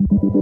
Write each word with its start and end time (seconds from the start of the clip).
Xavi 0.00 0.40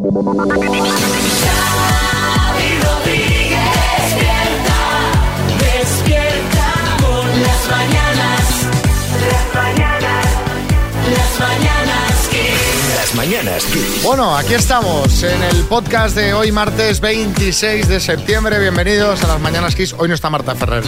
mañanas 13.18 13.64
Kiss. 13.64 14.04
Bueno, 14.04 14.36
aquí 14.36 14.54
estamos 14.54 15.24
en 15.24 15.42
el 15.42 15.64
podcast 15.64 16.14
de 16.14 16.32
hoy, 16.34 16.52
martes 16.52 17.00
26 17.00 17.88
de 17.88 17.98
septiembre. 17.98 18.60
Bienvenidos 18.60 19.24
a 19.24 19.26
las 19.26 19.40
Mañanas 19.40 19.74
Kiss. 19.74 19.92
Hoy 19.98 20.06
no 20.06 20.14
está 20.14 20.30
Marta 20.30 20.54
Ferrer. 20.54 20.84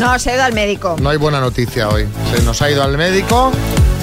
No, 0.00 0.18
se 0.18 0.30
ha 0.30 0.34
ido 0.34 0.42
al 0.42 0.52
médico. 0.52 0.96
No 1.00 1.10
hay 1.10 1.16
buena 1.16 1.38
noticia 1.38 1.88
hoy. 1.88 2.08
Se 2.34 2.42
nos 2.42 2.60
ha 2.60 2.72
ido 2.72 2.82
al 2.82 2.98
médico. 2.98 3.52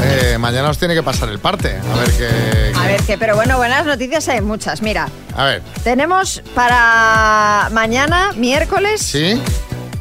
Eh, 0.01 0.38
mañana 0.39 0.69
os 0.69 0.77
tiene 0.77 0.93
que 0.93 1.04
pasar 1.04 1.27
el 1.27 1.39
parte. 1.39 1.77
A 1.93 1.97
ver 1.97 2.11
qué. 2.11 2.71
A 2.73 2.88
ver 2.88 3.01
qué, 3.04 3.18
pero 3.18 3.36
bueno, 3.36 3.57
buenas 3.57 3.86
noticias 3.86 4.29
hay 4.29 4.39
muchas. 4.39 4.81
Mira, 4.81 5.09
A 5.36 5.43
ver, 5.43 5.61
tenemos 5.84 6.41
para 6.55 7.68
mañana, 7.74 8.32
miércoles, 8.38 9.02
¿sí? 9.02 9.41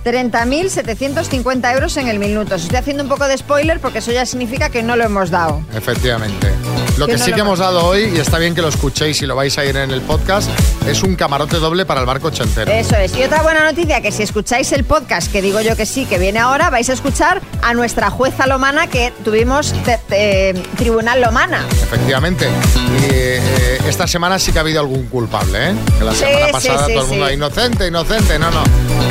30.750 0.04 1.74
euros 1.74 1.96
en 1.96 2.06
el 2.06 2.20
minuto. 2.20 2.54
Estoy 2.54 2.76
haciendo 2.76 3.02
un 3.02 3.08
poco 3.08 3.26
de 3.26 3.36
spoiler 3.36 3.80
porque 3.80 3.98
eso 3.98 4.12
ya 4.12 4.24
significa 4.24 4.70
que 4.70 4.84
no 4.84 4.94
lo 4.94 5.02
hemos 5.02 5.30
dado. 5.30 5.64
Efectivamente. 5.74 6.52
Lo 6.96 7.06
Que 7.06 7.12
que 7.12 7.18
no 7.18 7.24
sí 7.24 7.30
lo 7.30 7.34
que 7.36 7.40
hemos 7.42 7.58
hemos- 7.60 7.74
dado 7.74 7.84
hoy, 7.86 8.12
y 8.16 8.18
está 8.18 8.38
bien 8.38 8.54
que 8.54 8.62
lo 8.62 8.68
escuchéis 8.68 9.20
y 9.20 9.26
lo 9.26 9.36
vais 9.36 9.56
a 9.58 9.64
ir 9.66 9.76
en 9.76 9.90
el 9.90 10.00
podcast, 10.00 10.48
es 10.88 11.02
un 11.02 11.14
camarote 11.14 11.56
doble 11.58 11.84
para 11.84 12.00
el 12.00 12.06
barco 12.06 12.28
ochentero. 12.28 12.72
Eso 12.72 12.96
es. 12.96 13.14
Y 13.16 13.22
otra 13.22 13.42
buena 13.42 13.64
noticia, 13.64 14.00
que 14.00 14.10
si 14.10 14.22
escucháis 14.22 14.72
el 14.72 14.84
podcast, 14.84 15.30
que 15.30 15.42
digo 15.42 15.60
yo 15.60 15.76
que 15.76 15.84
sí, 15.84 16.06
que 16.06 16.18
viene 16.18 16.38
ahora, 16.38 16.70
vais 16.70 16.88
a 16.88 16.94
escuchar 16.94 17.42
a 17.62 17.74
nuestra 17.74 18.08
jueza 18.10 18.46
Lomana 18.46 18.86
que 18.86 19.12
tuvimos 19.24 19.72
de- 19.84 19.98
de- 20.08 20.62
Tribunal 20.78 21.20
Lomana. 21.20 21.66
Efectivamente. 21.70 22.48
Y 22.48 23.04
eh, 23.12 23.78
esta 23.88 24.06
semana 24.06 24.38
sí 24.38 24.52
que 24.52 24.58
ha 24.58 24.62
habido 24.62 24.80
algún 24.80 25.06
culpable, 25.06 25.70
¿eh? 25.70 25.74
Que 25.98 26.04
la 26.04 26.12
Sí, 26.12 26.18
semana 26.20 26.46
sí, 26.46 26.52
pasada 26.52 26.86
sí, 26.86 26.92
todo 26.94 27.02
el 27.04 27.08
mundo 27.10 27.28
sí. 27.28 27.34
inocente, 27.34 27.86
inocente. 27.88 28.38
No, 28.38 28.50
no. 28.50 28.62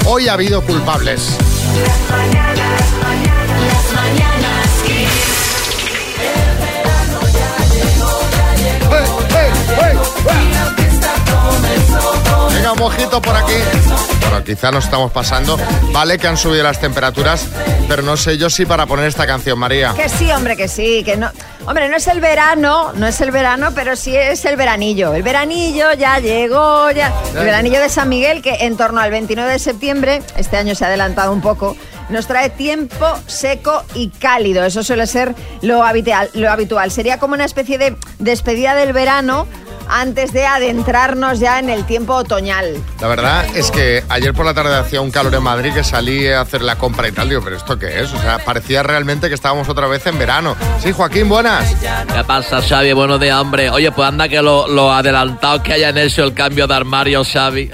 Hoy 0.08 0.28
ha 0.28 0.34
habido 0.34 0.62
culpables. 0.64 1.22
Las 1.86 2.18
mañanas, 2.18 2.58
las 2.60 3.94
mañanas 3.94 4.35
Kiss. 4.35 4.35
Un 12.76 12.82
mojito 12.82 13.22
por 13.22 13.36
aquí. 13.36 13.54
Bueno, 14.22 14.44
quizá 14.44 14.72
nos 14.72 14.86
estamos 14.86 15.12
pasando. 15.12 15.58
Vale 15.92 16.18
que 16.18 16.28
han 16.28 16.38
subido 16.38 16.64
las 16.64 16.80
temperaturas, 16.80 17.48
pero 17.88 18.02
no 18.02 18.18
sé 18.18 18.38
yo 18.38 18.50
si 18.50 18.66
para 18.66 18.86
poner 18.86 19.08
esta 19.08 19.26
canción, 19.26 19.58
María. 19.58 19.94
Que 19.96 20.10
sí, 20.10 20.32
hombre, 20.32 20.56
que 20.56 20.68
sí, 20.68 21.04
que 21.04 21.18
no. 21.18 21.32
Hombre, 21.66 21.90
no 21.90 21.98
es 21.98 22.08
el 22.08 22.22
verano, 22.22 22.92
no 22.94 23.08
es 23.08 23.20
el 23.22 23.32
verano, 23.32 23.70
pero 23.74 23.96
sí 23.96 24.16
es 24.16 24.46
el 24.46 24.56
veranillo. 24.56 25.14
El 25.14 25.24
veranillo 25.24 25.94
ya 25.94 26.20
llegó, 26.20 26.92
ya. 26.92 27.14
El 27.36 27.46
veranillo 27.46 27.80
de 27.80 27.90
San 27.90 28.10
Miguel, 28.10 28.42
que 28.42 28.66
en 28.66 28.78
torno 28.78 29.02
al 29.02 29.12
29 29.12 29.52
de 29.52 29.60
septiembre, 29.60 30.22
este 30.38 30.58
año 30.58 30.76
se 30.76 30.86
ha 30.86 30.88
adelantado 30.88 31.32
un 31.32 31.42
poco, 31.42 31.76
nos 32.10 32.28
trae 32.28 32.50
tiempo 32.50 33.08
seco 33.26 33.84
y 33.94 34.10
cálido. 34.10 34.64
Eso 34.64 34.84
suele 34.84 35.08
ser 35.08 35.34
lo 35.62 35.84
habitual. 35.84 36.30
Lo 36.34 36.52
habitual. 36.52 36.92
Sería 36.92 37.20
como 37.20 37.34
una 37.34 37.46
especie 37.46 37.78
de 37.78 37.96
despedida 38.20 38.76
del 38.76 38.94
verano 38.94 39.48
antes 39.90 40.34
de 40.34 40.46
adentrarnos 40.46 41.40
ya 41.40 41.60
en 41.60 41.70
el 41.70 41.86
tiempo 41.86 42.16
otoñal. 42.16 42.82
La 43.00 43.08
verdad 43.08 43.46
es 43.56 43.72
que 43.72 44.04
ayer 44.10 44.34
por 44.34 44.46
la 44.46 44.54
tarde 44.54 44.76
hacía 44.76 45.02
un 45.02 45.12
calor 45.12 45.34
en 45.34 45.44
Madrid 45.44 45.74
que 45.74 45.84
salí 45.84 46.28
a 46.28 46.42
hacer 46.42 46.62
la 46.62 46.78
compra 46.78 47.08
y 47.08 47.12
tal. 47.12 47.30
Digo, 47.30 47.42
¿pero 47.44 47.58
esto 47.58 47.78
qué 47.78 48.02
es? 48.02 48.14
O 48.14 48.22
sea, 48.22 48.40
parecía 48.40 48.84
realmente 48.84 49.28
que 49.30 49.36
estábamos 49.36 49.70
otra 49.70 49.88
vez 49.88 50.06
en 50.08 50.18
verano. 50.18 50.56
Sí, 50.80 50.92
Joaquín, 50.92 51.30
buenas. 51.30 51.76
¿Qué 52.14 52.24
pasa, 52.24 52.62
Xavi? 52.62 52.94
Bueno 52.94 53.18
de 53.18 53.32
hambre. 53.32 53.70
Oye, 53.70 53.92
pues 53.92 54.08
anda 54.08 54.28
que 54.28 54.42
lo, 54.42 54.68
lo 54.68 54.92
adelantado 54.92 55.62
que 55.64 55.74
hayan 55.74 55.98
hecho 55.98 56.24
el 56.24 56.34
cambio 56.34 56.68
de 56.68 56.76
armario, 56.76 57.24
Xavi. 57.24 57.70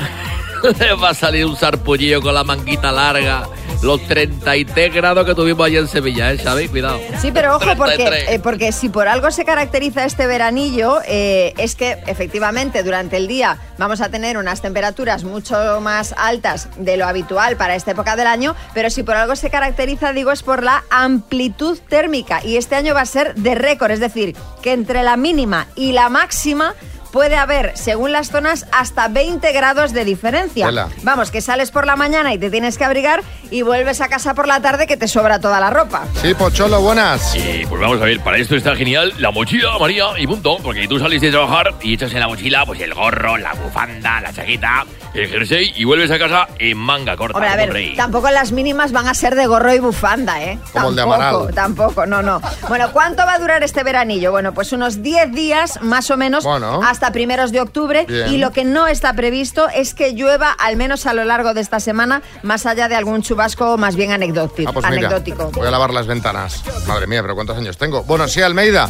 Le 0.79 0.93
va 0.93 1.09
a 1.09 1.13
salir 1.13 1.45
un 1.45 1.55
sarpullillo 1.55 2.21
con 2.21 2.33
la 2.33 2.43
manguita 2.43 2.91
larga. 2.91 3.47
Los 3.81 3.99
33 4.07 4.93
grados 4.93 5.25
que 5.25 5.33
tuvimos 5.33 5.65
allí 5.65 5.77
en 5.77 5.87
Sevilla, 5.87 6.31
¿eh, 6.31 6.37
Xavi? 6.37 6.67
Cuidado. 6.67 6.99
Sí, 7.19 7.31
pero 7.31 7.55
ojo, 7.55 7.65
porque, 7.75 7.95
33. 7.95 8.29
eh, 8.29 8.39
porque 8.39 8.71
si 8.71 8.89
por 8.89 9.07
algo 9.07 9.31
se 9.31 9.43
caracteriza 9.43 10.05
este 10.05 10.27
veranillo, 10.27 10.99
eh, 11.07 11.53
es 11.57 11.75
que 11.75 11.97
efectivamente 12.05 12.83
durante 12.83 13.17
el 13.17 13.27
día 13.27 13.57
vamos 13.79 13.99
a 14.01 14.09
tener 14.09 14.37
unas 14.37 14.61
temperaturas 14.61 15.23
mucho 15.23 15.81
más 15.81 16.13
altas 16.15 16.69
de 16.77 16.95
lo 16.95 17.07
habitual 17.07 17.57
para 17.57 17.75
esta 17.75 17.91
época 17.91 18.15
del 18.15 18.27
año, 18.27 18.55
pero 18.75 18.91
si 18.91 19.01
por 19.01 19.15
algo 19.15 19.35
se 19.35 19.49
caracteriza, 19.49 20.13
digo, 20.13 20.31
es 20.31 20.43
por 20.43 20.61
la 20.61 20.83
amplitud 20.91 21.79
térmica. 21.89 22.45
Y 22.45 22.57
este 22.57 22.75
año 22.75 22.93
va 22.93 23.01
a 23.01 23.05
ser 23.07 23.33
de 23.33 23.55
récord, 23.55 23.89
es 23.89 23.99
decir, 23.99 24.35
que 24.61 24.73
entre 24.73 25.01
la 25.01 25.17
mínima 25.17 25.65
y 25.75 25.93
la 25.93 26.07
máxima 26.09 26.75
puede 27.11 27.35
haber, 27.35 27.77
según 27.77 28.11
las 28.11 28.29
zonas, 28.29 28.65
hasta 28.71 29.07
20 29.07 29.51
grados 29.51 29.93
de 29.93 30.05
diferencia. 30.05 30.69
Vamos, 31.03 31.31
que 31.31 31.41
sales 31.41 31.71
por 31.71 31.85
la 31.85 31.95
mañana 31.95 32.33
y 32.33 32.37
te 32.37 32.49
tienes 32.49 32.77
que 32.77 32.85
abrigar 32.85 33.21
y 33.49 33.61
vuelves 33.63 34.01
a 34.01 34.07
casa 34.07 34.33
por 34.33 34.47
la 34.47 34.61
tarde 34.61 34.87
que 34.87 34.97
te 34.97 35.07
sobra 35.07 35.39
toda 35.39 35.59
la 35.59 35.69
ropa. 35.69 36.03
Sí, 36.21 36.33
Pocholo, 36.33 36.81
buenas. 36.81 37.35
Y 37.35 37.65
pues 37.65 37.81
vamos 37.81 38.01
a 38.01 38.05
ver, 38.05 38.19
para 38.21 38.37
esto 38.37 38.55
está 38.55 38.75
genial 38.75 39.13
la 39.17 39.31
mochila, 39.31 39.77
María, 39.79 40.05
y 40.17 40.25
punto. 40.27 40.57
Porque 40.63 40.87
tú 40.87 40.99
salís 40.99 41.21
de 41.21 41.31
trabajar 41.31 41.75
y 41.81 41.93
echas 41.93 42.13
en 42.13 42.19
la 42.21 42.27
mochila 42.27 42.65
pues 42.65 42.79
el 42.81 42.93
gorro, 42.93 43.37
la 43.37 43.53
bufanda, 43.53 44.21
la 44.21 44.31
chaqueta, 44.33 44.85
el 45.13 45.27
jersey 45.29 45.73
y 45.75 45.83
vuelves 45.83 46.11
a 46.11 46.17
casa 46.19 46.47
en 46.59 46.77
manga 46.77 47.17
corta. 47.17 47.37
Hombre, 47.37 47.49
a 47.51 47.55
ver, 47.57 47.93
tampoco 47.97 48.29
las 48.31 48.51
mínimas 48.53 48.91
van 48.93 49.07
a 49.07 49.13
ser 49.13 49.35
de 49.35 49.47
gorro 49.47 49.73
y 49.73 49.79
bufanda, 49.79 50.41
¿eh? 50.43 50.57
Como 50.71 50.89
el 50.89 50.95
de 50.95 51.01
tampoco, 51.01 51.23
Amaral. 51.23 51.53
tampoco, 51.55 52.05
no, 52.05 52.21
no. 52.21 52.41
Bueno, 52.69 52.91
¿cuánto 52.93 53.25
va 53.25 53.33
a 53.33 53.39
durar 53.39 53.63
este 53.63 53.83
veranillo? 53.83 54.31
Bueno, 54.31 54.53
pues 54.53 54.71
unos 54.71 55.01
10 55.03 55.33
días 55.33 55.79
más 55.81 56.09
o 56.11 56.17
menos 56.17 56.43
Bueno. 56.45 56.79
hasta 56.83 57.00
primeros 57.11 57.51
de 57.51 57.61
octubre. 57.61 58.05
Bien. 58.07 58.27
Y 58.31 58.37
lo 58.37 58.51
que 58.51 58.63
no 58.63 58.85
está 58.87 59.13
previsto 59.13 59.67
es 59.73 59.93
que 59.95 60.13
llueva 60.13 60.51
al 60.51 60.75
menos 60.75 61.07
a 61.07 61.13
lo 61.13 61.23
largo 61.23 61.55
de 61.55 61.61
esta 61.61 61.79
semana, 61.79 62.21
más 62.43 62.65
allá 62.67 62.87
de 62.87 62.95
algún 62.95 63.23
chubasco 63.23 63.77
más 63.77 63.95
bien 63.95 64.11
anecdótico. 64.11 64.69
Ah, 64.69 64.73
pues 64.73 64.85
mira, 64.91 65.07
anecdótico. 65.07 65.49
voy 65.55 65.67
a 65.67 65.71
lavar 65.71 65.91
las 65.93 66.05
ventanas. 66.05 66.63
Madre 66.87 67.07
mía, 67.07 67.21
pero 67.23 67.33
¿cuántos 67.33 67.57
años 67.57 67.77
tengo? 67.77 68.03
Bueno, 68.03 68.27
sí, 68.27 68.41
Almeida. 68.41 68.89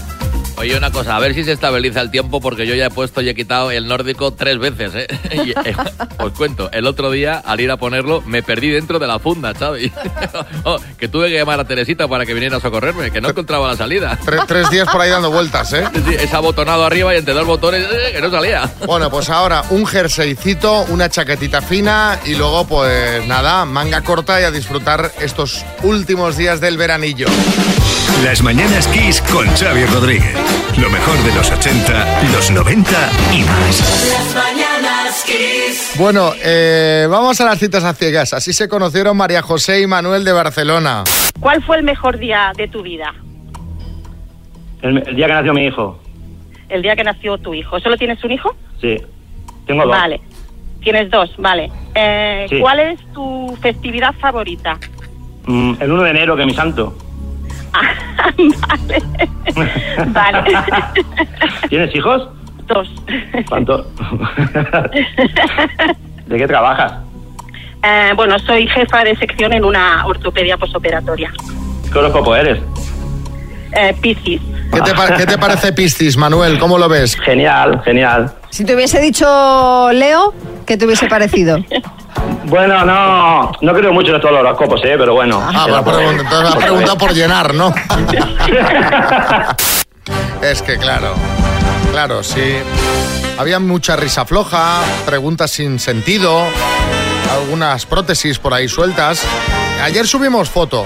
Oye, 0.57 0.77
una 0.77 0.91
cosa, 0.91 1.15
a 1.15 1.19
ver 1.19 1.33
si 1.33 1.43
se 1.43 1.53
estabiliza 1.53 2.01
el 2.01 2.11
tiempo 2.11 2.39
porque 2.39 2.67
yo 2.67 2.75
ya 2.75 2.85
he 2.87 2.89
puesto 2.91 3.21
y 3.21 3.29
he 3.29 3.33
quitado 3.33 3.71
el 3.71 3.87
nórdico 3.87 4.31
tres 4.33 4.59
veces, 4.59 4.91
¿eh? 4.93 5.07
Y, 5.45 5.51
eh, 5.51 5.75
os 6.19 6.33
cuento, 6.33 6.69
el 6.71 6.85
otro 6.85 7.09
día, 7.09 7.41
al 7.43 7.61
ir 7.61 7.71
a 7.71 7.77
ponerlo, 7.77 8.21
me 8.27 8.43
perdí 8.43 8.69
dentro 8.69 8.99
de 8.99 9.07
la 9.07 9.17
funda, 9.17 9.53
Xavi. 9.57 9.91
Oh, 10.63 10.77
que 10.99 11.07
tuve 11.07 11.29
que 11.29 11.35
llamar 11.37 11.59
a 11.59 11.65
Teresita 11.65 12.07
para 12.07 12.25
que 12.25 12.33
viniera 12.35 12.57
a 12.57 12.59
socorrerme, 12.59 13.09
que 13.09 13.19
no 13.21 13.29
encontraba 13.29 13.67
la 13.69 13.75
salida. 13.75 14.17
Tre- 14.23 14.45
tres 14.45 14.69
días 14.69 14.87
por 14.91 15.01
ahí 15.01 15.09
dando 15.09 15.31
vueltas, 15.31 15.73
¿eh? 15.73 15.83
Sí, 16.07 16.15
Es 16.19 16.31
abotonado 16.33 16.85
arriba 16.85 17.13
y 17.15 17.17
entre 17.17 17.33
dos 17.33 17.45
botones 17.47 17.87
eh, 18.07 18.11
que 18.11 18.21
no 18.21 18.29
salía. 18.29 18.69
Bueno, 18.85 19.09
pues 19.09 19.29
ahora 19.29 19.63
un 19.69 19.85
jerseycito, 19.85 20.85
una 20.89 21.09
chaquetita 21.09 21.61
fina 21.61 22.19
y 22.25 22.35
luego, 22.35 22.65
pues 22.67 23.25
nada, 23.27 23.65
manga 23.65 24.01
corta 24.01 24.39
y 24.41 24.43
a 24.43 24.51
disfrutar 24.51 25.11
estos 25.19 25.65
últimos 25.83 26.37
días 26.37 26.59
del 26.61 26.77
veranillo. 26.77 27.27
Las 28.23 28.41
mañanas 28.43 28.87
Kiss 28.87 29.21
con 29.21 29.47
Xavi 29.55 29.85
Rodríguez. 29.85 30.35
Lo 30.77 30.89
mejor 30.89 31.17
de 31.23 31.33
los 31.33 31.51
80, 31.51 32.31
los 32.31 32.51
90 32.51 32.91
y 33.33 33.43
más. 33.43 34.09
Las 34.11 34.35
mañanas 34.35 35.23
Kiss. 35.25 35.91
Bueno, 35.95 36.33
eh, 36.43 37.07
vamos 37.09 37.41
a 37.41 37.45
las 37.45 37.59
citas 37.59 37.83
a 37.83 37.93
ciegas. 37.93 38.33
Así 38.33 38.53
se 38.53 38.67
conocieron 38.67 39.17
María 39.17 39.41
José 39.41 39.81
y 39.81 39.87
Manuel 39.87 40.23
de 40.23 40.31
Barcelona. 40.33 41.03
¿Cuál 41.39 41.63
fue 41.63 41.77
el 41.77 41.83
mejor 41.83 42.17
día 42.19 42.51
de 42.55 42.67
tu 42.67 42.81
vida? 42.81 43.13
El, 44.81 44.97
el 45.07 45.15
día 45.15 45.27
que 45.27 45.33
nació 45.33 45.53
mi 45.53 45.65
hijo. 45.65 46.00
El 46.71 46.81
día 46.81 46.95
que 46.95 47.03
nació 47.03 47.37
tu 47.37 47.53
hijo. 47.53 47.79
¿Solo 47.81 47.97
tienes 47.97 48.23
un 48.23 48.31
hijo? 48.31 48.55
Sí. 48.79 48.97
Tengo 49.67 49.83
dos. 49.83 49.91
Vale. 49.91 50.21
Tienes 50.81 51.11
dos, 51.11 51.29
vale. 51.37 51.69
Eh, 51.93 52.45
Sí. 52.49 52.59
¿Cuál 52.59 52.79
es 52.79 52.99
tu 53.13 53.55
festividad 53.61 54.13
favorita? 54.15 54.77
Mm, 55.45 55.73
el 55.79 55.91
1 55.91 56.03
de 56.03 56.09
enero, 56.09 56.35
que 56.35 56.41
es 56.43 56.47
mi 56.47 56.53
santo. 56.53 56.93
Ah, 57.73 58.29
vale. 58.37 59.01
vale. 60.07 60.43
¿Tienes 61.69 61.95
hijos? 61.95 62.27
Dos. 62.67 62.89
¿Cuántos? 63.47 63.87
¿De 66.27 66.37
qué 66.37 66.47
trabajas? 66.47 66.93
Eh, 67.83 68.11
bueno, 68.15 68.37
soy 68.39 68.67
jefa 68.67 69.03
de 69.05 69.15
sección 69.15 69.53
en 69.53 69.63
una 69.63 70.05
ortopedia 70.05 70.57
posoperatoria. 70.57 71.31
¿Qué 71.91 71.97
horóscopo 71.97 72.35
eres? 72.35 72.59
Eh, 73.71 73.95
Piscis. 74.01 74.41
¿Qué 74.71 74.81
te, 74.81 74.93
pa- 74.93 75.15
qué 75.15 75.25
te 75.25 75.37
parece 75.37 75.73
Piscis, 75.73 76.15
Manuel? 76.17 76.57
¿Cómo 76.59 76.77
lo 76.77 76.87
ves? 76.87 77.15
Genial, 77.19 77.81
genial. 77.83 78.33
Si 78.49 78.63
te 78.63 78.73
hubiese 78.75 78.99
dicho 78.99 79.89
Leo, 79.93 80.33
¿qué 80.65 80.77
te 80.77 80.85
hubiese 80.85 81.07
parecido? 81.07 81.57
Bueno, 82.45 82.83
no, 82.85 83.51
no 83.61 83.73
creo 83.73 83.91
mucho 83.93 84.09
en 84.09 84.15
estos 84.15 84.31
horóscopos, 84.31 84.81
¿eh? 84.83 84.95
Pero 84.97 85.13
bueno. 85.13 85.41
Ah, 85.41 85.67
me 85.67 86.09
entonces 86.19 86.55
preguntado 86.55 86.97
por 86.97 87.13
llenar, 87.13 87.53
¿no? 87.53 87.73
Es 90.41 90.61
que 90.63 90.77
claro, 90.77 91.13
claro, 91.91 92.23
sí. 92.23 92.55
Había 93.37 93.59
mucha 93.59 93.95
risa 93.95 94.25
floja, 94.25 94.79
preguntas 95.05 95.51
sin 95.51 95.79
sentido, 95.79 96.41
algunas 97.31 97.85
prótesis 97.85 98.39
por 98.39 98.53
ahí 98.53 98.67
sueltas. 98.67 99.23
Ayer 99.83 100.07
subimos 100.07 100.49
foto. 100.49 100.85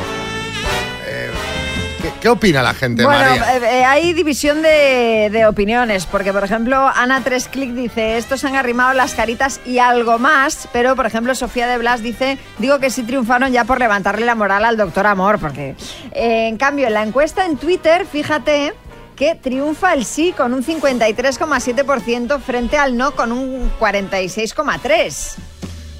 ¿Qué, 2.25 2.30
¿Qué 2.30 2.30
opina 2.30 2.63
la 2.63 2.74
gente, 2.74 3.04
Bueno, 3.06 3.19
María? 3.19 3.57
eh, 3.57 3.80
eh, 3.80 3.86
hay 3.86 4.13
división 4.13 4.62
de, 4.62 5.30
de 5.31 5.45
opiniones, 5.45 6.06
porque 6.07 6.33
por 6.33 6.44
ejemplo 6.44 6.88
Ana 6.95 7.22
Tresclick 7.24 7.72
dice, 7.72 8.18
estos 8.18 8.44
han 8.44 8.56
arrimado 8.56 8.94
las 8.94 9.13
caritas 9.13 9.62
y 9.66 9.77
algo 9.80 10.18
más, 10.18 10.68
pero 10.74 10.95
por 10.95 11.06
ejemplo 11.06 11.36
Sofía 11.36 11.68
de 11.68 11.77
Blas 11.77 12.01
dice, 12.01 12.38
digo 12.57 12.80
que 12.80 12.89
sí 12.89 13.04
triunfaron 13.04 13.51
ya 13.51 13.63
por 13.63 13.80
levantarle 13.80 14.25
la 14.25 14.36
moral 14.36 14.66
al 14.66 14.75
doctor 14.77 15.06
Amor, 15.07 15.39
porque 15.39 15.75
eh, 16.13 16.48
en 16.48 16.57
cambio 16.57 16.88
en 16.88 16.94
la 16.94 17.04
encuesta 17.04 17.45
en 17.45 17.57
Twitter, 17.57 18.06
fíjate 18.12 18.74
que 19.16 19.36
triunfa 19.36 19.94
el 19.94 20.04
sí 20.04 20.33
con 20.36 20.54
un 20.54 20.63
53,7% 20.63 22.39
frente 22.42 22.77
al 22.77 22.98
no 22.98 23.12
con 23.12 23.31
un 23.31 23.72
46,3%. 23.80 25.36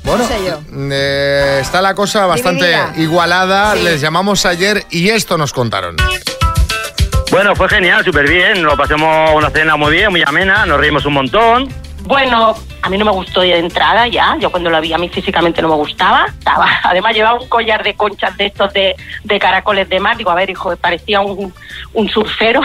Bueno, 0.06 0.24
no 0.24 0.28
sé 0.30 0.46
yo. 0.46 0.60
eh, 0.92 1.58
está 1.62 1.82
la 1.82 1.96
cosa 1.96 2.26
bastante 2.28 2.66
Dividida. 2.68 2.94
igualada. 2.98 3.74
Sí. 3.76 3.84
Les 3.84 4.02
llamamos 4.02 4.46
ayer 4.46 4.86
y 4.92 5.10
esto 5.10 5.38
nos 5.38 5.52
contaron. 5.52 5.96
Bueno, 7.32 7.56
fue 7.56 7.68
genial, 7.68 8.06
súper 8.06 8.30
bien. 8.30 8.62
Nos 8.62 8.76
pasamos 8.76 9.32
una 9.36 9.50
cena 9.50 9.76
muy 9.76 9.92
bien, 9.92 10.12
muy 10.12 10.24
amena, 10.26 10.66
nos 10.66 10.80
reímos 10.80 11.06
un 11.06 11.14
montón. 11.14 11.70
Bueno, 12.04 12.56
a 12.86 12.90
mí 12.90 13.00
no 13.00 13.06
me 13.06 13.12
gustó 13.12 13.42
de 13.42 13.58
entrada 13.58 14.08
ya. 14.08 14.38
Yo 14.40 14.52
cuando 14.52 14.70
lo 14.70 14.80
vi 14.80 14.94
a 14.94 15.00
mí 15.00 15.10
físicamente 15.10 15.60
no 15.60 15.70
me 15.70 15.76
gustaba. 15.76 16.28
Estaba, 16.28 16.68
además 16.84 17.16
llevaba 17.16 17.40
un 17.40 17.50
collar 17.50 17.84
de 17.84 17.96
conchas 17.96 18.38
de 18.38 18.46
estos 18.46 18.72
de, 18.74 18.96
de 19.24 19.40
caracoles 19.40 19.90
de 19.90 20.00
mar. 20.00 20.16
Digo, 20.16 20.30
a 20.30 20.36
ver, 20.36 20.52
hijo, 20.52 20.76
parecía 20.78 21.22
un, 21.22 21.52
un 21.94 22.10
surfero. 22.10 22.62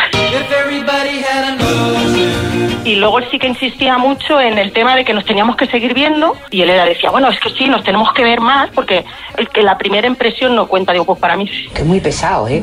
Y 2.85 2.97
luego 2.97 3.19
él 3.19 3.25
sí 3.31 3.39
que 3.39 3.47
insistía 3.47 3.97
mucho 3.97 4.39
en 4.39 4.59
el 4.59 4.73
tema 4.73 4.95
de 4.95 5.07
que 5.07 5.15
nos 5.15 5.25
teníamos 5.25 5.57
que 5.57 5.67
seguir 5.67 5.95
viendo. 5.95 6.37
Y 6.51 6.61
él 6.61 6.69
era 6.69 6.85
decía, 6.85 7.09
bueno, 7.09 7.31
es 7.31 7.41
que 7.41 7.49
sí, 7.51 7.67
nos 7.67 7.83
tenemos 7.83 8.13
que 8.13 8.23
ver 8.23 8.41
más 8.41 8.69
porque 8.75 9.07
el 9.39 9.49
que 9.49 9.63
la 9.63 9.79
primera 9.79 10.07
impresión 10.07 10.55
no 10.55 10.67
cuenta. 10.67 10.93
Digo, 10.93 11.07
pues 11.07 11.19
para 11.19 11.39
mí 11.39 11.49
sí. 11.49 11.71
Que 11.75 11.83
muy 11.83 12.01
pesado, 12.01 12.47
¿eh? 12.47 12.63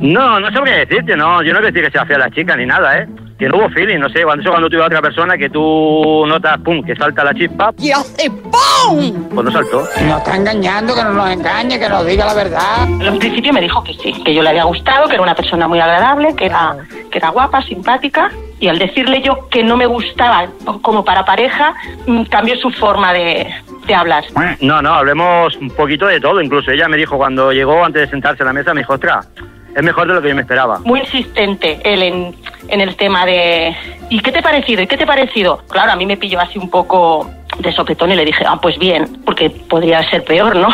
No, 0.00 0.38
no 0.38 0.52
sabría 0.52 0.76
decirte, 0.76 1.16
no. 1.16 1.42
Yo 1.42 1.54
no 1.54 1.60
voy 1.60 1.68
a 1.68 1.72
decir 1.72 1.82
que 1.82 1.90
sea 1.90 2.04
fea 2.04 2.18
la 2.18 2.30
chica 2.30 2.54
ni 2.56 2.66
nada, 2.66 2.98
¿eh? 2.98 3.08
Que 3.38 3.48
no 3.48 3.58
hubo 3.58 3.68
feeling, 3.70 3.98
no 3.98 4.08
sé. 4.08 4.22
Cuando, 4.22 4.42
eso 4.42 4.50
cuando 4.50 4.70
tuve 4.70 4.82
a 4.82 4.86
otra 4.86 5.02
persona 5.02 5.36
que 5.36 5.50
tú 5.50 6.24
notas, 6.26 6.58
pum, 6.60 6.82
que 6.84 6.94
salta 6.94 7.24
la 7.24 7.34
chispa, 7.34 7.72
¡Y 7.78 7.90
hace 7.90 8.30
¡pum! 8.30 9.28
pues 9.34 9.44
no 9.44 9.50
saltó. 9.50 9.80
Nos 9.80 10.18
está 10.18 10.36
engañando, 10.36 10.94
que 10.94 11.02
no 11.02 11.12
nos 11.12 11.30
engañe, 11.30 11.78
que 11.78 11.88
nos 11.88 12.06
diga 12.06 12.26
la 12.26 12.34
verdad. 12.34 12.88
En 12.88 13.18
principio 13.18 13.52
me 13.52 13.60
dijo 13.60 13.82
que 13.82 13.94
sí, 13.94 14.12
que 14.24 14.34
yo 14.34 14.42
le 14.42 14.50
había 14.50 14.64
gustado, 14.64 15.08
que 15.08 15.14
era 15.14 15.22
una 15.22 15.34
persona 15.34 15.66
muy 15.66 15.80
agradable, 15.80 16.34
que 16.36 16.46
era, 16.46 16.76
que 17.10 17.18
era 17.18 17.30
guapa, 17.30 17.62
simpática. 17.62 18.30
Y 18.60 18.68
al 18.68 18.78
decirle 18.78 19.20
yo 19.20 19.48
que 19.48 19.64
no 19.64 19.76
me 19.76 19.86
gustaba 19.86 20.46
como 20.80 21.04
para 21.04 21.24
pareja, 21.24 21.74
mm, 22.06 22.24
cambió 22.24 22.54
su 22.56 22.70
forma 22.70 23.12
de, 23.12 23.52
de 23.86 23.94
hablar. 23.94 24.24
No, 24.60 24.80
no, 24.80 24.94
hablemos 24.94 25.56
un 25.56 25.70
poquito 25.70 26.06
de 26.06 26.20
todo. 26.20 26.40
Incluso 26.40 26.70
ella 26.70 26.88
me 26.88 26.96
dijo 26.96 27.16
cuando 27.16 27.52
llegó, 27.52 27.84
antes 27.84 28.02
de 28.02 28.08
sentarse 28.08 28.42
a 28.42 28.46
la 28.46 28.52
mesa, 28.52 28.72
me 28.74 28.80
dijo, 28.80 28.94
ostras, 28.94 29.28
es 29.74 29.82
mejor 29.82 30.06
de 30.08 30.14
lo 30.14 30.22
que 30.22 30.28
yo 30.28 30.34
me 30.34 30.42
esperaba. 30.42 30.78
Muy 30.80 31.00
insistente 31.00 31.80
él 31.84 32.02
en, 32.02 32.36
en 32.68 32.80
el 32.80 32.96
tema 32.96 33.26
de 33.26 33.74
¿y 34.08 34.20
qué 34.20 34.32
te 34.32 34.38
ha 34.38 34.42
parecido? 34.42 34.82
¿y 34.82 34.86
qué 34.86 34.96
te 34.96 35.04
ha 35.04 35.06
parecido? 35.06 35.62
Claro, 35.68 35.92
a 35.92 35.96
mí 35.96 36.06
me 36.06 36.16
pilló 36.16 36.40
así 36.40 36.58
un 36.58 36.70
poco 36.70 37.30
de 37.58 37.72
sopetón 37.72 38.12
y 38.12 38.16
le 38.16 38.24
dije, 38.24 38.44
ah, 38.46 38.58
pues 38.60 38.78
bien, 38.78 39.22
porque 39.24 39.50
podría 39.50 40.08
ser 40.10 40.24
peor, 40.24 40.56
¿no? 40.56 40.68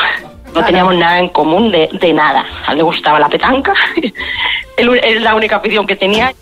No 0.54 0.64
teníamos 0.64 0.96
nada 0.96 1.18
en 1.18 1.28
común 1.28 1.70
de, 1.70 1.88
de 1.92 2.12
nada. 2.12 2.44
A 2.66 2.72
él 2.72 2.78
le 2.78 2.82
gustaba 2.82 3.18
la 3.18 3.28
petanca, 3.28 3.72
él, 4.76 5.00
es 5.02 5.22
la 5.22 5.34
única 5.34 5.56
afición 5.56 5.86
que 5.86 5.96
tenía. 5.96 6.32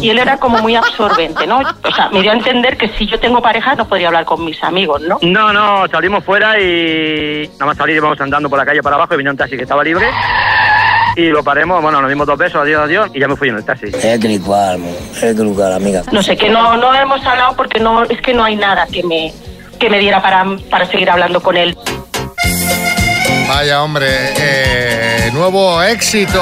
Y 0.00 0.10
él 0.10 0.18
era 0.18 0.36
como 0.36 0.58
muy 0.58 0.74
absorbente, 0.74 1.46
¿no? 1.46 1.60
O 1.60 1.94
sea, 1.94 2.08
me 2.08 2.22
dio 2.22 2.32
a 2.32 2.34
entender 2.34 2.76
que 2.76 2.88
si 2.88 3.06
yo 3.06 3.20
tengo 3.20 3.40
pareja 3.40 3.76
no 3.76 3.86
podría 3.86 4.08
hablar 4.08 4.24
con 4.24 4.44
mis 4.44 4.60
amigos, 4.64 5.00
¿no? 5.02 5.18
No, 5.22 5.52
no, 5.52 5.86
salimos 5.88 6.24
fuera 6.24 6.58
y 6.60 7.48
nada 7.52 7.66
más 7.66 7.76
salir 7.76 7.96
íbamos 7.96 8.20
andando 8.20 8.50
por 8.50 8.58
la 8.58 8.66
calle 8.66 8.82
para 8.82 8.96
abajo 8.96 9.14
y 9.14 9.18
vino 9.18 9.30
un 9.30 9.36
taxi 9.36 9.56
que 9.56 9.62
estaba 9.62 9.84
libre. 9.84 10.08
Y 11.14 11.26
lo 11.26 11.44
paremos, 11.44 11.80
bueno, 11.82 12.00
nos 12.00 12.10
dimos 12.10 12.26
dos 12.26 12.38
besos, 12.38 12.62
adiós, 12.62 12.82
adiós, 12.84 13.10
y 13.14 13.20
ya 13.20 13.28
me 13.28 13.36
fui 13.36 13.50
en 13.50 13.56
el 13.56 13.64
taxi. 13.64 13.86
Es 13.86 14.18
que 14.18 14.28
igual, 14.28 14.82
es 15.14 15.20
que 15.36 15.42
igual, 15.42 15.72
amiga. 15.74 16.02
No 16.10 16.22
sé, 16.22 16.36
que 16.36 16.48
no, 16.48 16.76
no 16.76 16.92
hemos 16.94 17.24
hablado 17.24 17.54
porque 17.54 17.78
no, 17.78 18.02
es 18.02 18.20
que 18.22 18.32
no 18.34 18.42
hay 18.42 18.56
nada 18.56 18.86
que 18.90 19.04
me, 19.04 19.32
que 19.82 19.90
me 19.90 19.98
diera 19.98 20.22
para, 20.22 20.44
para 20.70 20.86
seguir 20.86 21.10
hablando 21.10 21.42
con 21.42 21.56
él. 21.56 21.76
Vaya, 23.48 23.82
hombre, 23.82 24.06
eh, 24.08 25.30
nuevo 25.32 25.82
éxito. 25.82 26.40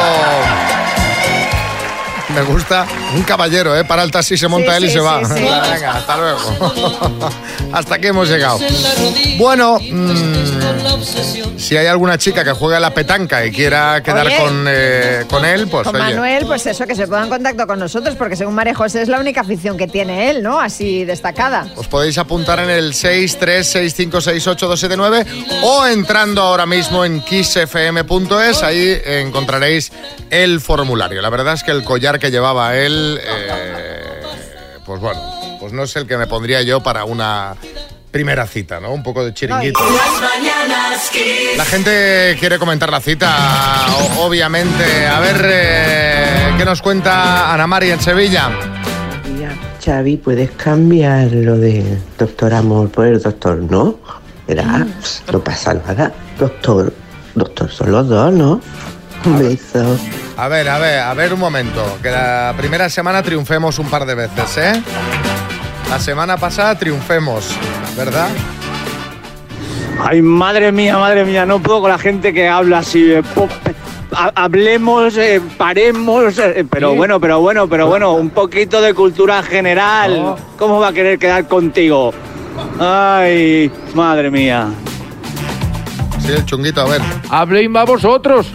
Me 2.35 2.43
gusta 2.43 2.87
un 3.15 3.23
caballero, 3.23 3.75
¿eh? 3.77 3.85
Para 3.85 4.03
el 4.03 4.11
taxi, 4.11 4.37
se 4.37 4.47
monta 4.47 4.73
Sí, 4.73 4.77
él 4.77 4.85
y 4.85 4.89
sí, 4.89 4.93
se 4.93 5.01
va. 5.01 5.25
sí, 5.25 5.33
sí. 5.35 5.43
Venga, 5.43 5.93
hasta 5.97 6.17
luego. 6.19 7.31
hasta 7.73 7.95
aquí 7.95 8.09
hemos 8.09 8.29
llegado. 8.29 8.61
Bueno, 9.39 9.79
mm, 9.81 10.60
si 11.57 11.77
hay 11.77 11.87
alguna 11.87 12.19
chica 12.19 12.43
que 12.45 12.53
juega 12.53 12.77
a 12.79 12.81
la 12.81 12.93
petanca 12.93 13.45
y 13.45 13.53
quiera 13.53 14.03
quedar 14.03 14.27
Oye. 14.27 14.39
con, 14.39 14.65
eh, 14.69 15.25
con 15.29 15.45
él, 15.45 15.69
pues 15.69 15.85
Con 15.85 15.95
oye, 15.97 16.05
Manuel, 16.05 16.47
pues 16.47 16.65
eso, 16.67 16.87
que 16.87 16.95
se 16.95 17.07
ponga 17.07 17.25
en 17.25 17.29
contacto 17.29 17.67
con 17.67 17.79
nosotros, 17.79 18.17
porque 18.17 18.37
según 18.37 18.55
María 18.55 18.75
José 18.75 19.03
es 19.03 19.09
la 19.09 19.21
única 19.21 19.43
afición 19.43 19.77
que 19.77 19.87
tiene 19.87 20.31
él, 20.31 20.43
¿no? 20.43 20.59
Así 20.61 21.05
destacada. 21.05 21.67
Os 21.77 21.87
podéis 21.87 22.17
apuntar 22.19 22.59
en 22.61 22.71
el 22.71 22.95
636568279 22.95 25.27
o 25.63 25.87
entrando 25.87 26.43
ahora 26.43 26.67
mismo 26.67 27.05
en 27.05 27.21
kissfm.es, 27.21 28.63
ahí 28.63 29.01
encontraréis 29.05 29.93
el 30.31 30.61
formulario. 30.61 31.21
La 31.23 31.31
verdad 31.31 31.55
es 31.55 31.63
que 31.63 31.71
el 31.71 31.85
collar 31.85 32.19
que 32.19 32.31
llevaba 32.31 32.77
él, 32.77 33.21
eh, 33.23 34.23
pues 34.85 35.01
bueno, 35.01 35.21
pues 35.61 35.73
no 35.73 35.85
es 35.85 35.95
el 35.97 36.07
que 36.07 36.17
me 36.17 36.27
pondría 36.27 36.63
yo 36.63 36.81
para 36.81 37.05
una 37.05 37.57
primera 38.11 38.47
cita, 38.47 38.81
¿no? 38.81 38.93
Un 38.93 39.03
poco 39.03 39.25
de 39.25 39.33
chiringuito. 39.33 39.81
La 41.57 41.65
gente 41.65 42.37
quiere 42.39 42.59
comentar 42.59 42.91
la 42.91 43.01
cita, 43.01 43.87
obviamente. 44.19 45.07
A 45.07 45.21
ver, 45.21 45.41
eh, 45.45 46.55
¿qué 46.59 46.65
nos 46.65 46.83
cuenta 46.83 47.53
Ana 47.53 47.67
María 47.67 47.95
en 47.95 48.01
Sevilla? 48.01 48.51
Xavi, 49.85 50.19
¿puedes 50.19 50.51
cambiar 50.53 51.33
lo 51.33 51.57
de 51.57 51.99
doctor 52.19 52.53
amor 52.53 52.91
por 52.91 53.07
el 53.07 53.21
doctor 53.21 53.57
no? 53.59 53.99
Verá, 54.47 54.87
no 55.33 55.41
pasa 55.41 55.75
nada. 55.75 56.12
Doctor, 56.39 56.93
doctor 57.35 57.71
son 57.71 57.93
los 57.93 58.09
dos, 58.09 58.33
¿no? 58.33 58.61
Un 59.25 59.39
beso. 59.39 59.99
A 60.37 60.49
ver, 60.49 60.69
a 60.69 60.79
ver, 60.79 61.01
a 61.01 61.15
ver 61.15 61.33
un 61.33 61.41
momento. 61.41 61.99
Que 62.03 62.11
la 62.11 62.55
primera 62.57 62.89
semana 62.91 63.23
triunfemos 63.23 63.79
un 63.79 63.89
par 63.89 64.05
de 64.05 64.15
veces, 64.15 64.57
¿eh? 64.59 64.83
La 65.91 65.99
semana 65.99 66.37
pasada 66.37 66.79
triunfemos, 66.79 67.51
¿verdad? 67.97 68.29
Ay, 70.03 70.23
madre 70.23 70.71
mía, 70.73 70.97
madre 70.97 71.25
mía, 71.25 71.45
no 71.45 71.59
puedo 71.61 71.81
con 71.83 71.91
la 71.91 71.99
gente 71.99 72.33
que 72.33 72.49
habla 72.49 72.79
así. 72.79 73.13
eh, 73.13 73.23
ha- 74.13 74.33
Hablemos, 74.35 75.17
eh, 75.19 75.41
paremos, 75.59 76.39
eh, 76.39 76.65
pero 76.71 76.95
bueno, 76.95 77.21
pero 77.21 77.41
bueno, 77.41 77.69
pero 77.69 77.89
bueno, 77.89 78.13
un 78.13 78.31
poquito 78.31 78.81
de 78.81 78.95
cultura 78.95 79.43
general. 79.43 80.37
¿Cómo 80.59 80.79
va 80.81 80.89
a 80.89 80.93
querer 80.93 81.19
quedar 81.19 81.47
contigo? 81.49 82.14
Ay, 82.79 83.71
madre 83.95 84.31
mía. 84.31 84.69
Sí, 86.21 86.33
el 86.33 86.45
chunguito, 86.45 86.81
a 86.83 86.85
ver. 86.88 87.00
Habléis 87.31 87.69
más 87.69 87.85
vosotros. 87.87 88.47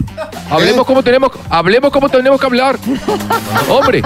Hablemos 0.50 0.82
¿Eh? 0.82 0.86
como 0.86 1.02
tenemos, 1.02 1.30
hablemos 1.50 1.90
como 1.90 2.08
tenemos 2.08 2.40
que 2.40 2.46
hablar. 2.46 2.78
Hombre, 3.68 4.02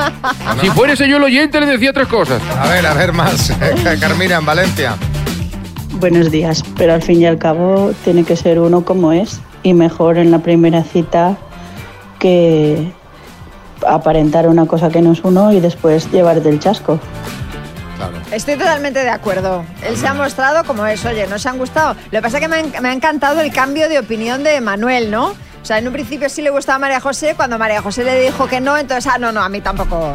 si 0.61 0.71
fuese 0.71 1.09
yo 1.09 1.19
el 1.19 1.25
oyente 1.25 1.61
le 1.61 1.67
decía 1.67 1.93
tres 1.93 2.09
cosas. 2.09 2.41
A 2.59 2.69
ver, 2.69 2.87
a 2.87 2.95
ver 2.95 3.13
más. 3.13 3.53
Carmina, 4.01 4.37
en 4.37 4.47
Valencia. 4.47 4.97
Buenos 5.95 6.31
días, 6.31 6.65
pero 6.77 6.95
al 6.95 7.03
fin 7.03 7.21
y 7.21 7.27
al 7.27 7.39
cabo 7.39 7.93
tiene 8.05 8.25
que 8.25 8.37
ser 8.37 8.59
uno 8.59 8.85
como 8.85 9.13
es 9.13 9.41
y 9.63 9.75
mejor 9.75 10.17
en 10.17 10.31
la 10.31 10.39
primera 10.39 10.83
cita 10.83 11.37
que 12.19 12.93
aparentar 13.87 14.49
una 14.49 14.67
cosa 14.67 14.89
que 14.89 15.03
no 15.03 15.13
es 15.13 15.21
uno 15.23 15.53
y 15.53 15.61
después 15.61 16.11
llevarte 16.11 16.49
el 16.49 16.59
chasco. 16.59 16.99
Estoy 18.33 18.57
totalmente 18.57 19.01
de 19.01 19.11
acuerdo. 19.11 19.65
Él 19.87 19.97
se 19.97 20.07
ha 20.07 20.15
mostrado 20.15 20.65
como 20.65 20.87
es, 20.87 21.05
oye, 21.05 21.27
nos 21.27 21.45
han 21.45 21.59
gustado. 21.59 21.95
Lo 22.11 22.11
que 22.11 22.23
pasa 22.23 22.39
es 22.39 22.43
que 22.43 22.49
me 22.49 22.61
ha, 22.61 22.81
me 22.81 22.89
ha 22.89 22.93
encantado 22.93 23.41
el 23.41 23.53
cambio 23.53 23.89
de 23.91 23.99
opinión 23.99 24.43
de 24.43 24.61
Manuel, 24.61 25.11
¿no? 25.11 25.35
O 25.63 25.65
sea, 25.65 25.79
en 25.79 25.87
un 25.87 25.93
principio 25.93 26.29
sí 26.29 26.43
le 26.43 26.51
gustaba 26.51 26.77
a 26.77 26.79
María 26.79 27.01
José, 27.01 27.35
cuando 27.37 27.59
María 27.59 27.83
José 27.83 28.03
le 28.05 28.19
dijo 28.21 28.47
que 28.49 28.61
no, 28.61 28.77
entonces, 28.77 29.11
ah, 29.13 29.19
no, 29.19 29.31
no, 29.31 29.43
a 29.43 29.49
mí 29.49 29.61
tampoco, 29.61 30.15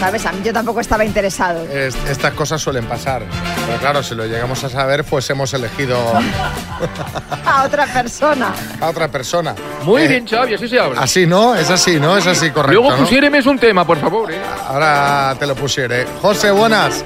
¿sabes? 0.00 0.26
A 0.26 0.32
mí 0.32 0.40
yo 0.44 0.52
tampoco 0.52 0.80
estaba 0.80 1.04
interesado. 1.04 1.62
Es- 1.70 1.94
estas 2.08 2.32
cosas 2.34 2.60
suelen 2.60 2.84
pasar. 2.86 3.22
Pero 3.66 3.78
claro, 3.78 4.02
si 4.02 4.14
lo 4.16 4.26
llegamos 4.26 4.62
a 4.64 4.68
saber, 4.68 5.04
pues 5.04 5.30
hemos 5.30 5.54
elegido 5.54 5.96
A 7.46 7.64
otra 7.64 7.86
persona. 7.86 8.52
a 8.80 8.88
otra 8.88 9.06
persona. 9.08 9.54
Muy 9.84 10.02
Eh, 10.02 10.08
bien, 10.08 10.26
Xavi, 10.26 10.54
así 10.54 10.68
se 10.68 10.78
habla. 10.80 11.00
Así, 11.02 11.26
¿no? 11.26 11.54
Es 11.54 11.70
así, 11.70 12.00
¿no? 12.00 12.16
Es 12.16 12.26
así, 12.26 12.50
correcto. 12.50 12.80
Luego 12.80 12.90
¿no? 12.96 13.02
pusiéreme 13.04 13.38
es 13.38 13.46
un 13.46 13.58
tema, 13.58 13.86
por 13.86 13.98
favor. 13.98 14.32
¿eh? 14.32 14.40
Ahora 14.66 15.36
te 15.38 15.46
lo 15.46 15.54
pusiere. 15.54 16.04
José, 16.20 16.50
buenas. 16.50 17.04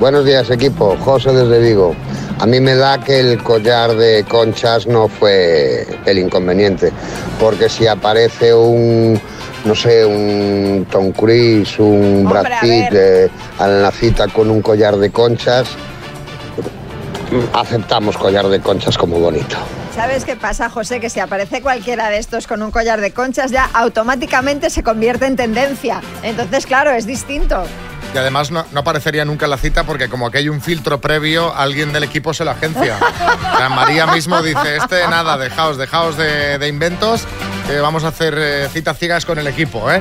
Buenos 0.00 0.24
días 0.24 0.50
equipo, 0.50 0.96
José 1.04 1.32
desde 1.32 1.60
Vigo. 1.60 1.94
A 2.40 2.46
mí 2.46 2.60
me 2.60 2.76
da 2.76 2.98
que 2.98 3.18
el 3.18 3.42
collar 3.42 3.96
de 3.96 4.24
conchas 4.24 4.86
no 4.86 5.08
fue 5.08 5.86
el 6.06 6.18
inconveniente, 6.18 6.92
porque 7.40 7.68
si 7.68 7.88
aparece 7.88 8.54
un, 8.54 9.20
no 9.64 9.74
sé, 9.74 10.06
un 10.06 10.86
Tom 10.88 11.10
Cruise, 11.10 11.80
un 11.80 12.24
Hombre, 12.26 12.42
Brad 12.42 12.60
Pitt 12.60 12.92
eh, 12.92 13.28
en 13.58 13.82
la 13.82 13.90
cita 13.90 14.28
con 14.28 14.50
un 14.50 14.62
collar 14.62 14.96
de 14.96 15.10
conchas, 15.10 15.68
aceptamos 17.52 18.16
collar 18.16 18.46
de 18.46 18.60
conchas 18.60 18.96
como 18.96 19.18
bonito. 19.18 19.56
¿Sabes 19.96 20.24
qué 20.24 20.36
pasa, 20.36 20.70
José? 20.70 21.00
Que 21.00 21.10
si 21.10 21.18
aparece 21.18 21.60
cualquiera 21.60 22.08
de 22.08 22.18
estos 22.18 22.46
con 22.46 22.62
un 22.62 22.70
collar 22.70 23.00
de 23.00 23.10
conchas, 23.10 23.50
ya 23.50 23.68
automáticamente 23.74 24.70
se 24.70 24.84
convierte 24.84 25.26
en 25.26 25.34
tendencia. 25.34 26.00
Entonces, 26.22 26.66
claro, 26.66 26.92
es 26.92 27.04
distinto. 27.04 27.64
Y 28.14 28.18
además 28.18 28.50
no, 28.50 28.64
no 28.72 28.80
aparecería 28.80 29.24
nunca 29.24 29.44
en 29.46 29.50
la 29.50 29.58
cita 29.58 29.84
porque 29.84 30.08
como 30.08 30.30
que 30.30 30.38
hay 30.38 30.48
un 30.48 30.60
filtro 30.62 31.00
previo, 31.00 31.54
alguien 31.54 31.92
del 31.92 32.04
equipo 32.04 32.32
se 32.32 32.44
lo 32.44 32.50
agencia. 32.52 32.98
O 33.54 33.58
sea, 33.58 33.68
María 33.68 34.06
mismo 34.06 34.40
dice, 34.42 34.76
este 34.78 35.06
nada, 35.08 35.36
dejaos, 35.36 35.76
dejaos 35.76 36.16
de, 36.16 36.58
de 36.58 36.68
inventos, 36.68 37.22
que 37.66 37.78
vamos 37.80 38.04
a 38.04 38.08
hacer 38.08 38.34
eh, 38.38 38.68
citas 38.72 38.98
ciegas 38.98 39.26
con 39.26 39.38
el 39.38 39.46
equipo, 39.46 39.90
¿eh? 39.92 40.00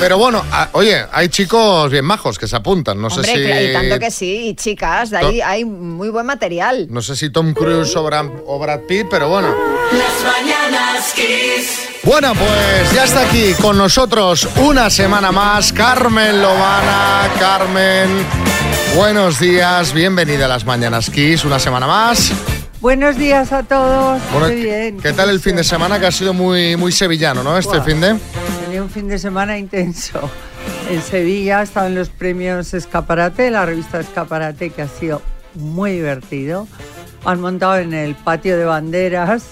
Pero 0.00 0.18
bueno, 0.18 0.44
a- 0.50 0.68
oye, 0.72 1.06
hay 1.12 1.28
chicos 1.28 1.88
bien 1.88 2.04
majos 2.04 2.36
que 2.36 2.48
se 2.48 2.56
apuntan. 2.56 3.00
No 3.00 3.06
Hombre, 3.06 3.24
sé 3.24 3.34
si. 3.34 3.70
y 3.70 3.72
tanto 3.72 3.98
que 4.00 4.10
sí, 4.10 4.48
y 4.48 4.54
chicas, 4.56 5.10
de 5.10 5.18
ahí 5.18 5.40
hay 5.40 5.64
muy 5.64 6.08
buen 6.08 6.26
material. 6.26 6.88
No 6.90 7.00
sé 7.00 7.14
si 7.14 7.30
Tom 7.30 7.54
Cruise 7.54 7.94
o 7.94 8.02
Brad, 8.02 8.26
o 8.46 8.58
Brad 8.58 8.80
Pitt, 8.88 9.06
pero 9.08 9.28
bueno. 9.28 9.54
Las 9.92 10.32
mañanas 10.34 11.12
Kiss. 11.14 11.90
Bueno, 12.04 12.32
pues 12.34 12.92
ya 12.92 13.04
está 13.04 13.22
aquí 13.26 13.54
con 13.60 13.78
nosotros 13.78 14.46
una 14.56 14.90
semana 14.90 15.32
más 15.32 15.72
Carmen 15.72 16.42
Lomana. 16.42 17.30
Carmen, 17.38 18.08
buenos 18.94 19.40
días, 19.40 19.92
bienvenida 19.94 20.44
a 20.44 20.48
las 20.48 20.66
Mañanas 20.66 21.08
Kiss, 21.08 21.44
una 21.44 21.58
semana 21.58 21.86
más. 21.86 22.30
Buenos 22.80 23.16
días 23.16 23.52
a 23.52 23.62
todos. 23.62 24.20
Bueno, 24.32 24.48
Muy 24.48 24.56
¿qué- 24.56 24.62
bien. 24.62 25.00
¿Qué 25.00 25.12
tal 25.14 25.30
el 25.30 25.40
fin 25.40 25.56
de 25.56 25.64
semana 25.64 25.98
que 25.98 26.06
ha 26.06 26.12
sido 26.12 26.34
muy, 26.34 26.76
muy 26.76 26.92
sevillano, 26.92 27.42
¿no? 27.42 27.56
Este 27.56 27.80
fin 27.80 27.98
de... 28.02 28.16
Tenía 28.64 28.82
un 28.82 28.90
fin 28.90 29.08
de 29.08 29.18
semana 29.18 29.56
intenso. 29.56 30.28
En 30.90 31.00
Sevilla 31.02 31.62
estaba 31.62 31.86
en 31.86 31.94
los 31.94 32.10
premios 32.10 32.74
Escaparate, 32.74 33.50
la 33.50 33.64
revista 33.64 34.00
Escaparate, 34.00 34.68
que 34.68 34.82
ha 34.82 34.88
sido 34.88 35.22
muy 35.54 35.92
divertido. 35.92 36.68
Han 37.24 37.40
montado 37.40 37.76
en 37.78 37.94
el 37.94 38.14
patio 38.14 38.58
de 38.58 38.66
banderas 38.66 39.44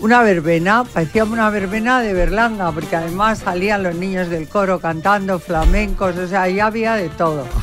una 0.00 0.22
verbena, 0.22 0.84
parecía 0.84 1.24
una 1.24 1.50
verbena 1.50 2.00
de 2.00 2.12
Berlanga, 2.12 2.70
porque 2.72 2.96
además 2.96 3.38
salían 3.38 3.82
los 3.82 3.94
niños 3.94 4.28
del 4.28 4.48
coro 4.48 4.78
cantando 4.78 5.38
flamencos, 5.38 6.16
o 6.16 6.26
sea, 6.26 6.42
ahí 6.42 6.60
había 6.60 6.94
de 6.94 7.08
todo. 7.10 7.46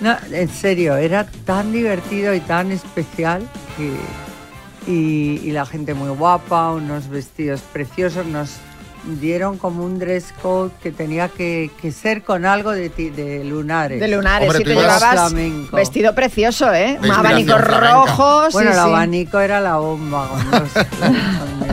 No, 0.00 0.16
en 0.32 0.48
serio, 0.48 0.96
era 0.96 1.26
tan 1.44 1.72
divertido 1.72 2.32
y 2.32 2.40
tan 2.40 2.72
especial 2.72 3.46
que, 3.76 4.90
y, 4.90 5.40
y 5.46 5.50
la 5.50 5.66
gente 5.66 5.92
muy 5.92 6.08
guapa, 6.08 6.72
unos 6.72 7.08
vestidos 7.10 7.60
preciosos, 7.60 8.24
nos 8.24 8.56
dieron 9.04 9.58
como 9.58 9.84
un 9.84 9.98
dress 9.98 10.32
code 10.42 10.70
que 10.82 10.92
tenía 10.92 11.28
que, 11.28 11.70
que 11.80 11.92
ser 11.92 12.22
con 12.22 12.44
algo 12.46 12.70
de, 12.72 12.90
ti- 12.90 13.10
de 13.10 13.44
lunares. 13.44 14.00
De 14.00 14.08
lunares, 14.08 14.48
Hombre, 14.48 14.58
sí 14.58 14.64
te 14.64 14.74
llevabas 14.74 15.30
Flamenco. 15.30 15.76
vestido 15.76 16.14
precioso, 16.14 16.72
¿eh? 16.72 16.98
Un 17.02 17.10
abanico 17.10 17.58
rojo, 17.58 18.46
sí, 18.46 18.52
Bueno, 18.52 18.70
el 18.70 18.76
sí. 18.76 18.80
abanico 18.82 19.40
era 19.40 19.60
la 19.60 19.76
bomba. 19.76 20.28
con 20.28 20.50
los- 20.50 20.72
con 20.72 21.70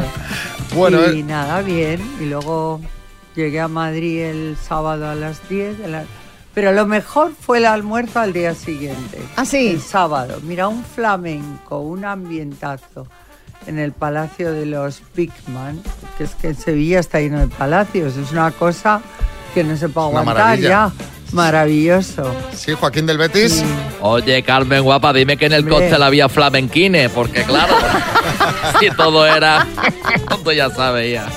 Bueno, 0.76 1.00
y 1.14 1.20
eh, 1.20 1.24
nada, 1.24 1.62
bien. 1.62 2.02
Y 2.20 2.26
luego 2.26 2.80
llegué 3.36 3.60
a 3.60 3.68
Madrid 3.68 4.22
el 4.22 4.58
sábado 4.58 5.10
a 5.10 5.16
las 5.16 5.48
10 5.50 5.80
de 5.80 5.88
la... 5.88 6.04
Pero 6.54 6.72
lo 6.72 6.86
mejor 6.88 7.34
fue 7.40 7.60
el 7.60 7.66
almuerzo 7.68 8.20
al 8.20 8.34
día 8.34 8.56
siguiente. 8.56 9.20
¿Ah, 9.36 9.46
sí? 9.46 9.68
El 9.70 9.82
sábado. 9.82 10.40
Mira, 10.44 10.68
un 10.68 10.84
flamenco, 10.84 11.80
un 11.80 12.04
ambientazo 12.04 13.08
en 13.68 13.80
el 13.80 13.92
Palacio 13.92 14.52
de 14.54 14.66
los 14.66 15.02
Bigman, 15.16 15.82
que 16.18 16.24
es 16.24 16.32
que 16.36 16.48
en 16.48 16.56
Sevilla 16.56 17.00
está 17.00 17.20
lleno 17.20 17.40
de 17.40 17.48
palacios. 17.48 18.16
Es 18.18 18.32
una 18.32 18.52
cosa 18.52 19.02
que 19.54 19.64
no 19.64 19.76
se 19.78 19.90
puede 19.90 20.08
aguantar 20.08 20.36
maravilla. 20.36 20.70
ya. 20.70 20.92
Maravilloso. 21.34 22.34
sí, 22.56 22.72
Joaquín 22.74 23.06
del 23.06 23.18
Betis. 23.18 23.62
Oye, 24.02 24.42
Carmen, 24.44 24.82
guapa, 24.84 25.12
dime 25.12 25.36
que 25.36 25.48
en 25.48 25.52
el 25.54 25.60
Hombre. 25.64 25.76
cóctel 25.76 26.02
había 26.04 26.30
flamenquines, 26.30 27.12
porque 27.12 27.44
claro, 27.44 27.76
si 28.80 28.90
todo 28.92 29.26
era... 29.28 29.68
Tú 30.44 30.52
ya 30.54 30.70
sabes, 30.70 31.12
ya. 31.14 31.28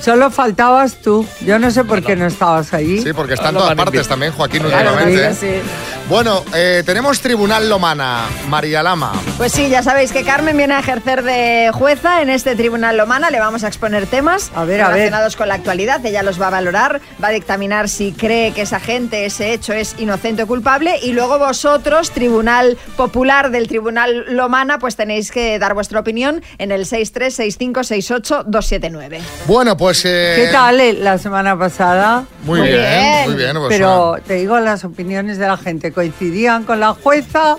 Solo 0.00 0.30
faltabas 0.30 0.96
tú. 1.00 1.26
Yo 1.46 1.58
no 1.58 1.70
sé 1.70 1.82
por 1.84 2.02
qué 2.02 2.14
no 2.14 2.26
estabas 2.26 2.74
allí. 2.74 3.00
Sí, 3.00 3.14
porque 3.14 3.32
está 3.34 3.48
en 3.48 3.54
todas 3.54 3.74
partes 3.74 4.06
también, 4.06 4.32
Joaquín, 4.32 4.62
Claro, 4.62 4.90
últimamente. 4.92 5.34
sí, 5.34 5.46
¿eh? 5.46 5.62
sí. 5.62 5.93
Bueno, 6.08 6.44
eh, 6.54 6.82
tenemos 6.84 7.20
Tribunal 7.22 7.70
Lomana, 7.70 8.26
María 8.48 8.82
Lama. 8.82 9.12
Pues 9.38 9.52
sí, 9.52 9.70
ya 9.70 9.82
sabéis 9.82 10.12
que 10.12 10.22
Carmen 10.22 10.54
viene 10.54 10.74
a 10.74 10.80
ejercer 10.80 11.22
de 11.22 11.70
jueza 11.72 12.20
en 12.20 12.28
este 12.28 12.54
tribunal 12.54 12.98
Lomana. 12.98 13.30
Le 13.30 13.40
vamos 13.40 13.64
a 13.64 13.68
exponer 13.68 14.06
temas 14.06 14.52
A 14.54 14.66
ver, 14.66 14.82
a 14.82 14.88
ver. 14.88 14.96
relacionados 14.96 15.34
con 15.34 15.48
la 15.48 15.54
actualidad. 15.54 16.04
Ella 16.04 16.22
los 16.22 16.38
va 16.38 16.48
a 16.48 16.50
valorar, 16.50 17.00
va 17.22 17.28
a 17.28 17.30
dictaminar 17.30 17.88
si 17.88 18.12
cree 18.12 18.52
que 18.52 18.60
esa 18.62 18.80
gente, 18.80 19.24
ese 19.24 19.54
hecho 19.54 19.72
es 19.72 19.94
inocente 19.98 20.42
o 20.42 20.46
culpable. 20.46 20.98
Y 21.02 21.12
luego 21.14 21.38
vosotros, 21.38 22.10
Tribunal 22.10 22.76
Popular 22.98 23.50
del 23.50 23.66
Tribunal 23.66 24.26
Lomana, 24.36 24.78
pues 24.78 24.96
tenéis 24.96 25.30
que 25.32 25.58
dar 25.58 25.72
vuestra 25.72 26.00
opinión 26.00 26.42
en 26.58 26.70
el 26.70 26.84
636568279. 26.84 29.20
Bueno, 29.46 29.74
pues... 29.78 30.04
eh, 30.04 30.34
¿Qué 30.36 30.48
tal 30.52 30.78
eh, 30.80 30.92
la 30.92 31.16
semana 31.16 31.58
pasada? 31.58 32.24
Muy, 32.42 32.60
Muy 32.60 32.68
bien, 32.68 32.80
bien. 32.82 33.24
muy 33.30 33.36
bien. 33.36 33.56
pues, 33.56 33.68
Pero 33.70 34.16
te 34.26 34.34
digo, 34.34 34.60
las 34.60 34.84
opiniones 34.84 35.38
de 35.38 35.46
la 35.46 35.56
gente, 35.56 35.93
¿coincidían 35.94 36.64
con 36.64 36.80
la 36.80 36.94
jueza 36.94 37.54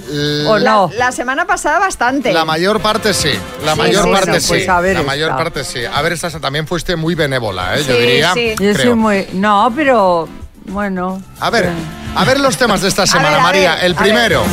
o 0.47 0.59
no? 0.59 0.91
la 0.97 1.11
semana 1.11 1.45
pasada 1.45 1.79
bastante. 1.79 2.31
La 2.33 2.45
mayor 2.45 2.81
parte 2.81 3.13
sí, 3.13 3.31
la 3.65 3.73
Sí, 3.73 3.77
mayor 3.79 4.03
sí, 4.05 4.11
parte 4.11 4.41
sí. 4.41 4.47
Pues 4.49 4.69
a 4.69 4.79
ver 4.81 4.93
la 4.95 4.99
esta. 5.01 5.11
mayor 5.11 5.35
parte 5.37 5.63
sí. 5.63 5.79
A 5.85 6.01
ver, 6.01 6.13
esta 6.13 6.29
también 6.39 6.67
fuiste 6.67 6.95
muy 6.95 7.15
benévola, 7.15 7.75
¿eh? 7.77 7.83
yo 7.87 7.93
Sí, 7.95 7.99
diría. 8.01 8.33
sí. 8.33 8.55
Yo 8.59 8.73
soy 8.75 8.93
muy... 8.93 9.27
No, 9.33 9.71
pero 9.75 10.27
bueno... 10.65 11.21
A 11.39 11.49
ver, 11.49 11.69
a 12.15 12.25
ver 12.25 12.39
los 12.39 12.57
temas 12.57 12.81
de 12.81 12.87
esta 12.89 13.05
semana, 13.07 13.31
ver, 13.31 13.41
María. 13.41 13.75
ver, 13.75 13.85
el 13.85 13.95
primero. 13.95 14.43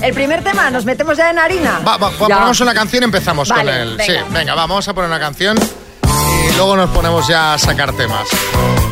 El 0.00 0.12
primer 0.14 0.42
tema, 0.44 0.70
nos 0.70 0.84
metemos 0.84 1.16
ya 1.16 1.30
en 1.30 1.38
harina. 1.38 1.80
Va, 1.86 1.96
va, 1.96 2.10
va, 2.10 2.28
Ya. 2.28 2.34
ponemos 2.36 2.60
una 2.60 2.74
canción 2.74 3.02
y 3.02 3.06
empezamos 3.06 3.48
Vale, 3.48 3.62
con 3.70 3.80
él. 3.80 3.96
venga. 3.96 4.04
Sí, 4.04 4.18
venga, 4.30 4.54
vamos 4.54 4.86
a 4.88 4.92
poner 4.94 5.08
una 5.10 5.20
canción 5.20 5.56
y 5.58 6.56
luego 6.56 6.76
nos 6.76 6.90
ponemos 6.90 7.26
ya 7.26 7.54
a 7.54 7.58
sacar 7.58 7.92
temas. 7.96 8.28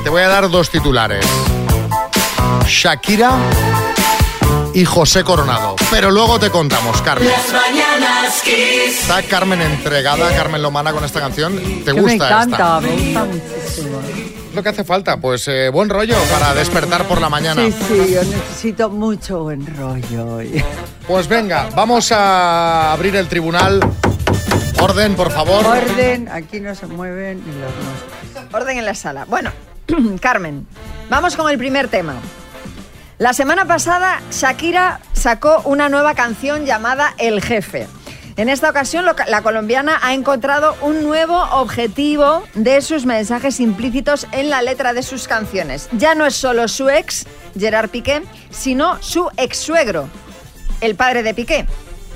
Te 0.03 0.11
voy 0.11 0.23
a 0.23 0.29
dar 0.29 0.49
dos 0.51 0.71
titulares. 0.71 1.25
Shakira 2.67 3.33
y 4.75 4.85
José 4.85 5.25
Coronado. 5.25 5.77
Pero 5.91 6.11
luego 6.11 6.39
te 6.39 6.51
contamos, 6.51 7.01
Carmen. 7.03 7.29
Las 7.29 7.53
mañanas 7.53 8.41
Kiss. 8.43 9.01
¿Está 9.03 9.23
Carmen 9.23 9.61
entregada, 9.61 10.35
Carmen 10.35 10.63
Lomana, 10.63 10.93
con 10.93 11.05
esta 11.05 11.21
canción? 11.21 11.57
¿Te 11.57 11.85
que 11.85 11.93
gusta 11.93 12.07
me 12.07 12.15
encanta, 12.15 12.57
esta? 12.57 12.81
me 12.81 12.93
gusta 12.93 13.25
muchísimo. 13.25 14.01
Es 14.49 14.55
lo 14.55 14.63
que 14.63 14.69
hace 14.69 14.85
falta, 14.85 15.17
pues 15.19 15.49
eh, 15.49 15.69
buen 15.71 15.89
rollo 15.89 16.17
para 16.31 16.55
despertar 16.55 17.07
por 17.07 17.21
la 17.21 17.29
mañana. 17.29 17.63
Sí, 17.65 17.73
sí, 17.89 18.13
yo 18.15 18.23
necesito 18.25 18.91
mucho 18.91 19.45
buen 19.45 19.67
rollo 19.77 20.37
hoy. 20.37 20.63
Pues 21.07 21.27
venga, 21.27 21.69
vamos 21.75 22.13
a 22.13 22.93
abrir 22.93 23.17
el 23.17 23.27
tribunal. 23.27 23.81
Orden, 24.81 25.15
por 25.17 25.33
favor. 25.33 25.67
Orden, 25.67 26.29
aquí 26.29 26.61
no 26.61 26.77
se 26.77 26.87
mueven 26.87 27.43
ni 27.45 27.53
los. 27.61 28.53
Orden 28.55 28.79
en 28.79 28.87
la 28.87 28.95
sala. 28.95 29.25
Bueno, 29.25 29.51
Carmen, 30.21 30.65
vamos 31.11 31.35
con 31.35 31.51
el 31.51 31.59
primer 31.59 31.89
tema. 31.89 32.15
La 33.19 33.33
semana 33.33 33.67
pasada, 33.67 34.21
Shakira 34.31 35.01
sacó 35.13 35.63
una 35.65 35.89
nueva 35.89 36.15
canción 36.15 36.65
llamada 36.65 37.15
El 37.19 37.43
Jefe. 37.43 37.87
En 38.37 38.49
esta 38.49 38.71
ocasión, 38.71 39.05
la 39.05 39.43
colombiana 39.43 39.99
ha 40.03 40.15
encontrado 40.15 40.75
un 40.81 41.03
nuevo 41.05 41.39
objetivo 41.53 42.43
de 42.55 42.81
sus 42.81 43.05
mensajes 43.05 43.61
implícitos 43.61 44.27
en 44.33 44.49
la 44.49 44.63
letra 44.63 44.95
de 44.95 45.03
sus 45.03 45.29
canciones. 45.29 45.89
Ya 45.93 46.15
no 46.15 46.25
es 46.25 46.35
solo 46.35 46.67
su 46.67 46.89
ex, 46.89 47.27
Gerard 47.59 47.91
Piqué, 47.91 48.23
sino 48.51 49.01
su 49.03 49.29
ex 49.37 49.59
suegro, 49.59 50.09
el 50.81 50.95
padre 50.95 51.23
de 51.23 51.35
Piqué. 51.35 51.67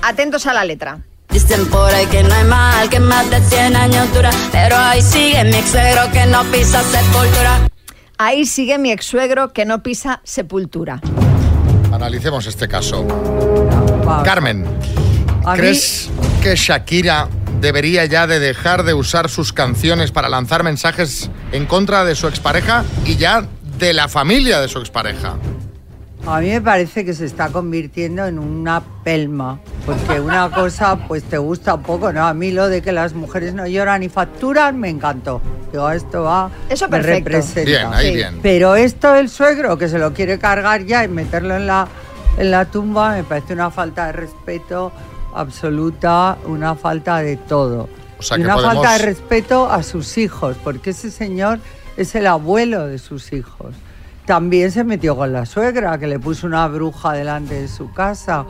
Atentos 0.01 0.47
a 0.47 0.53
la 0.53 0.65
letra. 0.65 0.99
Dicen 1.29 1.67
por 1.69 1.93
ahí 1.93 2.07
que 2.07 2.23
no 2.23 2.33
hay 2.33 2.45
mal, 2.45 2.89
que 2.89 2.99
más 2.99 3.29
de 3.29 3.39
100 3.41 3.75
años 3.75 4.11
dura, 4.13 4.31
pero 4.51 4.75
ahí 4.75 5.03
sigue 5.03 5.43
mi 5.43 5.55
ex 5.55 5.69
suegro 5.69 6.11
que 6.11 6.25
no 6.25 6.43
pisa 6.45 6.81
sepultura. 6.81 7.67
Ahí 8.17 8.45
sigue 8.45 8.77
mi 8.77 8.91
ex 8.91 9.05
suegro 9.05 9.53
que 9.53 9.65
no 9.65 9.83
pisa 9.83 10.21
sepultura. 10.23 10.99
Analicemos 11.91 12.47
este 12.47 12.67
caso. 12.67 13.05
Carmen, 14.23 14.63
mí- 14.63 15.57
¿crees 15.57 16.09
que 16.41 16.55
Shakira 16.55 17.27
debería 17.61 18.05
ya 18.05 18.25
de 18.27 18.39
dejar 18.39 18.83
de 18.83 18.93
usar 18.93 19.29
sus 19.29 19.53
canciones 19.53 20.11
para 20.11 20.29
lanzar 20.29 20.63
mensajes 20.63 21.29
en 21.51 21.65
contra 21.65 22.05
de 22.05 22.15
su 22.15 22.27
expareja 22.27 22.83
y 23.05 23.17
ya 23.17 23.45
de 23.77 23.93
la 23.93 24.07
familia 24.07 24.59
de 24.61 24.67
su 24.67 24.79
expareja? 24.79 25.35
A 26.27 26.41
mí 26.41 26.49
me 26.49 26.59
parece 26.61 27.05
que 27.05 27.13
se 27.13 27.23
está 27.25 27.47
convirtiendo 27.49 28.25
en 28.25 28.37
una 28.37 28.81
pelma, 29.03 29.61
porque 29.85 30.19
una 30.19 30.51
cosa 30.51 30.97
pues 31.07 31.23
te 31.23 31.37
gusta 31.37 31.77
poco, 31.77 32.11
¿no? 32.11 32.27
A 32.27 32.33
mí 32.33 32.51
lo 32.51 32.67
de 32.67 32.81
que 32.81 32.91
las 32.91 33.13
mujeres 33.13 33.53
no 33.53 33.65
lloran 33.65 34.03
y 34.03 34.09
facturan 34.09 34.77
me 34.77 34.89
encantó. 34.89 35.41
Digo, 35.71 35.89
esto 35.89 36.23
va, 36.23 36.51
Eso 36.67 36.85
me 36.89 36.97
perfecto. 36.97 37.29
representa. 37.29 37.69
Bien, 37.69 37.87
ahí 37.93 38.07
Sí. 38.09 38.15
bien. 38.15 38.39
Pero 38.43 38.75
esto 38.75 39.13
del 39.13 39.29
suegro 39.29 39.77
que 39.77 39.87
se 39.87 39.99
lo 39.99 40.13
quiere 40.13 40.37
cargar 40.37 40.83
ya 40.83 41.05
y 41.05 41.07
meterlo 41.07 41.55
en 41.55 41.65
la, 41.65 41.87
en 42.37 42.51
la 42.51 42.65
tumba 42.65 43.13
me 43.13 43.23
parece 43.23 43.53
una 43.53 43.71
falta 43.71 44.07
de 44.07 44.11
respeto 44.11 44.91
absoluta, 45.33 46.37
una 46.45 46.75
falta 46.75 47.19
de 47.19 47.37
todo. 47.37 47.87
O 48.19 48.21
sea 48.21 48.35
y 48.37 48.41
que 48.41 48.45
una 48.47 48.55
podemos- 48.55 48.75
falta 48.75 48.91
de 48.97 49.05
respeto 49.05 49.71
a 49.71 49.81
sus 49.81 50.17
hijos, 50.17 50.57
porque 50.61 50.89
ese 50.89 51.09
señor 51.09 51.59
es 51.95 52.15
el 52.15 52.27
abuelo 52.27 52.85
de 52.85 52.97
sus 52.99 53.31
hijos. 53.31 53.73
También 54.27 54.73
se 54.73 54.83
metió 54.83 55.15
con 55.15 55.31
la 55.31 55.45
suegra, 55.45 55.97
que 55.97 56.05
le 56.05 56.19
puso 56.19 56.47
una 56.47 56.67
bruja 56.67 57.13
delante 57.13 57.61
de 57.61 57.69
su 57.69 57.93
casa. 57.93 58.45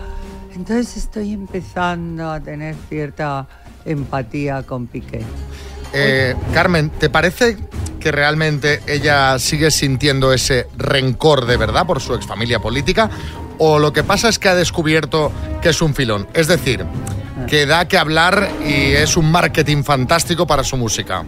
Entonces 0.55 0.98
estoy 0.98 1.34
empezando 1.34 2.31
a 2.31 2.39
tener 2.39 2.75
cierta 2.89 3.48
empatía 3.86 4.63
con 4.63 4.88
Piqué. 4.88 5.22
Eh, 5.93 6.36
Carmen, 6.51 6.89
¿te 6.89 7.12
parece 7.12 7.57
que 8.00 8.12
realmente 8.12 8.81
ella 8.88 9.38
sigue 9.38 9.69
sintiendo 9.69 10.34
ese 10.34 10.65
rencor 10.77 11.46
de 11.46 11.57
verdad 11.57 11.86
por 11.86 12.01
su 12.01 12.15
exfamilia 12.15 12.60
política? 12.60 13.12
¿O 13.60 13.77
lo 13.77 13.93
que 13.93 14.03
pasa 14.03 14.29
es 14.29 14.39
que 14.39 14.50
ha 14.50 14.55
descubierto 14.55 15.31
que 15.62 15.69
es 15.69 15.81
un 15.84 15.93
filón? 15.93 16.27
Es 16.34 16.48
decir, 16.48 16.86
que 17.48 17.67
da 17.67 17.88
que 17.88 18.00
hablar 18.00 18.50
y 18.65 18.93
es 18.93 19.15
un 19.15 19.31
marketing 19.31 19.84
fantástico 19.84 20.48
para 20.48 20.63
su 20.63 20.75
música. 20.75 21.24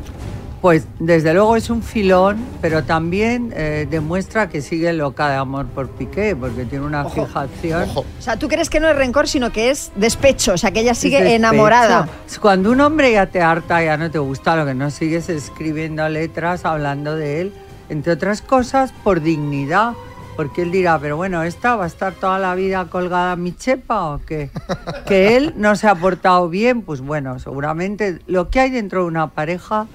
Pues 0.61 0.85
desde 0.99 1.33
luego 1.33 1.55
es 1.55 1.69
un 1.69 1.81
filón, 1.81 2.37
pero 2.61 2.83
también 2.83 3.53
eh, 3.55 3.87
demuestra 3.89 4.49
que 4.49 4.61
sigue 4.61 4.91
loca 4.91 5.29
de 5.29 5.35
amor 5.35 5.67
por 5.67 5.89
Piqué, 5.89 6.35
porque 6.35 6.65
tiene 6.65 6.85
una 6.85 7.05
fijación. 7.05 7.89
O 7.95 8.03
sea, 8.19 8.37
tú 8.37 8.49
crees 8.49 8.69
que 8.69 8.81
no 8.81 8.89
es 8.89 8.95
rencor, 8.95 9.29
sino 9.29 9.53
que 9.53 9.69
es 9.69 9.91
despecho, 9.95 10.53
o 10.53 10.57
sea, 10.57 10.71
que 10.71 10.81
ella 10.81 10.95
sigue 10.95 11.17
despecho. 11.17 11.35
enamorada. 11.37 12.09
Cuando 12.41 12.71
un 12.71 12.81
hombre 12.81 13.13
ya 13.13 13.27
te 13.27 13.41
harta, 13.41 13.81
ya 13.81 13.95
no 13.95 14.11
te 14.11 14.19
gusta, 14.19 14.57
lo 14.57 14.65
que 14.65 14.73
no 14.73 14.91
sigues 14.91 15.29
es 15.29 15.45
escribiendo 15.45 16.07
letras, 16.09 16.65
hablando 16.65 17.15
de 17.15 17.41
él, 17.41 17.53
entre 17.87 18.13
otras 18.13 18.41
cosas, 18.41 18.91
por 19.03 19.21
dignidad. 19.21 19.93
Porque 20.35 20.61
él 20.61 20.71
dirá, 20.71 20.97
pero 20.99 21.17
bueno, 21.17 21.43
¿esta 21.43 21.75
va 21.75 21.83
a 21.83 21.87
estar 21.87 22.13
toda 22.13 22.39
la 22.39 22.55
vida 22.55 22.85
colgada 22.85 23.33
a 23.33 23.35
mi 23.35 23.53
chepa 23.53 24.05
o 24.11 24.21
qué? 24.25 24.49
Que 25.05 25.35
él 25.35 25.53
no 25.57 25.75
se 25.75 25.87
ha 25.87 25.95
portado 25.95 26.47
bien, 26.47 26.81
pues 26.81 27.01
bueno, 27.01 27.39
seguramente 27.39 28.19
lo 28.25 28.49
que 28.49 28.61
hay 28.61 28.69
dentro 28.69 29.01
de 29.01 29.07
una 29.07 29.27
pareja 29.27 29.87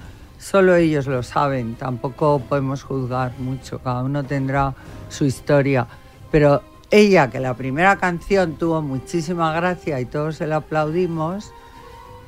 solo 0.44 0.74
ellos 0.76 1.06
lo 1.06 1.22
saben, 1.22 1.74
tampoco 1.74 2.38
podemos 2.38 2.82
juzgar 2.82 3.32
mucho, 3.38 3.78
cada 3.78 4.02
uno 4.02 4.22
tendrá 4.24 4.74
su 5.08 5.24
historia. 5.24 5.86
Pero 6.30 6.62
ella, 6.90 7.30
que 7.30 7.40
la 7.40 7.54
primera 7.54 7.96
canción 7.96 8.56
tuvo 8.56 8.82
muchísima 8.82 9.52
gracia 9.54 10.00
y 10.00 10.04
todos 10.04 10.36
se 10.36 10.46
la 10.46 10.56
aplaudimos, 10.56 11.50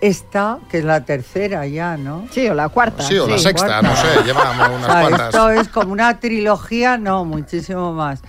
esta, 0.00 0.58
que 0.70 0.78
es 0.78 0.84
la 0.84 1.04
tercera 1.04 1.66
ya, 1.66 1.96
¿no? 1.96 2.26
Sí, 2.30 2.48
o 2.48 2.54
la 2.54 2.68
cuarta. 2.70 3.02
Sí, 3.02 3.18
o 3.18 3.28
la 3.28 3.38
sexta, 3.38 3.82
no 3.82 3.94
sé, 3.96 4.06
lleva 4.24 4.50
unas 4.50 4.88
O 4.88 4.92
sea, 4.92 5.00
cuantas. 5.00 5.34
Esto 5.34 5.50
es 5.50 5.68
como 5.68 5.92
una 5.92 6.18
trilogía, 6.18 6.96
no, 6.98 7.24
muchísimo 7.24 7.92
más. 7.92 8.22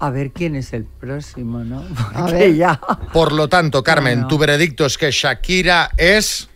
A 0.00 0.10
ver 0.10 0.32
quién 0.32 0.56
es 0.56 0.72
el 0.72 0.84
próximo, 0.84 1.58
¿no? 1.60 1.82
Porque 2.14 2.32
ver. 2.32 2.54
ya. 2.56 2.80
Por 3.12 3.32
lo 3.32 3.48
tanto, 3.48 3.82
Carmen, 3.84 4.18
No, 4.18 4.22
no. 4.22 4.28
tu 4.28 4.38
veredicto 4.38 4.86
es 4.86 4.98
que 4.98 5.10
Shakira 5.12 5.90
es... 5.96 6.49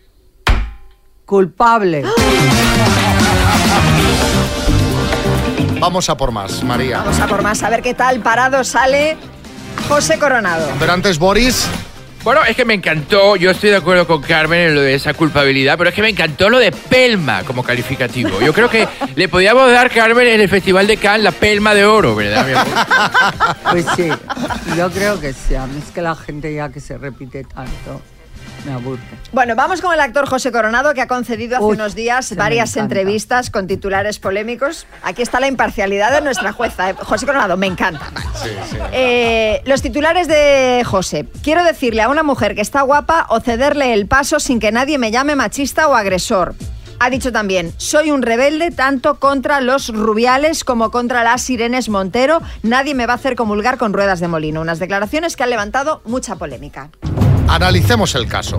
Culpable. 1.25 2.05
Vamos 5.81 6.09
a 6.09 6.17
por 6.17 6.33
más, 6.33 6.63
María. 6.63 6.99
Vamos 6.99 7.21
a 7.21 7.27
por 7.27 7.43
más, 7.43 7.63
a 7.63 7.71
ver 7.71 7.83
qué 7.83 7.95
tal 7.95 8.21
parado 8.21 8.65
sale 8.65 9.17
José 9.89 10.19
Coronado. 10.19 10.69
Pero 10.79 10.93
antes, 10.93 11.19
Boris... 11.19 11.67
Bueno, 12.25 12.43
es 12.43 12.57
que 12.57 12.65
me 12.65 12.73
encantó, 12.73 13.37
yo 13.37 13.51
estoy 13.51 13.69
de 13.69 13.77
acuerdo 13.77 14.07
con 14.07 14.23
Carmen 14.23 14.69
en 14.69 14.75
lo 14.75 14.81
de 14.81 14.95
esa 14.95 15.13
culpabilidad, 15.13 15.77
pero 15.77 15.91
es 15.91 15.95
que 15.95 16.01
me 16.01 16.09
encantó 16.09 16.49
lo 16.49 16.59
de 16.59 16.73
Pelma 16.73 17.43
como 17.43 17.63
calificativo. 17.63 18.41
Yo 18.41 18.55
creo 18.55 18.71
que 18.71 18.89
le 19.15 19.29
podíamos 19.29 19.71
dar, 19.71 19.91
Carmen, 19.91 20.27
en 20.29 20.41
el 20.41 20.49
Festival 20.49 20.87
de 20.87 20.97
Cannes 20.97 21.23
la 21.23 21.33
Pelma 21.33 21.75
de 21.75 21.85
Oro, 21.85 22.15
¿verdad, 22.15 22.47
mi 22.47 22.53
amor? 22.55 23.55
Pues 23.71 23.85
sí, 23.95 24.09
yo 24.75 24.91
creo 24.91 25.21
que 25.21 25.35
sí. 25.35 25.55
A 25.55 25.67
mí 25.67 25.79
es 25.87 25.93
que 25.93 26.01
la 26.01 26.17
gente 26.17 26.55
ya 26.55 26.71
que 26.71 26.81
se 26.81 26.97
repite 26.97 27.45
tanto 27.45 28.01
me 28.65 28.73
aburre. 28.73 29.03
Bueno, 29.33 29.55
vamos 29.57 29.81
con 29.81 29.93
el 29.93 30.01
actor 30.01 30.29
José 30.29 30.53
Coronado, 30.53 30.95
que 30.95 31.01
ha 31.01 31.07
concedido 31.07 31.57
hace 31.57 31.65
Uy, 31.65 31.75
unos 31.75 31.95
días 31.95 32.35
varias 32.37 32.77
entrevistas 32.77 33.51
con 33.51 33.67
titulares 33.67 34.19
polémicos. 34.19 34.87
Aquí 35.03 35.23
está 35.23 35.41
la 35.41 35.49
imparcialidad 35.49 36.13
de 36.13 36.21
nuestra 36.21 36.53
jueza. 36.53 36.91
¿eh? 36.91 36.95
José 36.99 37.27
Coronado, 37.27 37.57
me 37.57 37.67
encanta. 37.67 38.07
Eh, 38.93 39.63
los 39.67 39.83
titulares 39.83 40.29
de 40.29 40.83
José. 40.85 41.27
Quiero 41.43 41.65
decirle 41.65 42.03
a 42.03 42.09
una 42.09 42.23
mujer 42.23 42.55
que 42.55 42.61
está 42.61 42.83
guapa 42.83 43.27
o 43.29 43.41
cederle 43.41 43.93
el 43.93 44.07
paso 44.07 44.41
sin 44.41 44.61
que 44.61 44.73
nadie 44.73 44.99
me 44.99 45.11
llame 45.11 45.37
machista 45.37 45.89
o 45.89 45.95
agresor. 45.95 46.55
Ha 47.01 47.11
dicho 47.11 47.33
también, 47.33 47.73
soy 47.77 48.11
un 48.11 48.23
rebelde 48.23 48.71
tanto 48.71 49.19
contra 49.19 49.61
los 49.61 49.89
rubiales 49.89 50.65
como 50.65 50.91
contra 50.91 51.25
las 51.25 51.49
Irenes 51.51 51.89
Montero. 51.89 52.41
Nadie 52.63 52.95
me 52.95 53.07
va 53.07 53.15
a 53.15 53.17
hacer 53.17 53.37
comulgar 53.37 53.79
con 53.79 53.93
ruedas 53.93 54.21
de 54.21 54.29
molino. 54.29 54.61
Unas 54.61 54.79
declaraciones 54.79 55.37
que 55.37 55.43
han 55.43 55.51
levantado 55.51 56.01
mucha 56.05 56.37
polémica. 56.37 56.91
Analicemos 57.55 58.17
el 58.17 58.27
caso. 58.27 58.59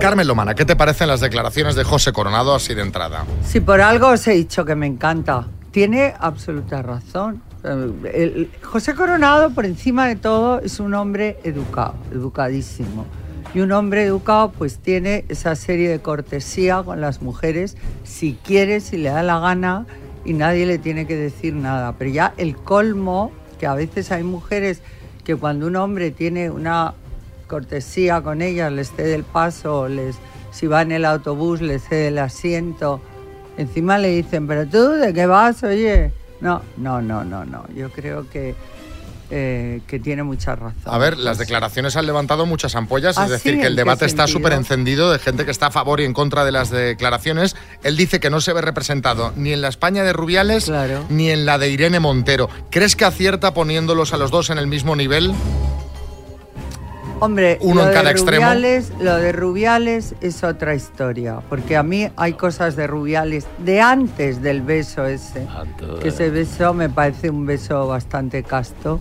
Carmen 0.00 0.28
Lomana, 0.28 0.54
¿qué 0.54 0.64
te 0.64 0.76
parecen 0.76 1.08
las 1.08 1.18
declaraciones 1.20 1.74
de 1.74 1.82
José 1.82 2.12
Coronado 2.12 2.54
así 2.54 2.72
de 2.72 2.82
entrada? 2.82 3.24
Si 3.44 3.58
por 3.58 3.80
algo 3.80 4.06
os 4.10 4.24
he 4.28 4.34
dicho 4.34 4.64
que 4.64 4.76
me 4.76 4.86
encanta, 4.86 5.48
tiene 5.72 6.14
absoluta 6.20 6.80
razón. 6.80 7.42
El- 7.64 8.52
José 8.62 8.94
Coronado, 8.94 9.50
por 9.50 9.64
encima 9.64 10.06
de 10.06 10.14
todo, 10.14 10.60
es 10.60 10.78
un 10.78 10.94
hombre 10.94 11.38
educado, 11.42 11.96
educadísimo. 12.12 13.04
Y 13.52 13.58
un 13.62 13.72
hombre 13.72 14.04
educado 14.04 14.52
pues 14.52 14.78
tiene 14.78 15.24
esa 15.28 15.56
serie 15.56 15.88
de 15.88 15.98
cortesía 15.98 16.84
con 16.84 17.00
las 17.00 17.20
mujeres, 17.20 17.76
si 18.04 18.38
quiere, 18.44 18.78
si 18.78 18.96
le 18.96 19.08
da 19.08 19.24
la 19.24 19.40
gana, 19.40 19.86
y 20.24 20.34
nadie 20.34 20.66
le 20.66 20.78
tiene 20.78 21.08
que 21.08 21.16
decir 21.16 21.52
nada. 21.54 21.94
Pero 21.98 22.12
ya 22.12 22.32
el 22.36 22.54
colmo, 22.54 23.32
que 23.58 23.66
a 23.66 23.74
veces 23.74 24.12
hay 24.12 24.22
mujeres 24.22 24.82
que 25.24 25.34
cuando 25.34 25.66
un 25.66 25.74
hombre 25.74 26.12
tiene 26.12 26.48
una 26.50 26.94
cortesía 27.44 28.20
con 28.22 28.42
ellas, 28.42 28.72
les 28.72 28.90
cede 28.92 29.14
el 29.14 29.24
paso, 29.24 29.88
les, 29.88 30.16
si 30.50 30.66
va 30.66 30.82
en 30.82 30.92
el 30.92 31.04
autobús, 31.04 31.60
les 31.60 31.82
cede 31.82 32.08
el 32.08 32.18
asiento. 32.18 33.00
Encima 33.56 33.98
le 33.98 34.08
dicen, 34.08 34.46
pero 34.46 34.66
tú, 34.66 34.90
¿de 34.92 35.12
qué 35.12 35.26
vas? 35.26 35.62
Oye, 35.62 36.12
no, 36.40 36.62
no, 36.76 37.00
no, 37.00 37.24
no, 37.24 37.44
no. 37.44 37.64
Yo 37.74 37.90
creo 37.90 38.28
que, 38.28 38.54
eh, 39.30 39.80
que 39.86 39.98
tiene 39.98 40.22
mucha 40.22 40.54
razón. 40.54 40.82
A 40.84 40.98
ver, 40.98 41.16
las 41.16 41.38
declaraciones 41.38 41.96
han 41.96 42.06
levantado 42.06 42.46
muchas 42.46 42.74
ampollas, 42.76 43.16
¿Ah, 43.16 43.24
es 43.24 43.30
decir, 43.30 43.54
sí? 43.54 43.60
que 43.60 43.66
el 43.66 43.72
¿En 43.72 43.76
qué 43.76 43.80
debate 43.80 44.04
está 44.06 44.26
súper 44.26 44.52
encendido 44.52 45.10
de 45.10 45.18
gente 45.18 45.44
que 45.44 45.50
está 45.50 45.68
a 45.68 45.70
favor 45.70 46.00
y 46.00 46.04
en 46.04 46.12
contra 46.12 46.44
de 46.44 46.52
las 46.52 46.70
declaraciones. 46.70 47.56
Él 47.82 47.96
dice 47.96 48.20
que 48.20 48.28
no 48.28 48.40
se 48.40 48.52
ve 48.52 48.60
representado 48.60 49.32
ni 49.36 49.52
en 49.52 49.62
la 49.62 49.68
España 49.68 50.04
de 50.04 50.12
Rubiales 50.12 50.70
ni 51.08 51.30
en 51.30 51.46
la 51.46 51.58
de 51.58 51.70
Irene 51.70 52.00
Montero. 52.00 52.48
¿Crees 52.70 52.96
que 52.96 53.04
acierta 53.04 53.54
poniéndolos 53.54 54.12
a 54.12 54.18
los 54.18 54.30
dos 54.30 54.50
en 54.50 54.58
el 54.58 54.66
mismo 54.66 54.94
nivel? 54.94 55.32
Hombre, 57.20 57.58
Uno 57.62 57.76
lo 57.76 57.82
en 57.82 57.88
de 57.88 57.94
cada 57.94 58.10
extremo. 58.10 58.44
Rubiales, 58.44 58.92
Lo 59.00 59.16
de 59.16 59.32
Rubiales 59.32 60.14
es 60.20 60.42
otra 60.44 60.74
historia, 60.74 61.40
porque 61.48 61.76
a 61.76 61.82
mí 61.82 62.08
hay 62.16 62.34
cosas 62.34 62.76
de 62.76 62.86
Rubiales 62.86 63.46
de 63.58 63.80
antes 63.80 64.42
del 64.42 64.60
beso 64.62 65.06
ese, 65.06 65.46
que 66.02 66.08
ese 66.08 66.30
beso 66.30 66.74
me 66.74 66.88
parece 66.90 67.30
un 67.30 67.46
beso 67.46 67.86
bastante 67.86 68.42
casto, 68.42 69.00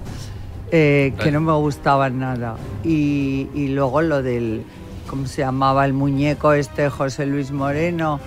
eh, 0.71 1.13
que 1.21 1.31
no 1.31 1.41
me 1.41 1.53
gustaba 1.53 2.09
nada. 2.09 2.55
Y, 2.83 3.49
y 3.53 3.69
luego 3.69 4.01
lo 4.01 4.21
del, 4.23 4.63
¿cómo 5.09 5.25
se 5.27 5.41
llamaba? 5.41 5.83
El 5.85 5.93
muñeco 5.93 6.53
este, 6.53 6.89
José 6.89 7.25
Luis 7.25 7.51
Moreno. 7.51 8.19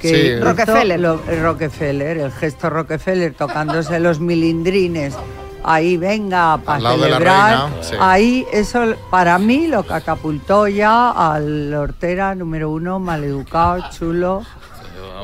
Que 0.00 0.08
Sí. 0.08 0.16
hizo 0.38 0.44
Rockefeller. 0.46 0.98
lo- 1.00 1.20
Rockefeller, 1.42 2.16
el 2.18 2.32
gesto 2.32 2.70
Rockefeller, 2.70 3.34
tocándose 3.34 4.00
los 4.00 4.18
milindrines. 4.20 5.14
Ahí 5.62 5.96
venga, 5.96 6.56
para 6.58 6.76
Al 6.78 6.82
lado 6.82 6.96
de 6.96 7.08
la 7.10 7.16
celebrar. 7.18 7.48
reina, 7.70 7.82
sí. 7.82 7.94
Ahí 8.00 8.46
eso 8.52 8.94
para 9.10 9.38
mí 9.38 9.66
lo 9.66 9.82
catapultó 9.82 10.68
ya 10.68 11.10
al 11.10 11.72
Hortera 11.74 12.34
número 12.34 12.70
uno, 12.70 12.98
maleducado, 12.98 13.84
chulo. 13.90 14.42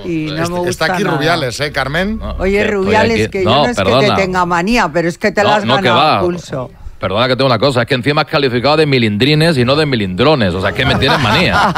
Y 0.04 0.26
no 0.26 0.48
me 0.50 0.58
gusta 0.58 0.68
está 0.70 0.84
aquí 0.94 1.04
nada. 1.04 1.16
Rubiales, 1.16 1.58
¿eh, 1.60 1.72
Carmen? 1.72 2.20
Oye, 2.38 2.66
Rubiales, 2.66 3.28
que 3.28 3.44
yo 3.44 3.50
no 3.50 3.66
es 3.66 3.76
que 3.76 3.84
te 3.84 4.10
tenga 4.12 4.44
manía, 4.44 4.90
pero 4.92 5.08
es 5.08 5.16
que 5.16 5.32
te 5.32 5.42
No, 5.42 5.48
la 5.48 5.56
has 5.56 5.64
no, 5.64 5.76
que 5.76 5.82
ganado 5.82 6.20
pulso. 6.26 6.70
Perdona 7.00 7.28
que 7.28 7.36
tengo 7.36 7.46
una 7.46 7.58
cosa, 7.58 7.82
es 7.82 7.86
que 7.88 7.94
encima 7.94 8.22
has 8.22 8.26
calificado 8.28 8.76
de 8.78 8.86
milindrines 8.86 9.56
y 9.58 9.64
no 9.64 9.76
de 9.76 9.84
milindrones, 9.84 10.54
o 10.54 10.60
sea, 10.62 10.72
que 10.72 10.84
me 10.86 10.94
tienes 10.96 11.18
manía. 11.20 11.72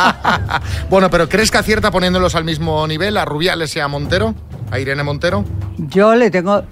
Bueno, 0.91 1.11
pero 1.11 1.29
¿crees 1.29 1.51
que 1.51 1.59
acierta 1.59 1.91
poniéndolos 1.91 2.35
al 2.35 2.45
mismo 2.45 2.87
nivel, 2.87 3.17
a 3.17 3.25
Rubiales 3.25 3.75
y 3.77 3.81
a 3.81 3.89
Montero? 3.89 4.35
¿A 4.71 4.79
Irene 4.79 5.03
Montero? 5.03 5.45
Yo 5.77 6.15
le 6.15 6.31
tengo. 6.31 6.63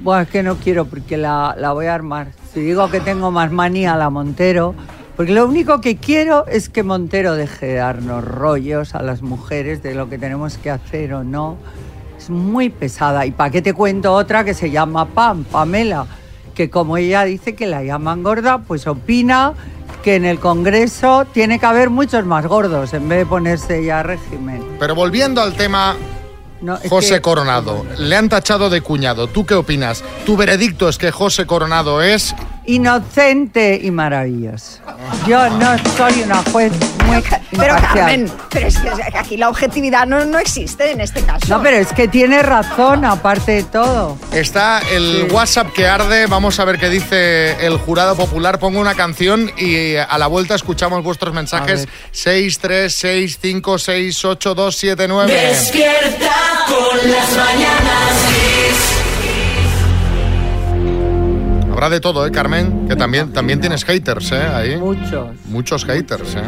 Bueno, 0.00 0.22
es 0.22 0.28
que 0.28 0.42
no 0.42 0.56
quiero 0.56 0.86
porque 0.86 1.16
la, 1.16 1.54
la 1.58 1.72
voy 1.72 1.86
a 1.86 1.94
armar. 1.94 2.28
Si 2.52 2.60
digo 2.60 2.90
que 2.90 3.00
tengo 3.00 3.30
más 3.30 3.50
manía 3.50 3.94
a 3.94 3.96
la 3.96 4.10
Montero, 4.10 4.74
porque 5.18 5.32
lo 5.32 5.46
único 5.46 5.80
que 5.80 5.96
quiero 5.96 6.46
es 6.46 6.68
que 6.68 6.84
Montero 6.84 7.34
deje 7.34 7.66
de 7.66 7.74
darnos 7.74 8.24
rollos 8.24 8.94
a 8.94 9.02
las 9.02 9.20
mujeres 9.20 9.82
de 9.82 9.96
lo 9.96 10.08
que 10.08 10.16
tenemos 10.16 10.58
que 10.58 10.70
hacer 10.70 11.12
o 11.12 11.24
no. 11.24 11.56
Es 12.16 12.30
muy 12.30 12.70
pesada. 12.70 13.26
¿Y 13.26 13.32
para 13.32 13.50
qué 13.50 13.60
te 13.60 13.74
cuento 13.74 14.12
otra 14.12 14.44
que 14.44 14.54
se 14.54 14.70
llama 14.70 15.06
Pam, 15.06 15.42
Pamela? 15.42 16.06
Que 16.54 16.70
como 16.70 16.96
ella 16.96 17.24
dice 17.24 17.56
que 17.56 17.66
la 17.66 17.82
llaman 17.82 18.22
gorda, 18.22 18.58
pues 18.58 18.86
opina 18.86 19.54
que 20.04 20.14
en 20.14 20.24
el 20.24 20.38
Congreso 20.38 21.24
tiene 21.32 21.58
que 21.58 21.66
haber 21.66 21.90
muchos 21.90 22.24
más 22.24 22.46
gordos 22.46 22.94
en 22.94 23.08
vez 23.08 23.18
de 23.18 23.26
ponerse 23.26 23.84
ya 23.84 24.04
régimen. 24.04 24.62
Pero 24.78 24.94
volviendo 24.94 25.40
al 25.42 25.54
tema 25.54 25.96
No, 26.60 26.76
es 26.76 26.90
José 26.90 27.14
que- 27.16 27.20
Coronado, 27.22 27.84
le 27.98 28.16
han 28.16 28.28
tachado 28.28 28.68
de 28.70 28.80
cuñado. 28.80 29.28
¿Tú 29.28 29.46
qué 29.46 29.54
opinas? 29.54 30.02
Tu 30.26 30.36
veredicto 30.36 30.88
es 30.88 30.98
que 30.98 31.10
José 31.12 31.46
Coronado 31.46 32.02
es 32.02 32.34
inocente 32.68 33.80
y 33.82 33.90
maravilloso. 33.90 34.78
Yo 35.26 35.48
no 35.48 35.76
soy 35.96 36.22
una 36.22 36.42
juez 36.52 36.70
muy 37.06 37.22
Pero 37.50 37.74
imparcial. 37.74 37.94
Carmen, 37.94 38.32
pero 38.50 38.66
es 38.66 38.78
que 38.78 39.18
aquí 39.18 39.36
la 39.38 39.48
objetividad 39.48 40.06
no, 40.06 40.24
no 40.26 40.38
existe 40.38 40.90
en 40.90 41.00
este 41.00 41.22
caso. 41.22 41.46
No, 41.48 41.62
pero 41.62 41.78
es 41.78 41.92
que 41.94 42.08
tiene 42.08 42.42
razón, 42.42 43.06
aparte 43.06 43.52
de 43.52 43.62
todo. 43.64 44.18
Está 44.32 44.82
el 44.92 45.28
WhatsApp 45.32 45.72
que 45.72 45.86
arde. 45.86 46.26
Vamos 46.26 46.60
a 46.60 46.66
ver 46.66 46.78
qué 46.78 46.90
dice 46.90 47.64
el 47.64 47.78
jurado 47.78 48.14
popular. 48.16 48.58
Pongo 48.58 48.80
una 48.80 48.94
canción 48.94 49.50
y 49.56 49.96
a 49.96 50.18
la 50.18 50.26
vuelta 50.26 50.54
escuchamos 50.54 51.02
vuestros 51.02 51.32
mensajes. 51.32 51.88
6, 52.12 52.58
3, 52.58 52.94
6, 52.94 53.38
5, 53.40 53.78
6, 53.78 54.24
8, 54.26 54.54
2, 54.54 54.76
7, 54.76 55.08
9. 55.08 55.32
Despierta 55.32 56.34
con 56.66 57.10
las 57.10 57.34
mañanas. 57.34 58.97
Habrá 61.78 61.90
de 61.90 62.00
todo, 62.00 62.26
¿eh, 62.26 62.32
Carmen? 62.32 62.88
Que 62.88 62.96
también, 62.96 63.32
también 63.32 63.60
tienes 63.60 63.84
haters, 63.84 64.32
¿eh? 64.32 64.42
Ahí. 64.52 64.76
Muchos. 64.78 65.28
Muchos 65.44 65.84
haters, 65.84 66.34
¿eh? 66.34 66.42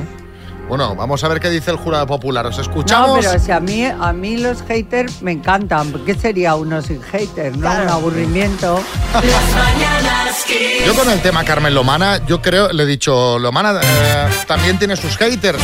Bueno, 0.68 0.96
vamos 0.96 1.22
a 1.22 1.28
ver 1.28 1.38
qué 1.38 1.48
dice 1.48 1.70
el 1.70 1.76
jurado 1.76 2.04
popular. 2.04 2.46
¿Os 2.46 2.58
escuchamos? 2.58 3.24
No, 3.24 3.30
pero 3.30 3.38
si 3.38 3.52
a 3.52 3.60
mí, 3.60 3.84
a 3.84 4.12
mí 4.12 4.38
los 4.38 4.60
haters 4.62 5.22
me 5.22 5.30
encantan. 5.30 5.92
¿Qué 6.04 6.16
sería 6.16 6.56
uno 6.56 6.82
sin 6.82 7.00
haters? 7.00 7.56
¿no? 7.56 7.70
Un 7.70 7.88
aburrimiento. 7.88 8.82
Yo 10.84 10.96
con 10.96 11.08
el 11.08 11.22
tema 11.22 11.44
Carmen 11.44 11.74
Lomana, 11.74 12.26
yo 12.26 12.42
creo, 12.42 12.72
le 12.72 12.82
he 12.82 12.86
dicho, 12.86 13.38
Lomana 13.38 13.78
eh, 13.80 14.28
también 14.48 14.80
tiene 14.80 14.96
sus 14.96 15.16
haters. 15.16 15.62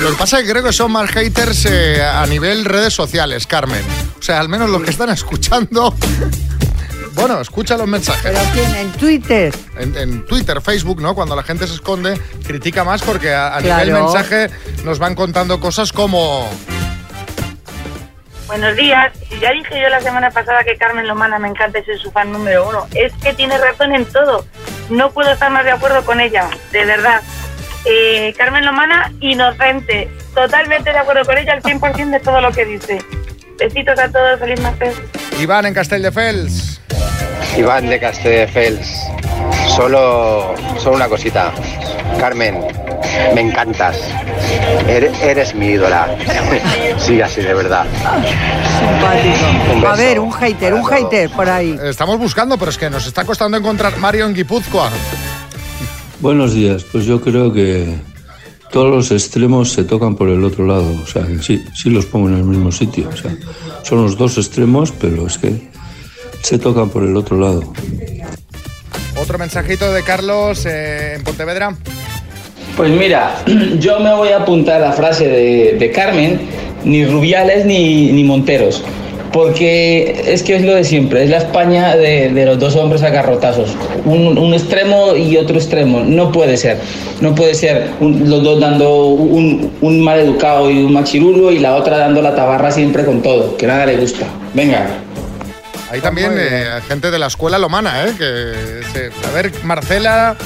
Lo 0.00 0.10
que 0.10 0.16
pasa 0.16 0.38
es 0.38 0.44
que 0.44 0.52
creo 0.52 0.62
que 0.62 0.72
son 0.72 0.92
más 0.92 1.10
haters 1.10 1.66
eh, 1.66 2.00
a 2.00 2.24
nivel 2.26 2.64
redes 2.64 2.94
sociales, 2.94 3.48
Carmen. 3.48 3.82
O 4.20 4.22
sea, 4.22 4.38
al 4.38 4.48
menos 4.48 4.70
los 4.70 4.82
que 4.82 4.90
están 4.90 5.08
escuchando. 5.10 5.92
Bueno, 7.18 7.40
escucha 7.40 7.76
los 7.76 7.88
mensajes. 7.88 8.30
¿Pero 8.30 8.40
quién? 8.52 8.74
¿En 8.76 8.92
Twitter? 8.92 9.52
En, 9.76 9.96
en 9.96 10.24
Twitter, 10.24 10.60
Facebook, 10.62 11.00
¿no? 11.02 11.16
Cuando 11.16 11.34
la 11.34 11.42
gente 11.42 11.66
se 11.66 11.74
esconde, 11.74 12.18
critica 12.46 12.84
más 12.84 13.02
porque 13.02 13.34
a, 13.34 13.56
a 13.56 13.60
nivel 13.60 13.92
mensaje 13.92 14.48
nos 14.84 15.00
van 15.00 15.16
contando 15.16 15.58
cosas 15.58 15.92
como... 15.92 16.48
Buenos 18.46 18.76
días. 18.76 19.12
Ya 19.42 19.50
dije 19.50 19.80
yo 19.82 19.88
la 19.88 20.00
semana 20.00 20.30
pasada 20.30 20.62
que 20.62 20.76
Carmen 20.76 21.08
Lomana 21.08 21.38
me 21.40 21.48
encanta 21.48 21.80
y 21.80 21.84
soy 21.84 21.98
su 21.98 22.10
fan 22.12 22.30
número 22.32 22.68
uno. 22.68 22.86
Es 22.94 23.12
que 23.22 23.34
tiene 23.34 23.58
razón 23.58 23.94
en 23.94 24.04
todo. 24.06 24.46
No 24.88 25.10
puedo 25.10 25.30
estar 25.32 25.50
más 25.50 25.64
de 25.64 25.72
acuerdo 25.72 26.04
con 26.04 26.20
ella, 26.20 26.48
de 26.72 26.84
verdad. 26.84 27.20
Eh, 27.84 28.32
Carmen 28.38 28.64
Lomana, 28.64 29.12
inocente. 29.20 30.08
Totalmente 30.34 30.92
de 30.92 30.98
acuerdo 30.98 31.24
con 31.24 31.36
ella 31.36 31.52
al 31.54 31.62
100% 31.62 32.10
de 32.10 32.20
todo 32.20 32.40
lo 32.40 32.52
que 32.52 32.64
dice. 32.64 33.02
Besitos 33.58 33.98
a 33.98 34.08
todos, 34.08 34.38
feliz 34.38 34.60
martes. 34.60 34.94
Iván 35.40 35.66
en 35.66 35.74
Castelldefels. 35.74 36.77
Iván 37.56 37.88
de 37.88 37.98
Castelldefels. 37.98 38.88
Solo, 39.74 40.54
solo 40.78 40.96
una 40.96 41.08
cosita. 41.08 41.52
Carmen, 42.18 42.60
me 43.34 43.40
encantas. 43.40 43.96
Eres, 44.88 45.20
eres 45.22 45.54
mi 45.54 45.66
ídola. 45.66 46.08
Sigue 46.98 47.22
así, 47.22 47.42
de 47.42 47.54
verdad. 47.54 47.86
Simpático. 48.78 49.86
A 49.88 49.96
ver, 49.96 50.20
un 50.20 50.32
hater, 50.32 50.74
un 50.74 50.84
hater 50.84 51.30
por 51.30 51.48
ahí. 51.48 51.78
Estamos 51.84 52.18
buscando, 52.18 52.58
pero 52.58 52.70
es 52.70 52.78
que 52.78 52.90
nos 52.90 53.06
está 53.06 53.24
costando 53.24 53.56
encontrar 53.56 53.96
Mario 53.98 54.26
en 54.26 54.34
Guipúzcoa. 54.34 54.90
Buenos 56.20 56.52
días, 56.52 56.84
pues 56.90 57.04
yo 57.04 57.20
creo 57.20 57.52
que 57.52 57.94
todos 58.72 58.90
los 58.90 59.10
extremos 59.12 59.70
se 59.72 59.84
tocan 59.84 60.16
por 60.16 60.28
el 60.28 60.42
otro 60.44 60.66
lado, 60.66 60.90
o 61.02 61.06
sea, 61.06 61.24
sí, 61.40 61.64
sí 61.74 61.90
los 61.90 62.06
pongo 62.06 62.28
en 62.28 62.38
el 62.38 62.44
mismo 62.44 62.72
sitio, 62.72 63.08
o 63.08 63.16
sea, 63.16 63.36
son 63.84 64.02
los 64.02 64.18
dos 64.18 64.36
extremos, 64.36 64.92
pero 64.92 65.28
es 65.28 65.38
que 65.38 65.68
se 66.42 66.58
tocan 66.58 66.88
por 66.90 67.02
el 67.04 67.16
otro 67.16 67.38
lado. 67.38 67.62
Otro 69.20 69.38
mensajito 69.38 69.92
de 69.92 70.02
Carlos 70.02 70.64
eh, 70.66 71.14
en 71.16 71.24
Pontevedra. 71.24 71.74
Pues 72.76 72.90
mira, 72.90 73.42
yo 73.80 73.98
me 74.00 74.14
voy 74.14 74.28
a 74.28 74.38
apuntar 74.38 74.80
la 74.80 74.92
frase 74.92 75.26
de, 75.26 75.76
de 75.78 75.90
Carmen, 75.90 76.40
ni 76.84 77.04
Rubiales 77.04 77.66
ni, 77.66 78.12
ni 78.12 78.22
Monteros, 78.22 78.84
porque 79.32 80.22
es 80.32 80.44
que 80.44 80.54
es 80.54 80.62
lo 80.62 80.74
de 80.76 80.84
siempre, 80.84 81.24
es 81.24 81.30
la 81.30 81.38
España 81.38 81.96
de, 81.96 82.30
de 82.30 82.46
los 82.46 82.60
dos 82.60 82.76
hombres 82.76 83.02
a 83.02 83.10
garrotazos, 83.10 83.70
un, 84.04 84.38
un 84.38 84.54
extremo 84.54 85.16
y 85.16 85.36
otro 85.36 85.56
extremo, 85.56 86.00
no 86.04 86.30
puede 86.30 86.56
ser, 86.56 86.78
no 87.20 87.34
puede 87.34 87.54
ser 87.54 87.88
un- 87.98 88.30
los 88.30 88.44
dos 88.44 88.60
dando 88.60 89.06
un, 89.06 89.72
un 89.80 90.00
mal 90.00 90.20
educado 90.20 90.70
y 90.70 90.78
un 90.84 90.92
machirulo 90.92 91.50
y 91.50 91.58
la 91.58 91.74
otra 91.74 91.98
dando 91.98 92.22
la 92.22 92.36
tabarra 92.36 92.70
siempre 92.70 93.04
con 93.04 93.20
todo, 93.22 93.56
que 93.56 93.66
nada 93.66 93.84
le 93.86 93.96
gusta. 93.96 94.24
Venga, 94.54 94.86
Hay 95.90 96.00
también 96.00 96.34
eh, 96.36 96.80
gente 96.86 97.10
de 97.10 97.18
la 97.18 97.26
escuela 97.28 97.58
lomana, 97.58 98.04
¿eh? 98.04 98.14
Que 98.18 98.82
se- 98.92 99.10
a 99.26 99.30
ver, 99.32 99.52
Marcela. 99.64 100.36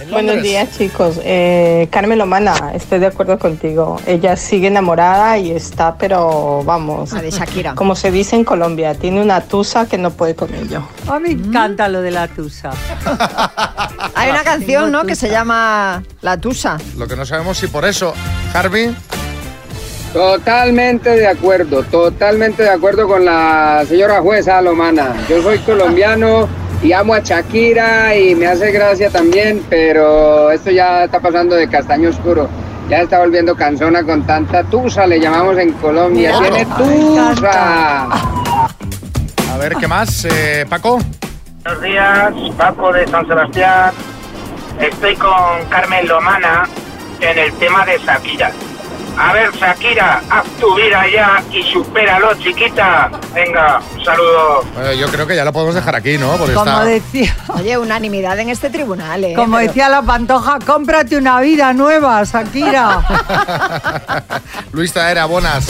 en 0.00 0.10
Buenos 0.10 0.42
días 0.42 0.68
chicos, 0.76 1.20
Eh, 1.22 1.86
Carmen 1.90 2.18
Lomana, 2.18 2.72
estoy 2.74 2.98
de 2.98 3.06
acuerdo 3.06 3.38
contigo. 3.38 4.00
Ella 4.06 4.36
sigue 4.36 4.68
enamorada 4.68 5.36
y 5.38 5.50
está, 5.52 5.96
pero 5.98 6.62
vamos, 6.64 7.10
de 7.12 7.30
Shakira. 7.30 7.74
como 7.74 7.94
se 7.94 8.10
dice 8.10 8.36
en 8.36 8.44
Colombia, 8.44 8.94
tiene 8.94 9.22
una 9.22 9.42
tusa 9.42 9.86
que 9.86 9.98
no 9.98 10.10
puede 10.10 10.34
con 10.34 10.52
ello. 10.54 10.82
A 11.06 11.20
mí 11.20 11.34
me 11.36 11.48
encanta 11.48 11.88
lo 11.88 12.00
de 12.00 12.10
la 12.10 12.26
tusa. 12.28 12.70
Hay 14.14 14.30
una 14.30 14.42
canción, 14.42 14.90
¿no? 14.90 15.04
Que 15.04 15.14
se 15.14 15.28
llama 15.30 16.02
La 16.22 16.38
Tusa. 16.38 16.78
Lo 16.96 17.06
que 17.06 17.16
no 17.16 17.24
sabemos 17.26 17.58
si 17.58 17.66
por 17.68 17.84
eso, 17.84 18.14
Harvey. 18.54 18.94
Totalmente 20.12 21.10
de 21.10 21.28
acuerdo, 21.28 21.84
totalmente 21.84 22.64
de 22.64 22.70
acuerdo 22.70 23.06
con 23.06 23.24
la 23.24 23.84
señora 23.86 24.20
jueza 24.20 24.60
Lomana. 24.60 25.14
Yo 25.28 25.40
soy 25.40 25.58
colombiano 25.58 26.48
y 26.82 26.92
amo 26.92 27.14
a 27.14 27.20
Shakira 27.20 28.16
y 28.16 28.34
me 28.34 28.48
hace 28.48 28.72
gracia 28.72 29.08
también, 29.10 29.64
pero 29.70 30.50
esto 30.50 30.72
ya 30.72 31.04
está 31.04 31.20
pasando 31.20 31.54
de 31.54 31.68
castaño 31.68 32.08
oscuro. 32.08 32.48
Ya 32.88 33.02
está 33.02 33.20
volviendo 33.20 33.54
cansona 33.54 34.02
con 34.02 34.26
tanta 34.26 34.64
tusa, 34.64 35.06
le 35.06 35.20
llamamos 35.20 35.56
en 35.58 35.72
Colombia. 35.74 36.32
Tiene 36.40 36.66
tusa. 36.66 38.08
A 38.10 39.58
ver, 39.60 39.76
¿qué 39.76 39.86
más? 39.86 40.24
Eh, 40.24 40.66
Paco. 40.68 40.98
Buenos 41.62 41.82
días, 41.82 42.32
Paco 42.56 42.92
de 42.92 43.06
San 43.06 43.28
Sebastián. 43.28 43.92
Estoy 44.80 45.14
con 45.14 45.64
Carmen 45.68 46.08
Lomana 46.08 46.68
en 47.20 47.38
el 47.38 47.52
tema 47.52 47.86
de 47.86 47.96
Shakira. 47.98 48.50
A 49.22 49.34
ver, 49.34 49.52
Shakira, 49.54 50.22
haz 50.30 50.44
tu 50.58 50.74
vida 50.76 51.02
ya 51.12 51.42
y 51.52 51.62
supéralo, 51.62 52.34
chiquita. 52.38 53.10
Venga, 53.34 53.78
un 53.94 54.02
saludo. 54.04 54.64
Yo 54.98 55.08
creo 55.08 55.26
que 55.26 55.36
ya 55.36 55.44
lo 55.44 55.52
podemos 55.52 55.74
dejar 55.74 55.94
aquí, 55.94 56.16
¿no? 56.16 56.32
Porque 56.38 56.54
Como 56.54 56.70
está... 56.70 56.84
decía, 56.84 57.36
Oye, 57.48 57.76
unanimidad 57.76 58.38
en 58.38 58.48
este 58.48 58.70
tribunal, 58.70 59.22
¿eh? 59.24 59.34
como 59.34 59.58
Pero- 59.58 59.68
decía 59.68 59.88
la 59.90 60.00
pantoja, 60.00 60.58
cómprate 60.64 61.18
una 61.18 61.38
vida 61.42 61.74
nueva, 61.74 62.22
Shakira. 62.24 63.02
Luis 64.72 64.90
Taera, 64.94 65.26
buenas. 65.26 65.66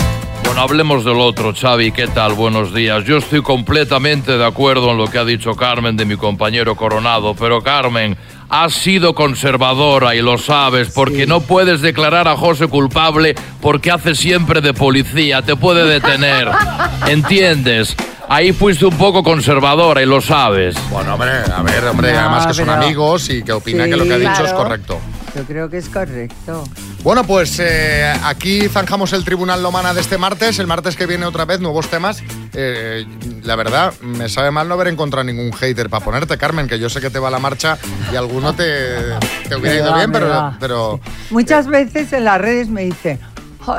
Bueno, 0.50 0.62
hablemos 0.62 1.04
del 1.04 1.20
otro, 1.20 1.54
Xavi. 1.54 1.92
¿Qué 1.92 2.08
tal? 2.08 2.32
Buenos 2.32 2.74
días. 2.74 3.04
Yo 3.04 3.18
estoy 3.18 3.40
completamente 3.40 4.36
de 4.36 4.44
acuerdo 4.44 4.90
en 4.90 4.98
lo 4.98 5.06
que 5.06 5.18
ha 5.18 5.24
dicho 5.24 5.54
Carmen 5.54 5.96
de 5.96 6.04
mi 6.04 6.16
compañero 6.16 6.74
Coronado, 6.74 7.36
pero 7.36 7.62
Carmen, 7.62 8.16
has 8.48 8.72
sido 8.74 9.14
conservadora 9.14 10.16
y 10.16 10.22
lo 10.22 10.38
sabes, 10.38 10.90
porque 10.90 11.24
no 11.24 11.40
puedes 11.40 11.82
declarar 11.82 12.26
a 12.26 12.36
José 12.36 12.66
culpable 12.66 13.36
porque 13.60 13.92
hace 13.92 14.16
siempre 14.16 14.60
de 14.60 14.74
policía, 14.74 15.42
te 15.42 15.54
puede 15.54 15.84
detener. 15.84 16.48
¿Entiendes? 17.06 17.94
Ahí 18.28 18.52
fuiste 18.52 18.86
un 18.86 18.98
poco 18.98 19.22
conservadora 19.22 20.02
y 20.02 20.06
lo 20.06 20.20
sabes. 20.20 20.74
Bueno, 20.90 21.14
hombre, 21.14 21.30
a 21.30 21.62
ver, 21.62 21.84
hombre, 21.84 22.12
No, 22.12 22.18
además 22.18 22.48
que 22.48 22.54
son 22.54 22.70
amigos 22.70 23.30
y 23.30 23.44
que 23.44 23.52
opina 23.52 23.84
Sí, 23.84 23.90
que 23.90 23.96
lo 23.96 24.04
que 24.04 24.14
ha 24.14 24.18
dicho 24.18 24.32
es 24.32 24.38
claro. 24.38 24.56
correcto. 24.56 25.00
Yo 25.34 25.44
creo 25.44 25.68
que 25.70 25.78
es 25.78 25.88
correcto. 25.88 26.64
Bueno, 27.02 27.24
pues 27.24 27.58
eh, 27.60 28.12
aquí 28.24 28.68
zanjamos 28.68 29.12
el 29.12 29.24
Tribunal 29.24 29.62
Lomana 29.62 29.94
de 29.94 30.00
este 30.00 30.18
martes. 30.18 30.58
El 30.58 30.66
martes 30.66 30.96
que 30.96 31.06
viene 31.06 31.24
otra 31.24 31.44
vez, 31.44 31.60
nuevos 31.60 31.88
temas. 31.88 32.22
Eh, 32.52 33.06
la 33.42 33.56
verdad, 33.56 33.94
me 34.02 34.28
sabe 34.28 34.50
mal 34.50 34.68
no 34.68 34.74
haber 34.74 34.88
encontrado 34.88 35.24
ningún 35.24 35.52
hater 35.52 35.88
para 35.88 36.04
ponerte, 36.04 36.36
Carmen, 36.36 36.66
que 36.68 36.78
yo 36.78 36.90
sé 36.90 37.00
que 37.00 37.08
te 37.10 37.18
va 37.18 37.30
la 37.30 37.38
marcha 37.38 37.78
y 38.12 38.16
alguno 38.16 38.54
te, 38.54 38.64
te 39.48 39.56
hubiera 39.56 39.76
ido 39.76 39.94
bien, 39.94 40.12
pero, 40.12 41.00
Muchas 41.30 41.66
veces 41.68 42.12
en 42.12 42.24
las 42.24 42.40
redes 42.40 42.68
me 42.68 42.82
dicen, 42.84 43.18
"Jo, 43.20 43.29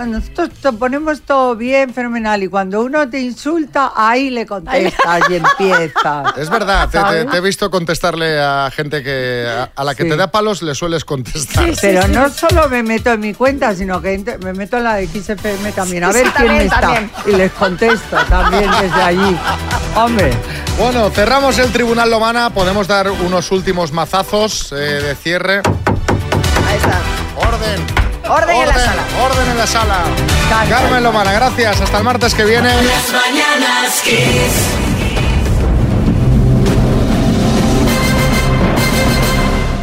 nosotros 0.07 0.49
te 0.61 0.71
ponemos 0.73 1.21
todo 1.21 1.55
bien, 1.55 1.93
fenomenal, 1.93 2.43
y 2.43 2.47
cuando 2.47 2.81
uno 2.81 3.09
te 3.09 3.19
insulta, 3.19 3.91
ahí 3.95 4.29
le 4.29 4.45
contestas 4.45 5.21
y 5.29 5.35
empiezas. 5.35 6.37
es 6.37 6.49
verdad, 6.49 6.87
te, 6.89 6.99
te- 7.25 7.37
he 7.37 7.41
visto 7.41 7.69
contestarle 7.71 8.39
a 8.39 8.69
gente 8.73 9.01
que 9.03 9.45
a, 9.49 9.69
a 9.75 9.83
la 9.83 9.95
que 9.95 10.03
Sí. 10.03 10.09
te 10.09 10.15
da 10.17 10.31
palos 10.31 10.61
le 10.61 10.75
sueles 10.75 11.03
contestar. 11.03 11.65
Pero 11.81 12.07
no 12.07 12.29
solo 12.29 12.69
me 12.69 12.83
meto 12.83 13.11
en 13.11 13.19
mi 13.19 13.33
cuenta, 13.33 13.75
sino 13.75 14.01
que 14.01 14.37
me 14.43 14.53
meto 14.53 14.77
en 14.77 14.83
la 14.83 14.95
de 14.95 15.07
XFM 15.07 15.71
también. 15.71 16.03
A 16.03 16.11
Sí, 16.13 16.19
ver 16.19 16.31
quién 16.33 16.47
también, 16.47 16.61
está. 16.67 16.81
también. 16.81 17.11
Y 17.25 17.31
les 17.31 17.51
contesto 17.53 18.17
también 18.29 18.69
desde 18.81 19.01
allí. 19.01 19.37
Hombre. 19.95 20.31
Bueno, 20.77 21.09
cerramos 21.09 21.57
el 21.59 21.71
Tribunal 21.71 22.09
Lomana. 22.09 22.49
Podemos 22.51 22.87
dar 22.87 23.09
unos 23.11 23.51
últimos 23.51 23.91
mazazos 23.91 24.71
eh, 24.71 24.75
de 24.75 25.15
cierre. 25.15 25.61
Ahí 26.67 26.77
está. 26.77 26.99
Orden. 27.47 28.00
Orden 28.27 28.55
en 28.55 28.67
la 28.67 28.73
sala. 28.79 29.03
Orden 29.23 29.49
en 29.51 29.57
la 29.57 29.67
sala. 29.67 30.03
Carmen 30.69 31.03
Lomana, 31.03 31.33
gracias. 31.33 31.81
Hasta 31.81 31.97
el 31.97 32.03
martes 32.03 32.33
que 32.33 32.45
viene. 32.45 32.69
Las 32.69 33.11
mañanas 33.11 34.01
Kiss. 34.03 34.91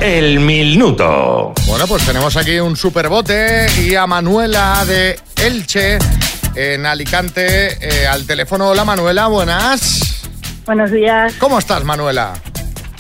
el 0.01 0.41
minuto. 0.41 1.53
Bueno, 1.67 1.87
pues 1.87 2.07
tenemos 2.07 2.37
aquí 2.37 2.59
un 2.61 2.77
superbote 2.77 3.67
y 3.81 3.95
a 3.95 4.07
Manuela 4.07 4.85
de 4.87 5.19
Elche 5.37 5.99
en 6.55 6.87
Alicante 6.87 7.79
eh, 7.81 8.07
al 8.07 8.25
teléfono. 8.27 8.69
Hola 8.69 8.85
Manuela, 8.85 9.27
buenas. 9.27 10.23
Buenos 10.67 10.91
días. 10.93 11.35
¿Cómo 11.39 11.59
estás 11.59 11.85
Manuela? 11.85 12.35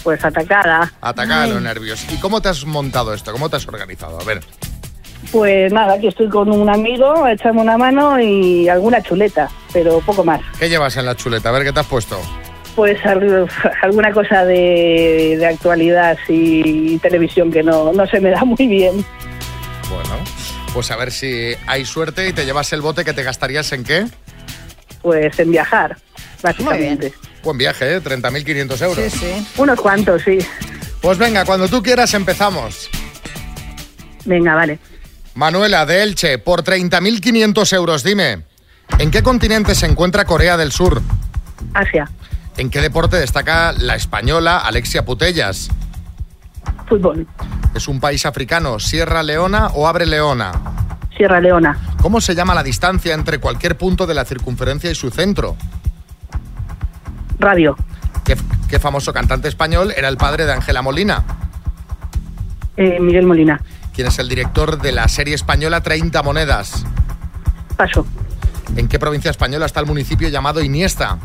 Pues 0.02 0.24
atacada. 0.24 0.92
Atacada 1.00 1.42
Ay. 1.42 1.50
los 1.50 1.62
nervios. 1.62 2.04
¿Y 2.10 2.16
cómo 2.16 2.40
te 2.40 2.48
has 2.48 2.64
montado 2.64 3.14
esto? 3.14 3.32
¿Cómo 3.32 3.48
te 3.48 3.56
has 3.56 3.66
organizado? 3.68 4.20
A 4.20 4.24
ver. 4.24 4.40
Pues 5.32 5.72
nada, 5.72 5.94
aquí 5.94 6.06
estoy 6.06 6.28
con 6.28 6.50
un 6.50 6.70
amigo, 6.70 7.26
echame 7.28 7.60
una 7.60 7.76
mano 7.76 8.18
y 8.20 8.68
alguna 8.68 9.02
chuleta, 9.02 9.48
pero 9.72 10.00
poco 10.00 10.24
más. 10.24 10.40
¿Qué 10.58 10.68
llevas 10.70 10.96
en 10.96 11.04
la 11.06 11.14
chuleta? 11.14 11.50
A 11.50 11.52
ver 11.52 11.64
qué 11.64 11.72
te 11.72 11.80
has 11.80 11.86
puesto. 11.86 12.18
Pues 12.74 13.04
al- 13.04 13.46
alguna 13.82 14.12
cosa 14.12 14.44
de, 14.44 15.36
de 15.38 15.46
actualidad 15.46 16.16
y 16.28 16.96
televisión 16.98 17.50
que 17.50 17.62
no, 17.62 17.92
no 17.92 18.06
se 18.06 18.20
me 18.20 18.30
da 18.30 18.44
muy 18.44 18.66
bien. 18.66 19.04
Bueno, 19.90 20.16
pues 20.72 20.90
a 20.90 20.96
ver 20.96 21.10
si 21.12 21.52
hay 21.66 21.84
suerte 21.84 22.28
y 22.28 22.32
te 22.32 22.46
llevas 22.46 22.72
el 22.72 22.80
bote 22.80 23.04
que 23.04 23.12
te 23.12 23.22
gastarías 23.22 23.70
en 23.72 23.84
qué. 23.84 24.06
Pues 25.02 25.38
en 25.38 25.50
viajar, 25.50 25.96
básicamente. 26.42 27.12
Buen 27.42 27.58
viaje, 27.58 27.96
¿eh? 27.96 28.00
30.500 28.02 28.82
euros. 28.82 29.14
Unos 29.58 29.80
cuantos, 29.80 30.22
sí. 30.22 30.38
Pues 31.02 31.18
venga, 31.18 31.44
cuando 31.44 31.68
tú 31.68 31.82
quieras 31.82 32.12
empezamos. 32.14 32.88
Venga, 34.24 34.54
vale. 34.54 34.78
Manuela 35.42 35.86
de 35.86 36.02
Elche, 36.02 36.38
por 36.38 36.64
30.500 36.64 37.72
euros, 37.74 38.02
dime, 38.02 38.42
¿en 38.98 39.12
qué 39.12 39.22
continente 39.22 39.76
se 39.76 39.86
encuentra 39.86 40.24
Corea 40.24 40.56
del 40.56 40.72
Sur? 40.72 41.00
Asia, 41.74 42.10
¿En 42.56 42.70
qué 42.70 42.80
deporte 42.80 43.16
destaca 43.18 43.70
la 43.70 43.94
española 43.94 44.58
Alexia 44.58 45.04
Putellas? 45.04 45.68
fútbol, 46.88 47.24
¿Es 47.72 47.86
un 47.86 48.00
país 48.00 48.26
africano, 48.26 48.80
Sierra 48.80 49.22
Leona 49.22 49.68
o 49.74 49.86
Abre 49.86 50.06
Leona? 50.06 50.50
Sierra 51.16 51.40
Leona, 51.40 51.78
¿Cómo 52.02 52.20
se 52.20 52.34
llama 52.34 52.52
la 52.56 52.64
distancia 52.64 53.14
entre 53.14 53.38
cualquier 53.38 53.78
punto 53.78 54.08
de 54.08 54.14
la 54.14 54.24
circunferencia 54.24 54.90
y 54.90 54.96
su 54.96 55.08
centro? 55.10 55.54
radio, 57.38 57.76
¿Qué, 58.24 58.36
qué 58.68 58.80
famoso 58.80 59.12
cantante 59.12 59.46
español 59.46 59.94
era 59.96 60.08
el 60.08 60.16
padre 60.16 60.46
de 60.46 60.52
Ángela 60.52 60.82
Molina? 60.82 61.22
eh, 62.76 62.98
Miguel 63.00 63.24
Molina, 63.26 63.60
¿Quién 63.98 64.06
es 64.06 64.20
el 64.20 64.28
director 64.28 64.80
de 64.80 64.92
la 64.92 65.08
serie 65.08 65.34
española 65.34 65.80
30 65.80 66.22
Monedas? 66.22 66.84
paso, 67.76 68.06
¿En 68.76 68.86
qué 68.86 68.96
provincia 68.96 69.28
española 69.28 69.66
está 69.66 69.80
el 69.80 69.86
municipio 69.86 70.28
llamado 70.28 70.62
Iniesta? 70.62 71.18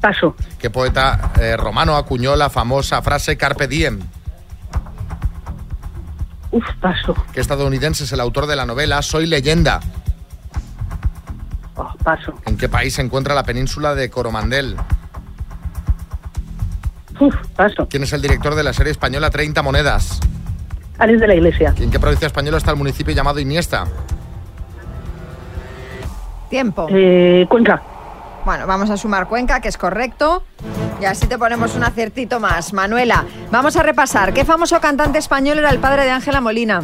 paso, 0.00 0.36
¿Qué 0.60 0.70
poeta 0.70 1.32
eh, 1.40 1.56
romano 1.56 1.96
acuñó 1.96 2.36
la 2.36 2.48
famosa 2.48 3.02
frase 3.02 3.36
Carpe 3.36 3.66
Diem? 3.66 3.98
uf, 6.52 6.64
paso, 6.80 7.16
¿Qué 7.32 7.40
estadounidense 7.40 8.04
es 8.04 8.12
el 8.12 8.20
autor 8.20 8.46
de 8.46 8.54
la 8.54 8.64
novela 8.64 9.02
Soy 9.02 9.26
leyenda? 9.26 9.80
oh, 11.74 11.92
paso, 12.04 12.34
¿En 12.46 12.56
qué 12.56 12.68
país 12.68 12.94
se 12.94 13.02
encuentra 13.02 13.34
la 13.34 13.42
península 13.42 13.96
de 13.96 14.10
Coromandel? 14.10 14.76
uf, 17.18 17.34
paso, 17.56 17.88
¿Quién 17.88 18.04
es 18.04 18.12
el 18.12 18.22
director 18.22 18.54
de 18.54 18.62
la 18.62 18.72
serie 18.72 18.92
española 18.92 19.28
30 19.30 19.60
Monedas? 19.64 20.20
Alex 21.00 21.20
de 21.20 21.26
la 21.26 21.34
Iglesia, 21.34 21.74
¿En 21.78 21.90
qué 21.90 21.98
provincia 21.98 22.26
española 22.26 22.58
está 22.58 22.70
el 22.70 22.76
municipio 22.76 23.12
llamado 23.14 23.40
Iniesta? 23.40 23.86
Tiempo. 26.48 26.86
eh, 26.90 27.46
Cuenca, 27.48 27.82
Bueno, 28.44 28.66
vamos 28.66 28.90
a 28.90 28.96
sumar 28.96 29.26
Cuenca, 29.28 29.60
que 29.60 29.68
es 29.68 29.76
correcto. 29.78 30.42
Y 31.00 31.04
así 31.04 31.26
te 31.26 31.38
ponemos 31.38 31.74
un 31.76 31.84
aciertito 31.84 32.40
más. 32.40 32.72
Manuela, 32.72 33.24
vamos 33.50 33.76
a 33.76 33.82
repasar. 33.82 34.32
¿Qué 34.34 34.44
famoso 34.44 34.80
cantante 34.80 35.18
español 35.18 35.58
era 35.58 35.70
el 35.70 35.78
padre 35.78 36.04
de 36.04 36.10
Ángela 36.10 36.40
Molina? 36.40 36.82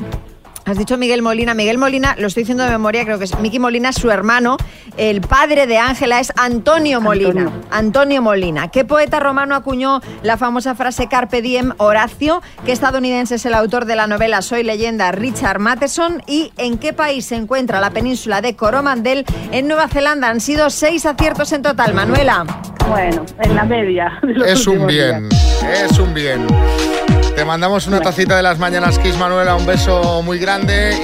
Has 0.66 0.76
dicho 0.79 0.98
Miguel 0.98 1.22
Molina. 1.22 1.55
Miguel 1.55 1.79
Molina, 1.79 2.16
lo 2.18 2.26
estoy 2.26 2.42
diciendo 2.42 2.64
de 2.64 2.70
memoria, 2.70 3.05
creo 3.05 3.18
que 3.18 3.24
es 3.24 3.38
Miki 3.38 3.61
Molina, 3.61 3.92
su 3.92 4.11
hermano. 4.11 4.57
El 4.96 5.20
padre 5.20 5.68
de 5.68 5.79
Ángela 5.79 6.18
es 6.18 6.33
Antonio 6.37 7.00
Molina. 7.00 7.52
Antonio. 7.70 8.20
Molina. 8.20 8.68
¿Qué 8.68 8.85
poeta 8.85 9.20
romano 9.20 9.55
acuñó 9.55 10.00
la 10.22 10.37
famosa 10.37 10.74
frase 10.74 11.07
Carpe 11.07 11.40
Diem 11.40 11.72
Horacio? 11.76 12.42
¿Qué 12.64 12.72
estadounidense 12.72 13.37
es 13.37 13.46
el 13.46 13.55
autor 13.55 13.85
de 13.85 13.94
la 13.94 14.09
novela 14.09 14.42
Soy 14.42 14.64
leyenda 14.64 15.12
Richard 15.12 15.61
Matheson? 15.61 16.22
¿Y 16.26 16.52
en 16.57 16.79
qué 16.79 16.92
país 16.92 17.26
se 17.26 17.37
encuentra 17.37 17.79
la 17.79 17.90
península 17.90 18.40
de 18.40 18.57
Coromandel 18.57 19.24
en 19.52 19.68
Nueva 19.68 19.87
Zelanda? 19.87 20.29
Han 20.31 20.40
sido 20.40 20.68
seis 20.70 21.07
aciertos 21.07 21.52
en 21.52 21.62
total, 21.62 21.94
Manuela. 21.94 22.44
bueno, 22.88 23.24
en 23.40 23.55
la 23.55 23.64
media. 23.64 24.18
de 24.22 24.35
los 24.35 24.48
Es 24.48 24.66
un 24.66 24.87
bien, 24.88 25.29
días. 25.29 25.90
es 25.92 25.98
un 26.00 26.12
bien. 26.12 26.46
Te 27.37 27.44
mandamos 27.44 27.87
una 27.87 28.00
tacita 28.00 28.35
de 28.35 28.42
las 28.42 28.59
mañanas 28.59 28.98
Kiss 28.98 29.18
Manuela, 29.18 29.57
un 29.57 29.66
beso 29.66 30.22
muy 30.22 30.38
grande 30.38 30.55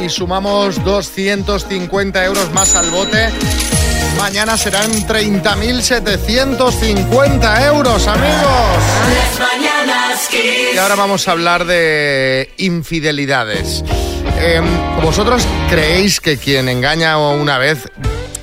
y 0.03 0.09
sumamos 0.09 0.83
250 0.83 2.25
euros 2.25 2.51
más 2.55 2.75
al 2.75 2.89
bote. 2.91 3.29
Mañana 4.17 4.57
serán 4.57 4.91
30.750 4.91 7.67
euros, 7.67 8.07
amigos. 8.07 8.79
Y 10.75 10.79
ahora 10.79 10.95
vamos 10.95 11.29
a 11.29 11.33
hablar 11.33 11.67
de 11.67 12.55
infidelidades. 12.57 13.85
Eh, 14.39 14.63
¿Vosotros 15.03 15.47
creéis 15.69 16.21
que 16.21 16.39
quien 16.39 16.71
engaña 16.71 17.19
una 17.19 17.59
vez 17.59 17.91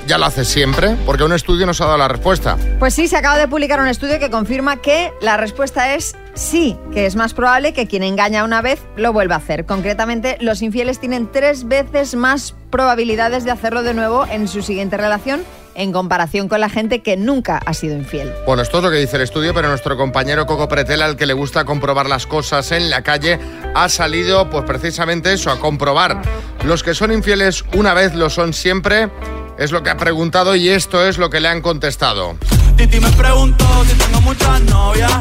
ya 0.06 0.20
lo 0.20 0.26
hace 0.26 0.46
siempre? 0.46 0.96
Porque 1.08 1.24
un 1.24 1.34
estudio 1.34 1.66
nos 1.66 1.82
ha 1.82 1.86
dado 1.86 1.98
la 1.98 2.08
respuesta. 2.08 2.56
Pues 2.78 2.94
sí, 2.94 3.08
se 3.08 3.18
acaba 3.18 3.40
de 3.40 3.48
publicar 3.48 3.80
un 3.80 3.88
estudio 3.88 4.20
que 4.20 4.30
confirma 4.30 4.80
que 4.80 5.12
la 5.22 5.38
respuesta 5.38 5.96
es 5.96 6.16
sí, 6.40 6.78
que 6.94 7.06
es 7.06 7.16
más 7.16 7.34
probable 7.34 7.74
que 7.74 7.88
quien 7.88 8.04
engaña 8.04 8.44
una 8.44 8.62
vez 8.62 8.80
lo 8.96 9.14
vuelva 9.14 9.36
a 9.36 9.40
hacer. 9.40 9.66
Concretamente, 9.66 10.38
los 10.40 10.62
infieles 10.62 11.00
tienen 11.00 11.30
tres 11.32 11.68
veces 11.68 12.16
más 12.16 12.56
probabilidades 12.72 13.44
de 13.44 13.52
hacerlo 13.52 13.84
de 13.84 13.94
nuevo 13.94 14.26
en 14.26 14.48
su 14.48 14.62
siguiente 14.62 14.98
relación 14.98 15.42
en 15.76 15.94
comparación 15.94 16.50
con 16.50 16.60
la 16.60 16.70
gente 16.70 17.02
que 17.02 17.16
nunca 17.16 17.62
ha 17.66 17.74
sido 17.74 17.96
infiel. 17.96 18.34
Bueno, 18.46 18.62
esto 18.62 18.80
es 18.80 18.84
lo 18.84 18.92
que 18.92 18.98
dice 18.98 19.16
el 19.16 19.22
estudio, 19.22 19.54
pero 19.54 19.70
nuestro 19.70 19.96
compañero 19.96 20.46
Coco 20.46 20.68
Pretela, 20.68 21.06
al 21.06 21.16
que 21.16 21.26
le 21.26 21.34
gusta 21.34 21.64
comprobar 21.64 22.10
las 22.10 22.28
cosas 22.28 22.74
en 22.74 22.90
la 22.90 23.02
calle, 23.02 23.40
ha 23.76 23.88
salido 23.88 24.50
pues 24.50 24.66
precisamente 24.66 25.32
eso, 25.32 25.52
a 25.52 25.60
comprobar. 25.60 26.22
Los 26.66 26.84
que 26.84 26.94
son 26.94 27.14
infieles 27.14 27.64
una 27.74 27.94
vez 27.94 28.14
lo 28.14 28.30
son 28.30 28.52
siempre, 28.52 29.10
es 29.58 29.72
lo 29.72 29.82
que 29.82 29.90
ha 29.90 29.96
preguntado 29.96 30.56
y 30.56 30.68
esto 30.68 31.06
es 31.08 31.18
lo 31.18 31.30
que 31.30 31.40
le 31.40 31.48
han 31.48 31.62
contestado. 31.62 32.36
Titi 32.76 33.00
me 33.00 33.12
preguntó 33.12 33.86
si 33.86 33.94
tengo 33.98 34.20
muchas 34.22 34.62
novias. 34.64 35.20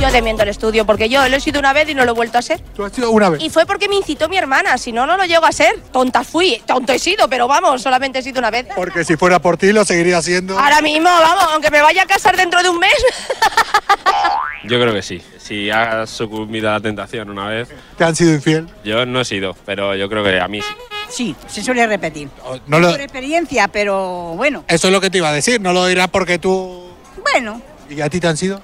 Yo 0.00 0.10
te 0.10 0.22
miento 0.22 0.42
el 0.42 0.48
estudio, 0.48 0.84
porque 0.84 1.08
yo 1.08 1.26
lo 1.28 1.36
he 1.36 1.40
sido 1.40 1.58
una 1.60 1.72
vez 1.72 1.88
y 1.88 1.94
no 1.94 2.04
lo 2.04 2.12
he 2.12 2.14
vuelto 2.14 2.38
a 2.38 2.42
ser. 2.42 2.60
Tú 2.74 2.84
has 2.84 2.92
sido 2.92 3.10
una 3.10 3.30
vez. 3.30 3.42
Y 3.42 3.48
fue 3.50 3.64
porque 3.66 3.88
me 3.88 3.96
incitó 3.96 4.28
mi 4.28 4.36
hermana, 4.36 4.76
si 4.78 4.92
no, 4.92 5.06
no 5.06 5.16
lo 5.16 5.24
llego 5.24 5.46
a 5.46 5.52
ser. 5.52 5.80
Tonta 5.92 6.24
fui, 6.24 6.60
tonto 6.66 6.92
he 6.92 6.98
sido, 6.98 7.28
pero 7.28 7.46
vamos, 7.48 7.82
solamente 7.82 8.18
he 8.18 8.22
sido 8.22 8.38
una 8.38 8.50
vez. 8.50 8.66
Porque 8.74 9.04
si 9.04 9.16
fuera 9.16 9.38
por 9.40 9.56
ti 9.56 9.72
lo 9.72 9.84
seguiría 9.84 10.18
haciendo. 10.18 10.58
Ahora 10.58 10.80
mismo, 10.82 11.08
vamos, 11.08 11.44
aunque 11.52 11.70
me 11.70 11.80
vaya 11.80 12.02
a 12.02 12.06
casar 12.06 12.36
dentro 12.36 12.62
de 12.62 12.68
un 12.68 12.78
mes. 12.78 12.92
Yo 14.64 14.80
creo 14.80 14.92
que 14.94 15.02
sí. 15.02 15.22
Si 15.38 15.70
has 15.70 16.08
sucumbido 16.10 16.70
a 16.70 16.72
la 16.74 16.80
tentación 16.80 17.28
una 17.30 17.48
vez. 17.48 17.68
¿Te 17.98 18.04
han 18.04 18.16
sido 18.16 18.32
infiel? 18.32 18.66
Yo 18.84 19.04
no 19.04 19.20
he 19.20 19.24
sido, 19.26 19.54
pero 19.66 19.94
yo 19.94 20.08
creo 20.08 20.24
que 20.24 20.40
a 20.40 20.48
mí 20.48 20.60
sí. 20.62 20.74
Sí, 21.10 21.36
se 21.46 21.62
suele 21.62 21.86
repetir. 21.86 22.28
no 22.66 22.78
lo- 22.80 22.90
Por 22.90 23.00
experiencia, 23.02 23.68
pero 23.68 24.32
bueno. 24.36 24.64
Eso 24.68 24.88
es 24.88 24.92
lo 24.92 25.00
que 25.02 25.10
te 25.10 25.18
iba 25.18 25.28
a 25.28 25.32
decir, 25.32 25.60
no 25.60 25.72
lo 25.74 25.86
dirás 25.86 26.08
porque 26.08 26.38
tú... 26.38 26.88
Bueno, 27.22 27.60
¿Y 27.90 28.00
a 28.00 28.08
ti 28.08 28.18
te 28.20 28.26
han 28.26 28.38
sido? 28.38 28.60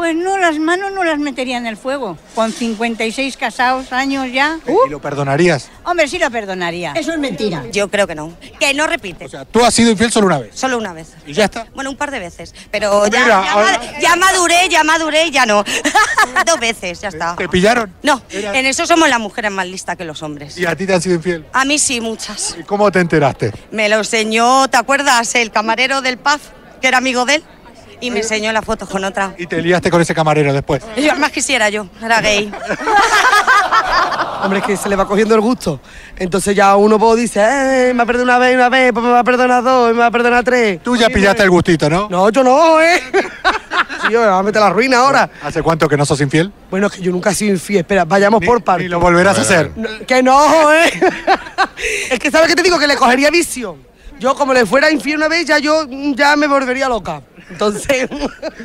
Pues 0.00 0.16
no, 0.16 0.38
las 0.38 0.58
manos 0.58 0.92
no 0.92 1.04
las 1.04 1.18
metería 1.18 1.58
en 1.58 1.66
el 1.66 1.76
fuego. 1.76 2.16
Con 2.34 2.54
56 2.54 3.36
casados 3.36 3.92
años 3.92 4.28
ya. 4.32 4.58
¿Y 4.86 4.88
lo 4.88 4.98
perdonarías? 4.98 5.68
Hombre, 5.84 6.08
sí 6.08 6.18
lo 6.18 6.30
perdonaría. 6.30 6.94
Eso 6.96 7.12
es 7.12 7.18
mentira. 7.18 7.64
Yo 7.70 7.90
creo 7.90 8.06
que 8.06 8.14
no. 8.14 8.32
Que 8.58 8.72
no 8.72 8.86
repite. 8.86 9.26
Tú 9.52 9.62
has 9.62 9.74
sido 9.74 9.90
infiel 9.90 10.10
solo 10.10 10.28
una 10.28 10.38
vez. 10.38 10.52
Solo 10.58 10.78
una 10.78 10.94
vez. 10.94 11.08
Y 11.26 11.34
ya 11.34 11.44
está. 11.44 11.66
Bueno, 11.74 11.90
un 11.90 11.98
par 11.98 12.10
de 12.12 12.18
veces. 12.18 12.54
Pero 12.70 13.06
ya, 13.08 13.24
Mira, 13.24 13.44
ya, 13.44 13.52
ahora- 13.52 14.00
ya 14.00 14.16
maduré, 14.16 14.70
ya 14.70 14.84
maduré 14.84 15.26
y 15.26 15.32
ya 15.32 15.44
no. 15.44 15.64
Dos 16.46 16.58
veces, 16.58 16.98
ya 17.02 17.08
está. 17.08 17.36
¿Te 17.36 17.46
pillaron? 17.50 17.92
No, 18.02 18.22
en 18.30 18.64
eso 18.64 18.86
somos 18.86 19.06
las 19.10 19.20
mujeres 19.20 19.50
más 19.50 19.66
listas 19.66 19.98
que 19.98 20.06
los 20.06 20.22
hombres. 20.22 20.56
¿Y 20.56 20.64
a 20.64 20.74
ti 20.74 20.86
te 20.86 20.94
han 20.94 21.02
sido 21.02 21.16
infiel? 21.16 21.44
A 21.52 21.66
mí 21.66 21.78
sí, 21.78 22.00
muchas. 22.00 22.56
¿Y 22.58 22.62
cómo 22.62 22.90
te 22.90 23.00
enteraste? 23.00 23.52
Me 23.70 23.90
lo 23.90 23.96
enseñó, 23.98 24.66
¿te 24.68 24.78
acuerdas? 24.78 25.34
El 25.34 25.50
camarero 25.50 26.00
del 26.00 26.16
pub, 26.16 26.40
que 26.80 26.88
era 26.88 26.96
amigo 26.96 27.26
de 27.26 27.34
él, 27.34 27.44
y 28.00 28.10
me 28.10 28.18
enseñó 28.18 28.52
las 28.52 28.64
fotos 28.64 28.88
con 28.88 29.04
otra. 29.04 29.34
Y 29.38 29.46
te 29.46 29.60
liaste 29.62 29.90
con 29.90 30.00
ese 30.00 30.14
camarero 30.14 30.52
después. 30.52 30.82
Yo 30.96 31.14
más 31.16 31.30
quisiera 31.30 31.68
yo, 31.68 31.86
era 32.02 32.20
gay. 32.20 32.50
Hombre, 34.42 34.60
es 34.60 34.64
que 34.64 34.76
se 34.76 34.88
le 34.88 34.96
va 34.96 35.06
cogiendo 35.06 35.34
el 35.34 35.40
gusto. 35.40 35.80
Entonces 36.16 36.56
ya 36.56 36.74
uno 36.76 37.14
dice, 37.14 37.40
eh, 37.40 37.94
me 37.94 38.02
ha 38.02 38.06
perdonado 38.06 38.38
una 38.38 38.46
vez, 38.46 38.54
una 38.54 38.68
vez, 38.68 38.92
pues 38.92 39.04
me 39.04 39.12
va 39.12 39.18
a 39.18 39.24
perdonar 39.24 39.62
dos, 39.62 39.92
me 39.92 40.00
va 40.00 40.06
a 40.06 40.10
perdonar 40.10 40.44
tres. 40.44 40.82
Tú 40.82 40.96
ya 40.96 41.08
pillaste 41.08 41.42
el 41.42 41.50
gustito, 41.50 41.90
¿no? 41.90 42.08
No, 42.08 42.30
yo 42.30 42.42
no, 42.42 42.80
¿eh? 42.80 43.02
sí, 44.02 44.08
yo 44.10 44.20
me 44.20 44.28
voy 44.28 44.38
a 44.38 44.42
meter 44.42 44.62
la 44.62 44.70
ruina 44.70 44.98
ahora. 44.98 45.30
¿Hace 45.42 45.62
cuánto 45.62 45.88
que 45.88 45.96
no 45.96 46.06
sos 46.06 46.20
infiel? 46.20 46.50
Bueno, 46.70 46.86
es 46.86 46.94
que 46.94 47.02
yo 47.02 47.12
nunca 47.12 47.30
he 47.30 47.34
sido 47.34 47.52
infiel. 47.52 47.80
Espera, 47.80 48.04
vayamos 48.04 48.42
por 48.42 48.62
partes. 48.62 48.86
¿Y 48.86 48.88
lo 48.88 48.98
volverás 48.98 49.38
a 49.38 49.42
hacer? 49.42 49.72
No, 49.76 49.88
que 50.06 50.22
no, 50.22 50.72
¿eh? 50.72 50.90
es 52.10 52.18
que, 52.18 52.30
¿sabes 52.30 52.48
qué 52.48 52.54
te 52.54 52.62
digo? 52.62 52.78
Que 52.78 52.86
le 52.86 52.96
cogería 52.96 53.30
visión. 53.30 53.90
Yo, 54.18 54.34
como 54.34 54.52
le 54.52 54.66
fuera 54.66 54.90
infiel 54.90 55.16
una 55.16 55.28
vez, 55.28 55.46
ya 55.46 55.58
yo 55.58 55.86
ya 55.88 56.36
me 56.36 56.46
volvería 56.46 56.88
loca. 56.88 57.22
Entonces, 57.50 58.08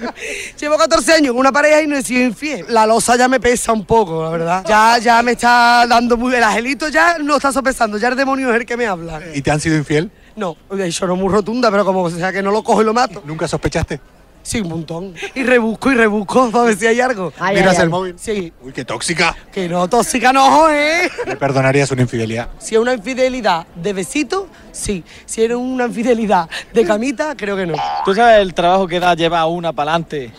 llevo 0.60 0.78
14 0.78 1.14
años 1.14 1.32
con 1.32 1.40
una 1.40 1.52
pareja 1.52 1.82
y 1.82 1.88
no 1.88 1.98
he 1.98 2.04
sido 2.04 2.24
infiel. 2.24 2.66
La 2.70 2.86
losa 2.86 3.16
ya 3.16 3.28
me 3.28 3.40
pesa 3.40 3.74
un 3.74 3.86
poco, 3.86 4.24
la 4.24 4.30
verdad. 4.30 4.66
Ya, 4.68 4.98
ya 5.00 5.22
me 5.22 5.32
está 5.34 5.86
dando 5.88 6.18
muy... 6.18 6.34
El 6.36 6.44
angelito 6.44 6.90
ya 6.90 7.18
no 7.18 7.36
está 7.38 7.52
sopesando, 7.52 7.98
ya 7.98 8.10
el 8.10 8.16
demonio 8.16 8.50
es 8.52 8.58
el 8.58 8.66
que 8.66 8.78
me 8.78 8.86
habla. 8.86 9.22
¿Y 9.34 9.42
te 9.42 9.52
han 9.52 9.60
sido 9.60 9.76
infiel? 9.76 10.12
No, 10.36 10.58
eso 10.78 11.08
no 11.08 11.16
muy 11.16 11.30
rotunda, 11.30 11.72
pero 11.72 11.86
como 11.86 12.10
sea 12.10 12.32
que 12.32 12.42
no 12.42 12.52
lo 12.52 12.64
cojo 12.64 12.82
y 12.82 12.86
lo 12.86 12.94
mato. 12.94 13.24
¿Nunca 13.26 13.48
sospechaste? 13.48 14.00
Sí, 14.46 14.62
un 14.62 14.70
montón. 14.70 15.16
Y 15.34 15.42
rebusco 15.42 15.92
y 15.92 15.96
rebusco 15.96 16.50
para 16.52 16.66
ver 16.66 16.78
si 16.78 16.86
hay 16.86 17.02
algo. 17.02 17.34
Ay, 17.40 17.56
¿Miras 17.58 17.74
ay, 17.74 17.78
el 17.78 17.84
ay. 17.84 17.90
móvil? 17.90 18.16
Sí. 18.18 18.54
Uy, 18.62 18.72
qué 18.72 18.86
tóxica. 18.86 19.36
Que 19.52 19.68
no, 19.68 19.90
tóxica 19.90 20.32
no, 20.32 20.70
¿eh? 20.70 21.10
¿Le 21.26 21.36
perdonarías 21.36 21.90
una 21.90 22.04
infidelidad? 22.04 22.50
Si 22.60 22.76
es 22.76 22.82
una 22.82 22.94
infidelidad 22.94 23.66
de 23.76 23.94
besito, 23.94 24.48
sí. 24.72 25.04
Si 25.26 25.44
es 25.44 25.52
una 25.52 25.86
infidelidad 25.86 26.48
de 26.72 26.86
camita, 26.86 27.34
creo 27.36 27.58
que 27.58 27.66
no. 27.66 27.74
¿Tú 28.06 28.14
sabes 28.14 28.40
el 28.40 28.54
trabajo 28.54 28.88
que 28.88 29.00
da 29.00 29.16
llevar 29.16 29.48
una 29.48 29.74
para 29.74 29.94
adelante 29.94 30.32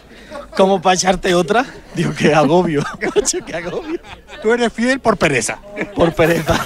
como 0.57 0.81
para 0.83 0.94
echarte 0.94 1.35
otra? 1.35 1.64
Digo, 1.94 2.12
qué 2.16 2.35
agobio. 2.35 2.83
Macho, 3.14 3.38
qué 3.46 3.57
agobio. 3.57 4.01
Tú 4.42 4.53
eres 4.53 4.72
fiel 4.72 5.01
por 5.01 5.16
pereza. 5.16 5.59
Por 5.94 6.12
pereza. 6.14 6.59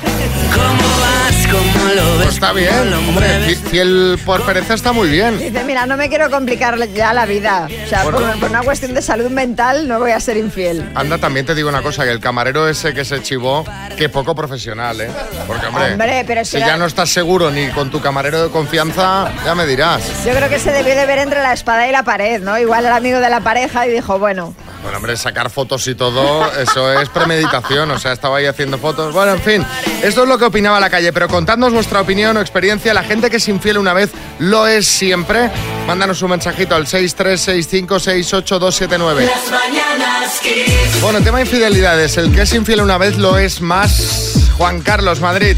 Pues 2.16 2.28
está 2.35 2.52
bien, 2.52 2.92
hombre, 2.92 3.40
fi- 3.46 3.54
fiel 3.56 4.18
por 4.24 4.42
pereza 4.44 4.74
está 4.74 4.92
muy 4.92 5.09
bien. 5.09 5.38
Dice, 5.38 5.64
mira, 5.64 5.87
no 5.87 5.96
me 5.96 6.09
quiero 6.09 6.30
complicar 6.30 6.78
ya 6.88 7.12
la 7.12 7.26
vida. 7.26 7.66
O 7.85 7.88
sea, 7.88 8.02
por, 8.02 8.14
por 8.38 8.50
una 8.50 8.62
cuestión 8.62 8.94
de 8.94 9.02
salud 9.02 9.30
mental 9.30 9.88
no 9.88 9.98
voy 9.98 10.12
a 10.12 10.20
ser 10.20 10.37
infiel. 10.37 10.88
Anda, 10.94 11.18
también 11.18 11.46
te 11.46 11.54
digo 11.54 11.68
una 11.68 11.83
cosa, 11.83 12.04
que 12.04 12.11
el 12.11 12.20
camarero 12.20 12.68
ese 12.68 12.94
que 12.94 13.04
se 13.04 13.22
chivó, 13.22 13.64
qué 13.96 14.09
poco 14.09 14.35
profesional, 14.35 15.00
¿eh? 15.00 15.11
Porque, 15.46 15.66
hombre, 15.66 15.92
Hombre, 15.92 16.24
pero 16.26 16.44
si 16.44 16.52
será- 16.52 16.68
ya 16.68 16.76
no 16.76 16.87
estás 16.87 17.11
seguro 17.11 17.50
ni 17.50 17.68
con 17.70 17.90
tu 17.90 18.00
camarero 18.00 18.42
de 18.44 18.50
confianza, 18.50 19.30
ya 19.44 19.54
me 19.54 19.66
dirás. 19.66 20.02
Yo 20.24 20.33
creo 20.33 20.48
que 20.48 20.59
se 20.59 20.70
debió 20.72 20.94
de 20.94 21.06
ver 21.06 21.18
entre 21.18 21.40
la 21.42 21.52
espada 21.52 21.88
y 21.88 21.92
la 21.92 22.02
pared, 22.04 22.40
¿no? 22.42 22.59
Igual 22.59 22.87
el 22.87 22.92
amigo 22.92 23.18
de 23.18 23.28
la 23.30 23.40
pareja 23.60 23.86
y 23.86 23.90
dijo, 23.90 24.18
bueno, 24.18 24.54
Bueno, 24.82 24.96
hombre, 24.96 25.14
sacar 25.16 25.50
fotos 25.50 25.86
y 25.86 25.94
todo, 25.94 26.50
eso 26.52 26.98
es 26.98 27.10
premeditación, 27.10 27.90
o 27.90 27.98
sea, 27.98 28.12
estaba 28.12 28.38
ahí 28.38 28.46
haciendo 28.46 28.78
fotos. 28.78 29.12
Bueno, 29.12 29.32
en 29.32 29.40
fin, 29.40 29.62
esto 30.02 30.22
es 30.22 30.28
lo 30.28 30.38
que 30.38 30.46
opinaba 30.46 30.80
la 30.80 30.88
calle, 30.88 31.12
pero 31.12 31.28
contadnos 31.28 31.74
vuestra 31.74 32.00
opinión 32.00 32.34
o 32.38 32.40
experiencia. 32.40 32.94
La 32.94 33.02
gente 33.02 33.28
que 33.28 33.36
es 33.36 33.46
infiel 33.48 33.76
una 33.76 33.92
vez 33.92 34.10
lo 34.38 34.66
es 34.66 34.86
siempre. 34.86 35.50
Mándanos 35.86 36.22
un 36.22 36.30
mensajito 36.30 36.74
al 36.74 36.86
636568279. 36.86 39.26
Las 39.26 39.50
mañanas 39.50 40.40
Kiss. 40.40 41.02
Bueno, 41.02 41.20
tema 41.20 41.42
infidelidades. 41.42 42.16
El 42.16 42.34
que 42.34 42.40
es 42.42 42.54
infiel 42.54 42.80
una 42.80 42.96
vez 42.96 43.18
lo 43.18 43.36
es 43.36 43.60
más. 43.60 44.48
Juan 44.56 44.80
Carlos, 44.80 45.20
Madrid. 45.20 45.56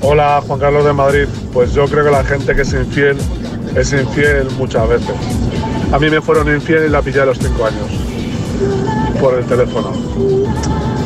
Hola, 0.00 0.42
Juan 0.46 0.60
Carlos 0.60 0.84
de 0.86 0.92
Madrid. 0.94 1.26
Pues 1.52 1.74
yo 1.74 1.84
creo 1.86 2.04
que 2.04 2.10
la 2.10 2.24
gente 2.24 2.54
que 2.54 2.62
es 2.62 2.72
infiel 2.72 3.18
es 3.76 3.92
infiel 3.92 4.46
muchas 4.56 4.88
veces. 4.88 5.14
A 5.92 5.98
mí 5.98 6.10
me 6.10 6.20
fueron 6.20 6.48
infiel 6.52 6.86
y 6.86 6.88
la 6.88 7.02
pillé 7.02 7.20
a 7.20 7.26
los 7.26 7.38
5 7.38 7.66
años 7.66 7.86
por 9.20 9.34
el 9.34 9.44
teléfono. 9.44 9.92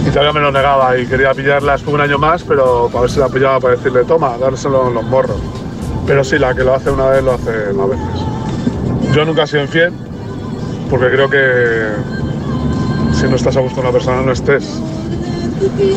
Y 0.07 0.11
todavía 0.11 0.33
me 0.33 0.41
lo 0.41 0.51
negaba 0.51 0.97
y 0.97 1.07
quería 1.07 1.35
pillarla 1.35 1.73
después 1.73 1.95
un 1.95 2.01
año 2.01 2.19
más, 2.19 2.43
pero 2.43 2.89
para 2.89 3.03
ver 3.03 3.11
si 3.11 3.19
la 3.21 3.29
pillaba 3.29 3.61
para 3.61 3.77
decirle, 3.77 4.05
toma, 4.05 4.39
dárselo 4.39 4.89
en 4.89 4.95
los 4.95 5.05
morros. 5.05 5.37
Pero 6.07 6.25
sí, 6.25 6.39
la 6.39 6.55
que 6.55 6.65
lo 6.65 6.75
hace 6.75 6.91
una 6.91 7.07
vez 7.07 7.23
lo 7.23 7.33
hace 7.33 7.73
más 7.75 7.91
veces. 7.91 9.15
Yo 9.15 9.25
nunca 9.25 9.43
he 9.43 9.47
sido 9.47 9.63
infiel 9.63 9.93
porque 10.91 11.11
creo 11.11 11.29
que 11.29 11.89
si 13.13 13.25
no 13.29 13.37
estás 13.37 13.57
a 13.57 13.61
gusto 13.61 13.77
con 13.77 13.85
una 13.85 13.93
persona 13.93 14.23
no 14.23 14.33
estés. 14.33 14.81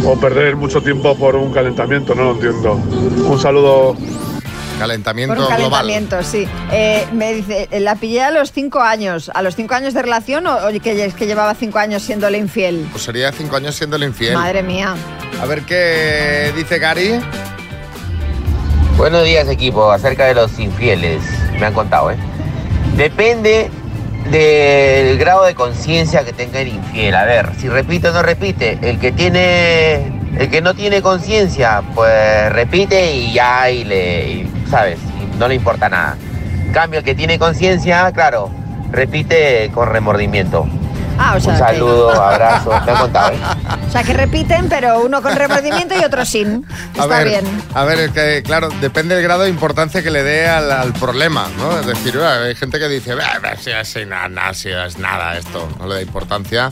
O 0.05 0.15
perder 0.19 0.55
mucho 0.55 0.81
tiempo 0.81 1.15
por 1.15 1.35
un 1.35 1.53
calentamiento, 1.53 2.15
no 2.15 2.23
lo 2.23 2.31
entiendo. 2.31 2.73
Un 2.73 3.39
saludo. 3.39 3.95
Calentamiento 4.81 5.35
por 5.35 5.43
un 5.43 5.49
calentamiento, 5.49 6.23
sí. 6.23 6.47
Eh, 6.71 7.05
me 7.13 7.33
dice, 7.35 7.67
la 7.79 7.95
pillé 7.95 8.23
a 8.23 8.31
los 8.31 8.51
cinco 8.51 8.79
años. 8.79 9.29
¿A 9.33 9.43
los 9.43 9.55
cinco 9.55 9.75
años 9.75 9.93
de 9.93 10.01
relación 10.01 10.47
o, 10.47 10.55
o 10.55 10.81
que, 10.81 11.05
es 11.05 11.13
que 11.13 11.27
llevaba 11.27 11.53
cinco 11.53 11.77
años 11.77 12.01
siéndole 12.01 12.39
infiel? 12.39 12.87
Pues 12.91 13.03
sería 13.03 13.31
cinco 13.31 13.57
años 13.57 13.75
siendo 13.75 13.95
el 13.97 14.03
infiel. 14.03 14.33
Madre 14.33 14.63
mía. 14.63 14.95
A 15.39 15.45
ver 15.45 15.61
qué 15.63 16.51
dice 16.55 16.79
Gary. 16.79 17.19
Buenos 18.97 19.23
días 19.23 19.47
equipo, 19.47 19.91
acerca 19.91 20.25
de 20.25 20.33
los 20.35 20.59
infieles, 20.59 21.21
me 21.59 21.65
han 21.65 21.73
contado, 21.73 22.11
¿eh? 22.11 22.17
Depende 22.95 23.69
del 24.29 25.17
grado 25.17 25.43
de 25.45 25.55
conciencia 25.55 26.23
que 26.23 26.33
tenga 26.33 26.59
el 26.59 26.67
infiel. 26.69 27.15
A 27.15 27.25
ver, 27.25 27.49
si 27.59 27.69
repite 27.69 28.09
o 28.09 28.13
no 28.13 28.21
repite, 28.21 28.77
el 28.81 28.99
que 28.99 29.11
tiene, 29.11 30.11
el 30.37 30.49
que 30.49 30.61
no 30.61 30.73
tiene 30.73 31.01
conciencia, 31.01 31.81
pues 31.95 32.51
repite 32.51 33.15
y 33.15 33.33
ya, 33.33 33.71
y 33.71 33.83
le, 33.83 34.27
y, 34.29 34.51
¿sabes? 34.71 34.97
Y 35.21 35.37
no 35.37 35.47
le 35.47 35.55
importa 35.55 35.87
nada. 35.89 36.17
Cambio, 36.73 36.99
el 36.99 37.05
que 37.05 37.13
tiene 37.13 37.37
conciencia, 37.37 38.11
claro, 38.13 38.49
repite 38.91 39.69
con 39.73 39.89
remordimiento. 39.89 40.65
Ah, 41.19 41.35
o 41.35 41.39
sea, 41.39 41.51
Un 41.53 41.59
que- 41.59 41.65
saludo, 41.65 42.09
abrazo, 42.23 42.69
me 42.85 42.91
han 42.91 42.97
contado, 42.97 43.31
¿eh? 43.33 43.37
O 43.87 43.91
sea, 43.91 44.01
que 44.03 44.13
repiten, 44.13 44.69
pero 44.69 45.01
uno 45.01 45.21
con 45.21 45.35
remordimiento 45.35 45.93
y 45.99 46.03
otro 46.03 46.23
sin. 46.25 46.65
A 46.97 47.01
Está 47.03 47.07
ver, 47.07 47.27
bien. 47.27 47.61
a 47.75 47.83
ver, 47.83 47.99
es 47.99 48.11
que 48.11 48.41
claro, 48.41 48.69
depende 48.79 49.13
del 49.15 49.23
grado 49.23 49.43
de 49.43 49.49
importancia 49.49 50.01
que 50.01 50.09
le 50.09 50.23
dé 50.23 50.47
al, 50.47 50.71
al 50.71 50.93
problema, 50.93 51.47
¿no? 51.57 51.77
Es 51.77 51.85
decir, 51.85 52.17
"Bah, 52.17 52.41
hay 52.45 52.55
gente 52.55 52.79
que 52.79 52.87
dice, 52.87 53.13
"Bah, 53.15 53.39
bah, 53.43 53.55
si 53.59 53.69
es 53.71 54.07
nada, 54.07 54.53
si 54.53 54.69
es 54.69 54.97
nada 54.97 55.37
esto, 55.37 55.67
no 55.77 55.87
le 55.87 55.95
da 55.95 56.01
importancia. 56.01 56.71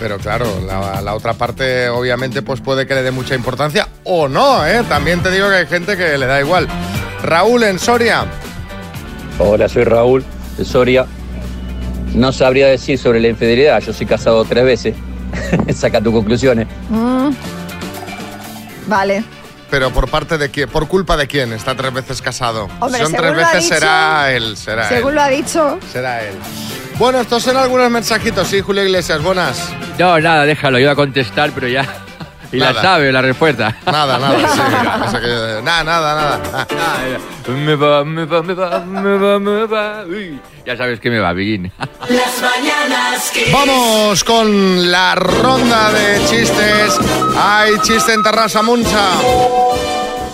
Pero 0.00 0.16
claro, 0.16 0.46
la, 0.66 1.02
la 1.02 1.14
otra 1.14 1.34
parte 1.34 1.90
obviamente 1.90 2.40
pues 2.40 2.62
puede 2.62 2.86
que 2.86 2.94
le 2.94 3.02
dé 3.02 3.10
mucha 3.10 3.34
importancia 3.34 3.86
o 4.04 4.26
no, 4.28 4.66
¿eh? 4.66 4.82
También 4.88 5.22
te 5.22 5.30
digo 5.30 5.50
que 5.50 5.56
hay 5.56 5.66
gente 5.66 5.94
que 5.98 6.16
le 6.16 6.24
da 6.26 6.40
igual. 6.40 6.66
Raúl 7.22 7.62
en 7.64 7.78
Soria. 7.78 8.24
Hola, 9.38 9.68
soy 9.68 9.84
Raúl 9.84 10.24
de 10.56 10.64
Soria. 10.64 11.06
No 12.14 12.32
sabría 12.32 12.66
decir 12.68 12.98
sobre 12.98 13.20
la 13.20 13.28
infidelidad, 13.28 13.80
yo 13.80 13.92
soy 13.92 14.06
casado 14.06 14.44
tres 14.44 14.64
veces. 14.64 14.96
Saca 15.74 16.00
tus 16.00 16.12
conclusiones. 16.12 16.66
Mm. 16.88 17.30
Vale. 18.86 19.24
Pero 19.70 19.90
por 19.92 20.08
parte 20.10 20.36
de 20.36 20.50
quién, 20.50 20.68
por 20.68 20.88
culpa 20.88 21.16
de 21.16 21.28
quién 21.28 21.52
está 21.52 21.76
tres 21.76 21.92
veces 21.92 22.20
casado. 22.20 22.68
Hombre, 22.80 22.98
si 23.00 23.04
son 23.06 23.14
tres 23.14 23.36
veces 23.36 23.62
dicho- 23.62 23.74
será 23.74 24.32
él, 24.32 24.56
será 24.56 24.88
Según 24.88 25.10
él. 25.10 25.14
lo 25.14 25.22
ha 25.22 25.28
dicho. 25.28 25.78
Será 25.92 26.22
él. 26.24 26.34
Bueno, 26.98 27.20
estos 27.20 27.44
son 27.44 27.56
algunos 27.56 27.88
mensajitos, 27.90 28.48
sí, 28.48 28.60
Julio 28.60 28.82
Iglesias, 28.84 29.22
buenas. 29.22 29.70
No, 29.98 30.18
nada, 30.18 30.44
déjalo, 30.44 30.78
yo 30.78 30.82
iba 30.84 30.92
a 30.92 30.96
contestar, 30.96 31.52
pero 31.54 31.68
ya. 31.68 31.86
Y 32.52 32.58
Nada. 32.58 32.72
la 32.72 32.82
sabe 32.82 33.12
la 33.12 33.22
respuesta. 33.22 33.76
Nada, 33.86 34.18
nada, 34.18 34.38
sí. 34.54 34.60
o 35.06 35.10
sea 35.10 35.20
que- 35.20 35.62
nada, 35.62 35.84
nada, 35.84 36.38
nada. 36.38 36.66
Me 37.48 37.74
va, 37.76 38.04
me 38.04 38.24
va, 38.24 38.42
me 38.42 38.54
va, 38.54 38.80
me 38.80 39.16
va, 39.18 39.38
me 39.38 39.66
va. 39.66 40.04
Uy, 40.06 40.40
ya 40.66 40.76
sabes 40.76 40.98
que 41.00 41.10
me 41.10 41.18
va, 41.20 41.32
Biguín. 41.32 41.70
Las 42.08 42.42
mañanas 42.42 43.30
Kiss. 43.32 43.52
Vamos 43.52 44.24
con 44.24 44.90
la 44.90 45.14
ronda 45.14 45.92
de 45.92 46.18
chistes. 46.28 46.98
Hay 47.38 47.72
chiste 47.82 48.14
en 48.14 48.22
Terrassa 48.22 48.62
Muncha. 48.62 49.10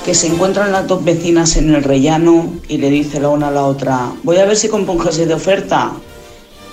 que 0.05 0.15
se 0.15 0.29
encuentran 0.29 0.71
las 0.73 0.87
dos 0.87 1.05
vecinas 1.05 1.57
en 1.57 1.75
el 1.75 1.83
rellano 1.83 2.53
y 2.69 2.79
le 2.79 2.91
dice 2.91 3.21
la 3.21 3.29
una 3.29 3.49
a 3.49 3.51
la 3.51 3.63
otra, 3.63 3.99
voy 4.23 4.39
a 4.39 4.45
ver 4.45 4.57
si 4.57 4.69
jersey 5.01 5.25
de 5.27 5.35
oferta. 5.35 5.91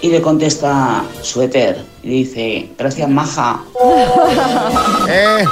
Y 0.03 0.09
le 0.09 0.21
contesta 0.21 1.01
suéter 1.21 1.81
y 2.03 2.09
dice, 2.09 2.69
gracias 2.77 3.09
maja. 3.09 3.61
Eh. 5.07 5.45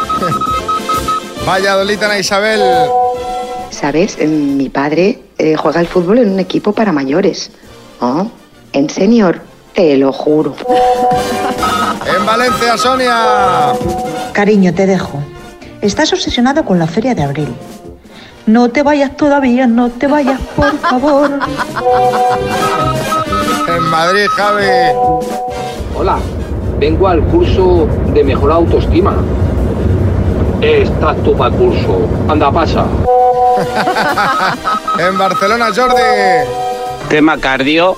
Valladolid, 1.48 2.04
Ana 2.04 2.20
Isabel. 2.20 2.62
¿Sabes? 3.70 4.18
Eh, 4.20 4.28
Mi 4.28 4.68
padre 4.68 5.24
eh, 5.38 5.56
juega 5.56 5.80
al 5.80 5.88
fútbol 5.88 6.20
en 6.20 6.32
un 6.32 6.40
equipo 6.42 6.74
para 6.74 6.92
mayores. 6.92 7.52
¿Oh? 8.02 8.28
En 8.74 8.90
senior, 8.90 9.42
te 9.74 9.96
lo 9.96 10.12
juro. 10.12 10.54
En 12.18 12.26
Valencia, 12.26 12.78
Sonia. 12.78 13.72
Cariño, 14.34 14.74
te 14.74 14.86
dejo. 14.86 15.24
Estás 15.82 16.12
obsesionado 16.12 16.66
con 16.66 16.78
la 16.78 16.88
feria 16.88 17.16
de 17.16 17.24
abril. 17.24 17.56
No 18.48 18.70
te 18.70 18.84
vayas 18.84 19.16
todavía, 19.16 19.66
no 19.66 19.90
te 19.90 20.08
vayas, 20.08 20.42
por 20.58 20.78
favor. 20.80 21.40
En 23.68 23.84
Madrid, 23.84 24.28
Javi. 24.36 24.66
Hola, 25.96 26.18
vengo 26.80 27.08
al 27.08 27.22
curso 27.26 27.88
de 28.14 28.24
mejor 28.24 28.52
autoestima. 28.52 29.16
Estás 30.62 31.18
tú 31.24 31.36
para 31.36 31.54
el 31.54 31.62
curso. 31.62 32.08
Anda, 32.28 32.52
pasa. 32.52 32.86
En 35.00 35.18
Barcelona, 35.18 35.68
Jordi. 35.76 36.02
Tema 37.10 37.38
cardio. 37.38 37.96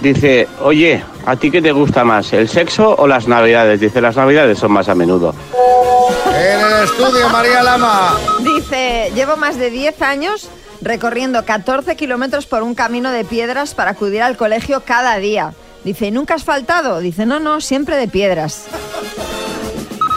Dice, 0.00 0.48
oye, 0.62 1.02
¿a 1.26 1.36
ti 1.36 1.50
qué 1.50 1.60
te 1.60 1.72
gusta 1.72 2.04
más, 2.04 2.32
el 2.32 2.48
sexo 2.48 2.94
o 2.96 3.06
las 3.06 3.26
navidades? 3.26 3.80
Dice, 3.80 4.00
las 4.00 4.16
navidades 4.16 4.58
son 4.58 4.72
más 4.72 4.88
a 4.88 4.94
menudo. 4.94 5.34
En 6.26 6.60
el 6.60 6.84
estudio, 6.84 7.28
María 7.30 7.62
Lama. 7.62 8.16
Dice, 8.40 9.10
llevo 9.14 9.36
más 9.36 9.58
de 9.58 9.70
10 9.70 10.02
años 10.02 10.48
recorriendo 10.80 11.44
14 11.44 11.96
kilómetros 11.96 12.46
por 12.46 12.62
un 12.62 12.74
camino 12.74 13.10
de 13.10 13.24
piedras 13.24 13.74
para 13.74 13.92
acudir 13.92 14.22
al 14.22 14.36
colegio 14.36 14.82
cada 14.84 15.16
día. 15.18 15.54
Dice, 15.84 16.06
¿y 16.06 16.10
nunca 16.10 16.34
has 16.34 16.44
faltado? 16.44 17.00
Dice, 17.00 17.26
no, 17.26 17.40
no, 17.40 17.60
siempre 17.60 17.96
de 17.96 18.08
piedras. 18.08 18.66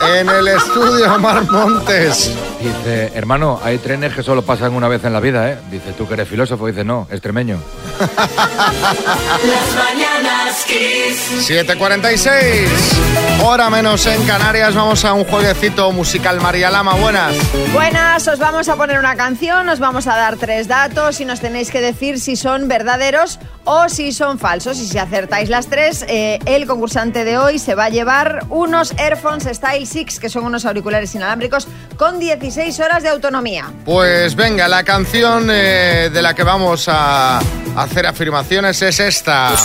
En 0.04 0.30
el 0.30 0.48
estudio, 0.48 1.20
Mar 1.20 1.50
Montes. 1.50 2.36
Dice, 2.60 3.12
hermano, 3.14 3.60
hay 3.64 3.78
trenes 3.78 4.14
que 4.14 4.24
solo 4.24 4.42
pasan 4.42 4.74
una 4.74 4.88
vez 4.88 5.04
en 5.04 5.14
la 5.14 5.20
vida, 5.20 5.50
¿eh? 5.50 5.58
Dice, 5.70 5.94
tú 5.94 6.08
que 6.08 6.16
eres 6.16 6.28
filósofo. 6.28 6.66
Dice, 6.68 6.84
no, 6.84 7.08
extremeño. 7.12 7.60
Las 8.00 9.76
mañanas 9.76 10.66
Kiss. 10.66 11.50
7.46, 11.50 13.44
hora 13.44 13.70
menos 13.70 14.06
en 14.08 14.24
Canarias. 14.26 14.74
Vamos 14.74 15.06
a 15.06 15.14
un 15.14 15.24
jueguecito 15.24 15.92
musical. 15.92 16.42
María 16.42 16.72
Lama, 16.72 16.96
buenas. 16.96 17.36
Buenas, 17.74 18.28
os 18.28 18.40
vamos 18.40 18.70
a 18.70 18.76
poner 18.76 18.98
una 19.00 19.16
canción, 19.16 19.70
os 19.70 19.80
vamos 19.80 20.08
a 20.08 20.16
dar 20.16 20.38
tres 20.38 20.68
datos 20.68 21.22
y 21.22 21.26
nos 21.26 21.40
tenéis 21.42 21.70
que 21.70 21.82
decir 21.82 22.20
si 22.20 22.36
son 22.36 22.68
verdaderos 22.68 23.40
o 23.66 23.90
si 23.90 24.12
son 24.12 24.40
falsos. 24.40 24.80
Y 24.80 24.88
si 24.88 24.98
acertáis 24.98 25.50
las 25.50 25.68
tres, 25.68 26.06
eh, 26.08 26.40
el 26.46 26.66
concursante 26.68 27.24
de 27.24 27.38
hoy 27.38 27.60
se 27.60 27.76
va 27.76 27.86
a 27.86 27.90
llevar 27.90 28.46
unos 28.50 28.94
Airphones 28.98 29.44
Style 29.44 29.86
6, 29.86 30.20
que 30.20 30.30
son 30.30 30.46
unos 30.46 30.66
auriculares 30.66 31.14
inalámbricos 31.16 31.68
con 31.98 32.20
16 32.20 32.80
horas 32.80 33.04
de 33.04 33.10
autonomía. 33.10 33.72
Pues 33.86 34.36
venga, 34.36 34.68
la 34.68 34.84
canción 34.84 35.50
eh, 35.52 36.10
de 36.12 36.22
la 36.22 36.34
que 36.34 36.44
vamos 36.44 36.88
a 36.88 37.40
hacer 37.76 38.06
afirmaciones 38.06 38.82
es 38.82 39.00
esta. 39.00 39.56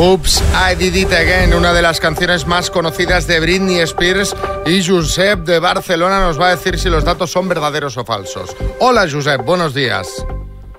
Oops, 0.00 0.42
I 0.54 0.76
Did 0.76 0.94
It 0.94 1.12
Again, 1.12 1.52
una 1.52 1.74
de 1.74 1.82
las 1.82 2.00
canciones 2.00 2.46
más 2.46 2.70
conocidas 2.70 3.26
de 3.26 3.38
Britney 3.38 3.80
Spears 3.80 4.34
y 4.64 4.82
Josep 4.82 5.40
de 5.40 5.58
Barcelona 5.58 6.20
nos 6.20 6.40
va 6.40 6.46
a 6.46 6.50
decir 6.52 6.78
si 6.78 6.88
los 6.88 7.04
datos 7.04 7.30
son 7.30 7.50
verdaderos 7.50 7.98
o 7.98 8.04
falsos. 8.06 8.56
Hola 8.78 9.06
Josep, 9.10 9.44
buenos 9.44 9.74
días. 9.74 10.26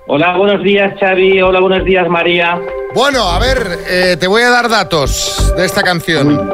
Hola, 0.08 0.36
buenos 0.36 0.64
días 0.64 0.98
Xavi. 0.98 1.40
Hola, 1.40 1.60
buenos 1.60 1.84
días 1.84 2.08
María. 2.08 2.60
Bueno, 2.96 3.30
a 3.30 3.38
ver, 3.38 3.58
eh, 3.88 4.16
te 4.18 4.26
voy 4.26 4.42
a 4.42 4.50
dar 4.50 4.68
datos 4.68 5.54
de 5.56 5.66
esta 5.66 5.84
canción. 5.84 6.52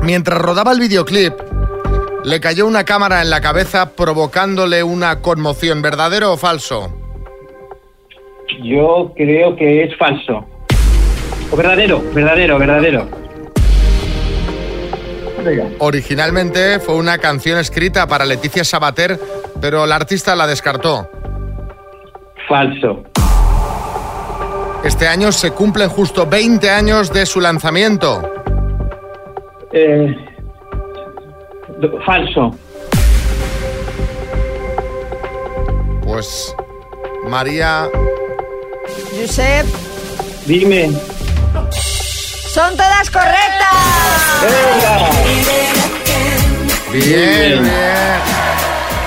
Mientras 0.00 0.38
rodaba 0.38 0.72
el 0.72 0.80
videoclip, 0.80 1.34
le 2.24 2.40
cayó 2.40 2.66
una 2.66 2.84
cámara 2.84 3.20
en 3.20 3.28
la 3.28 3.42
cabeza 3.42 3.94
provocándole 3.94 4.82
una 4.82 5.20
conmoción. 5.20 5.82
¿Verdadero 5.82 6.32
o 6.32 6.36
falso? 6.38 6.88
Yo 8.64 9.12
creo 9.14 9.54
que 9.56 9.84
es 9.84 9.94
falso. 9.98 10.46
O 11.50 11.56
verdadero, 11.56 12.02
verdadero, 12.12 12.58
verdadero. 12.58 13.08
Originalmente 15.78 16.78
fue 16.80 16.96
una 16.96 17.18
canción 17.18 17.58
escrita 17.58 18.06
para 18.06 18.24
Leticia 18.26 18.64
Sabater, 18.64 19.18
pero 19.60 19.86
la 19.86 19.96
artista 19.96 20.36
la 20.36 20.46
descartó. 20.46 21.08
Falso. 22.48 23.04
Este 24.84 25.08
año 25.08 25.32
se 25.32 25.52
cumplen 25.52 25.88
justo 25.88 26.26
20 26.26 26.70
años 26.70 27.12
de 27.12 27.24
su 27.24 27.40
lanzamiento. 27.40 28.22
Eh, 29.72 30.14
falso. 32.04 32.54
Pues 36.04 36.54
María, 37.28 37.88
Josep, 39.14 39.66
Dime. 40.46 40.90
Son 42.48 42.76
todas 42.76 43.10
correctas. 43.10 43.68
bien, 46.92 47.62
bien. 47.62 48.38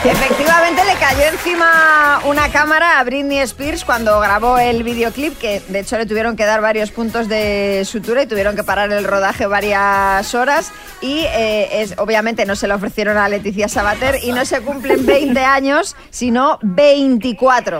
Efectivamente 0.04 0.84
le 0.84 0.96
cayó 0.96 1.24
encima 1.32 2.22
una 2.26 2.50
cámara 2.50 3.00
a 3.00 3.04
Britney 3.04 3.38
Spears 3.40 3.86
cuando 3.86 4.20
grabó 4.20 4.58
el 4.58 4.82
videoclip, 4.82 5.38
que 5.38 5.62
de 5.68 5.82
hecho 5.82 5.96
le 5.96 6.08
tuvieron 6.08 6.36
que 6.36 6.44
dar 6.44 6.60
varios 6.60 6.90
puntos 6.90 7.28
de 7.30 7.84
sutura 7.86 8.24
y 8.24 8.26
tuvieron 8.26 8.56
que 8.56 8.64
parar 8.64 8.92
el 8.92 9.04
rodaje 9.04 9.46
varias 9.46 10.34
horas. 10.34 10.72
Y 11.02 11.26
eh, 11.36 11.82
es, 11.84 11.94
obviamente 12.00 12.48
no 12.48 12.56
se 12.56 12.68
lo 12.68 12.76
ofrecieron 12.76 13.18
a 13.18 13.30
Leticia 13.30 13.68
Sabater 13.68 14.18
y 14.24 14.32
no 14.32 14.44
se 14.46 14.62
cumplen 14.62 15.06
20 15.06 15.40
años, 15.40 15.96
sino 16.10 16.58
24. 16.64 17.80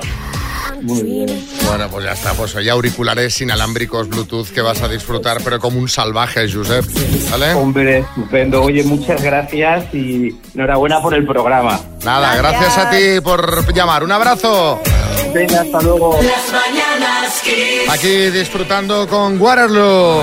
Bueno, 0.82 1.90
pues 1.90 2.06
ya 2.06 2.12
está, 2.12 2.34
pues 2.34 2.56
hay 2.56 2.70
auriculares 2.70 3.40
inalámbricos 3.42 4.08
Bluetooth 4.10 4.50
que 4.50 4.62
vas 4.62 4.82
a 4.82 4.88
disfrutar, 4.88 5.38
pero 5.44 5.60
como 5.60 5.80
un 5.80 5.90
salvaje, 5.90 6.52
Josep. 6.52 6.86
¿Vale? 7.30 7.54
Hombre, 7.54 8.00
estupendo. 8.00 8.64
Oye, 8.64 8.84
muchas 8.84 9.22
gracias 9.22 9.94
y 9.94 10.36
enhorabuena 10.54 11.02
por 11.02 11.14
el 11.14 11.26
programa. 11.26 11.80
Nada, 12.04 12.36
gracias 12.36 12.78
a 12.78 12.90
ti 12.90 13.20
por 13.24 13.74
llamar. 13.74 14.04
Un 14.04 14.12
abrazo. 14.12 14.82
Venga, 15.34 15.62
hasta 15.62 15.82
luego. 15.82 16.18
Las 16.22 16.52
mañanas 16.52 17.42
Kiss. 17.44 17.90
Aquí 17.90 18.30
disfrutando 18.32 19.08
con 19.08 19.40
Waterloo. 19.40 20.22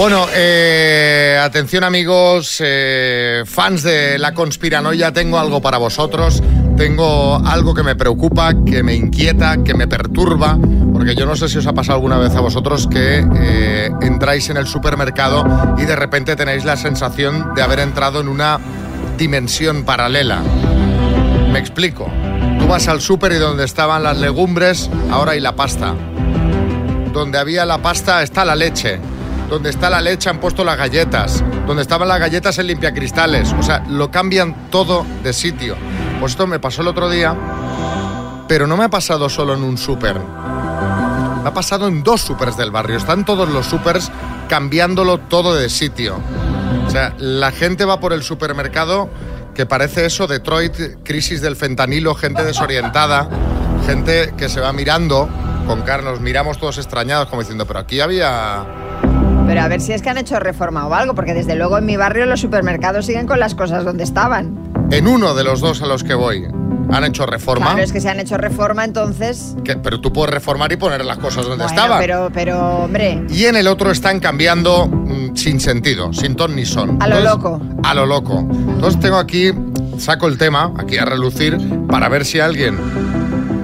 Bueno, 0.00 0.28
eh, 0.34 1.38
atención 1.38 1.84
amigos, 1.84 2.56
eh, 2.64 3.42
fans 3.44 3.82
de 3.82 4.18
la 4.18 4.32
conspiranoia, 4.32 5.12
tengo 5.12 5.38
algo 5.38 5.60
para 5.60 5.76
vosotros. 5.76 6.42
Tengo 6.74 7.36
algo 7.46 7.74
que 7.74 7.82
me 7.82 7.94
preocupa, 7.96 8.54
que 8.64 8.82
me 8.82 8.94
inquieta, 8.94 9.62
que 9.62 9.74
me 9.74 9.86
perturba, 9.86 10.56
porque 10.94 11.14
yo 11.14 11.26
no 11.26 11.36
sé 11.36 11.50
si 11.50 11.58
os 11.58 11.66
ha 11.66 11.74
pasado 11.74 11.96
alguna 11.96 12.16
vez 12.16 12.34
a 12.34 12.40
vosotros 12.40 12.86
que 12.86 13.22
eh, 13.40 13.90
entráis 14.00 14.48
en 14.48 14.56
el 14.56 14.66
supermercado 14.66 15.44
y 15.76 15.84
de 15.84 15.96
repente 15.96 16.34
tenéis 16.34 16.64
la 16.64 16.78
sensación 16.78 17.52
de 17.54 17.60
haber 17.60 17.80
entrado 17.80 18.22
en 18.22 18.28
una 18.28 18.58
dimensión 19.18 19.84
paralela. 19.84 20.40
Me 21.52 21.58
explico. 21.58 22.10
Tú 22.58 22.66
vas 22.66 22.88
al 22.88 23.02
súper 23.02 23.32
y 23.32 23.36
donde 23.36 23.66
estaban 23.66 24.02
las 24.02 24.16
legumbres, 24.16 24.88
ahora 25.10 25.32
hay 25.32 25.40
la 25.40 25.54
pasta. 25.54 25.94
Donde 27.12 27.38
había 27.38 27.66
la 27.66 27.82
pasta 27.82 28.22
está 28.22 28.46
la 28.46 28.56
leche. 28.56 28.98
Donde 29.50 29.68
está 29.70 29.90
la 29.90 30.00
leche 30.00 30.30
han 30.30 30.38
puesto 30.38 30.64
las 30.64 30.78
galletas. 30.78 31.44
Donde 31.66 31.82
estaban 31.82 32.08
las 32.08 32.20
galletas 32.20 32.56
en 32.58 32.68
limpiacristales. 32.68 33.52
O 33.52 33.62
sea, 33.62 33.84
lo 33.88 34.10
cambian 34.10 34.70
todo 34.70 35.04
de 35.24 35.32
sitio. 35.32 35.76
Pues 36.20 36.32
esto 36.32 36.46
me 36.46 36.60
pasó 36.60 36.82
el 36.82 36.88
otro 36.88 37.10
día, 37.10 37.34
pero 38.48 38.66
no 38.66 38.76
me 38.76 38.84
ha 38.84 38.90
pasado 38.90 39.28
solo 39.28 39.54
en 39.54 39.64
un 39.64 39.76
súper. 39.76 40.18
Me 40.18 41.48
ha 41.48 41.52
pasado 41.52 41.88
en 41.88 42.02
dos 42.02 42.20
supers 42.20 42.56
del 42.56 42.70
barrio. 42.70 42.96
Están 42.96 43.24
todos 43.24 43.48
los 43.48 43.66
supers 43.66 44.12
cambiándolo 44.48 45.18
todo 45.18 45.54
de 45.54 45.68
sitio. 45.68 46.20
O 46.86 46.90
sea, 46.90 47.14
la 47.18 47.50
gente 47.50 47.84
va 47.84 47.98
por 47.98 48.12
el 48.12 48.22
supermercado 48.22 49.10
que 49.54 49.66
parece 49.66 50.06
eso, 50.06 50.26
Detroit, 50.26 51.02
crisis 51.04 51.40
del 51.40 51.56
fentanilo, 51.56 52.14
gente 52.14 52.44
desorientada, 52.44 53.28
gente 53.86 54.32
que 54.36 54.48
se 54.48 54.60
va 54.60 54.72
mirando 54.72 55.28
con 55.66 55.82
cara, 55.82 56.02
nos 56.02 56.20
miramos 56.20 56.58
todos 56.58 56.78
extrañados 56.78 57.28
como 57.28 57.42
diciendo, 57.42 57.66
pero 57.66 57.80
aquí 57.80 58.00
había... 58.00 58.64
Pero 59.50 59.62
a 59.62 59.66
ver 59.68 59.80
si 59.80 59.92
es 59.92 60.00
que 60.00 60.08
han 60.08 60.16
hecho 60.16 60.38
reforma 60.38 60.86
o 60.86 60.94
algo, 60.94 61.16
porque 61.16 61.34
desde 61.34 61.56
luego 61.56 61.76
en 61.76 61.84
mi 61.84 61.96
barrio 61.96 62.24
los 62.24 62.38
supermercados 62.40 63.04
siguen 63.06 63.26
con 63.26 63.40
las 63.40 63.56
cosas 63.56 63.84
donde 63.84 64.04
estaban. 64.04 64.56
En 64.92 65.08
uno 65.08 65.34
de 65.34 65.42
los 65.42 65.58
dos 65.60 65.82
a 65.82 65.86
los 65.86 66.04
que 66.04 66.14
voy 66.14 66.46
han 66.92 67.02
hecho 67.04 67.26
reforma, 67.26 67.66
Claro, 67.66 67.82
es 67.82 67.92
que 67.92 68.00
se 68.00 68.08
han 68.08 68.20
hecho 68.20 68.36
reforma, 68.36 68.84
entonces. 68.84 69.56
que- 69.64 69.74
pero 69.74 70.00
tú 70.00 70.12
puedes 70.12 70.32
reformar 70.32 70.70
y 70.70 70.76
poner 70.76 71.04
las 71.04 71.18
cosas 71.18 71.46
donde 71.46 71.64
Bueno, 71.64 71.80
estaban. 71.80 71.98
pero, 71.98 72.30
pero, 72.32 72.60
hombre, 72.84 73.24
Y 73.28 73.46
en 73.46 73.56
el 73.56 73.66
otro 73.66 73.90
están 73.90 74.20
cambiando 74.20 74.86
mm, 74.86 75.34
sin 75.34 75.58
sentido, 75.58 76.12
sin 76.12 76.36
ton 76.36 76.54
ni 76.54 76.64
son. 76.64 77.02
a 77.02 77.08
lo 77.08 77.16
Entonces, 77.18 77.24
loco. 77.24 77.60
A 77.82 77.92
lo 77.94 78.06
loco. 78.06 78.38
Entonces 78.48 79.00
tengo 79.00 79.16
aquí, 79.16 79.50
saco 79.98 80.28
el 80.28 80.38
tema, 80.38 80.72
aquí 80.78 80.96
a 80.96 81.04
relucir, 81.04 81.58
para 81.88 82.08
ver 82.08 82.24
si 82.24 82.38
alguien 82.38 82.76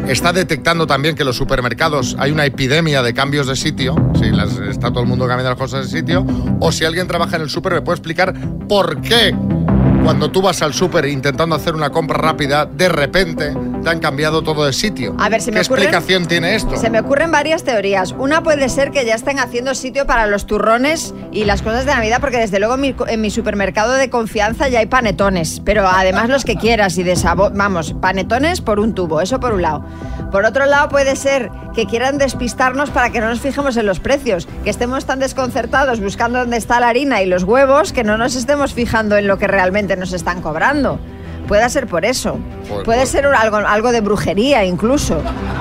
está 0.08 0.32
detectando 0.32 0.86
también 0.86 1.14
que 1.14 1.24
los 1.24 1.36
supermercados 1.36 2.16
hay 2.18 2.30
una 2.30 2.44
epidemia 2.44 3.02
de 3.02 3.12
cambios 3.12 3.46
de 3.46 3.56
sitio, 3.56 3.94
si 4.18 4.26
está 4.68 4.90
todo 4.90 5.00
el 5.00 5.08
mundo 5.08 5.26
cambiando 5.26 5.50
las 5.50 5.58
cosas 5.58 5.90
de 5.90 5.98
sitio, 5.98 6.24
o 6.60 6.72
si 6.72 6.84
alguien 6.84 7.06
trabaja 7.06 7.36
en 7.36 7.42
el 7.42 7.50
súper 7.50 7.74
me 7.74 7.82
puede 7.82 7.96
explicar 7.96 8.34
por 8.68 9.00
qué 9.00 9.34
cuando 10.06 10.30
tú 10.30 10.40
vas 10.40 10.62
al 10.62 10.72
súper 10.72 11.06
intentando 11.06 11.56
hacer 11.56 11.74
una 11.74 11.90
compra 11.90 12.16
rápida, 12.16 12.64
de 12.64 12.88
repente 12.88 13.52
te 13.82 13.90
han 13.90 13.98
cambiado 13.98 14.40
todo 14.42 14.64
de 14.64 14.72
sitio. 14.72 15.16
A 15.18 15.28
ver, 15.28 15.42
se 15.42 15.50
¿Qué 15.50 15.56
me 15.58 15.62
ocurren- 15.64 15.78
explicación 15.82 16.26
tiene 16.26 16.54
esto? 16.54 16.76
Se 16.76 16.90
me 16.90 17.00
ocurren 17.00 17.32
varias 17.32 17.64
teorías. 17.64 18.12
Una 18.16 18.40
puede 18.44 18.68
ser 18.68 18.92
que 18.92 19.04
ya 19.04 19.16
estén 19.16 19.40
haciendo 19.40 19.74
sitio 19.74 20.06
para 20.06 20.28
los 20.28 20.46
turrones 20.46 21.12
y 21.32 21.42
las 21.44 21.60
cosas 21.60 21.86
de 21.86 21.92
Navidad, 21.92 22.18
porque 22.20 22.36
desde 22.38 22.60
luego 22.60 22.74
en 22.76 22.80
mi, 22.82 22.94
en 23.08 23.20
mi 23.20 23.30
supermercado 23.30 23.94
de 23.94 24.08
confianza 24.08 24.68
ya 24.68 24.78
hay 24.78 24.86
panetones, 24.86 25.60
pero 25.64 25.88
además 25.88 26.28
los 26.28 26.44
que 26.44 26.54
quieras 26.54 26.96
y 26.98 27.02
de 27.02 27.16
sabor, 27.16 27.50
vamos, 27.52 27.92
panetones 28.00 28.60
por 28.60 28.78
un 28.78 28.94
tubo, 28.94 29.20
eso 29.20 29.40
por 29.40 29.54
un 29.54 29.62
lado. 29.62 29.84
Por 30.30 30.44
otro 30.44 30.66
lado 30.66 30.88
puede 30.88 31.16
ser 31.16 31.50
que 31.74 31.86
quieran 31.86 32.16
despistarnos 32.18 32.90
para 32.90 33.10
que 33.10 33.20
no 33.20 33.28
nos 33.28 33.40
fijemos 33.40 33.76
en 33.76 33.86
los 33.86 33.98
precios, 34.00 34.46
que 34.62 34.70
estemos 34.70 35.04
tan 35.04 35.18
desconcertados 35.18 35.98
buscando 36.00 36.38
dónde 36.38 36.56
está 36.58 36.78
la 36.78 36.88
harina 36.88 37.22
y 37.22 37.26
los 37.26 37.42
huevos 37.42 37.92
que 37.92 38.04
no 38.04 38.16
nos 38.16 38.36
estemos 38.36 38.72
fijando 38.72 39.16
en 39.16 39.26
lo 39.26 39.38
que 39.38 39.46
realmente 39.46 39.95
nos 39.96 40.12
están 40.12 40.40
cobrando. 40.42 40.98
Puede 41.48 41.68
ser 41.70 41.86
por 41.86 42.04
eso. 42.04 42.38
Puede 42.84 43.06
ser 43.06 43.24
algo, 43.26 43.56
algo 43.58 43.92
de 43.92 44.00
brujería 44.00 44.64
incluso. 44.64 45.20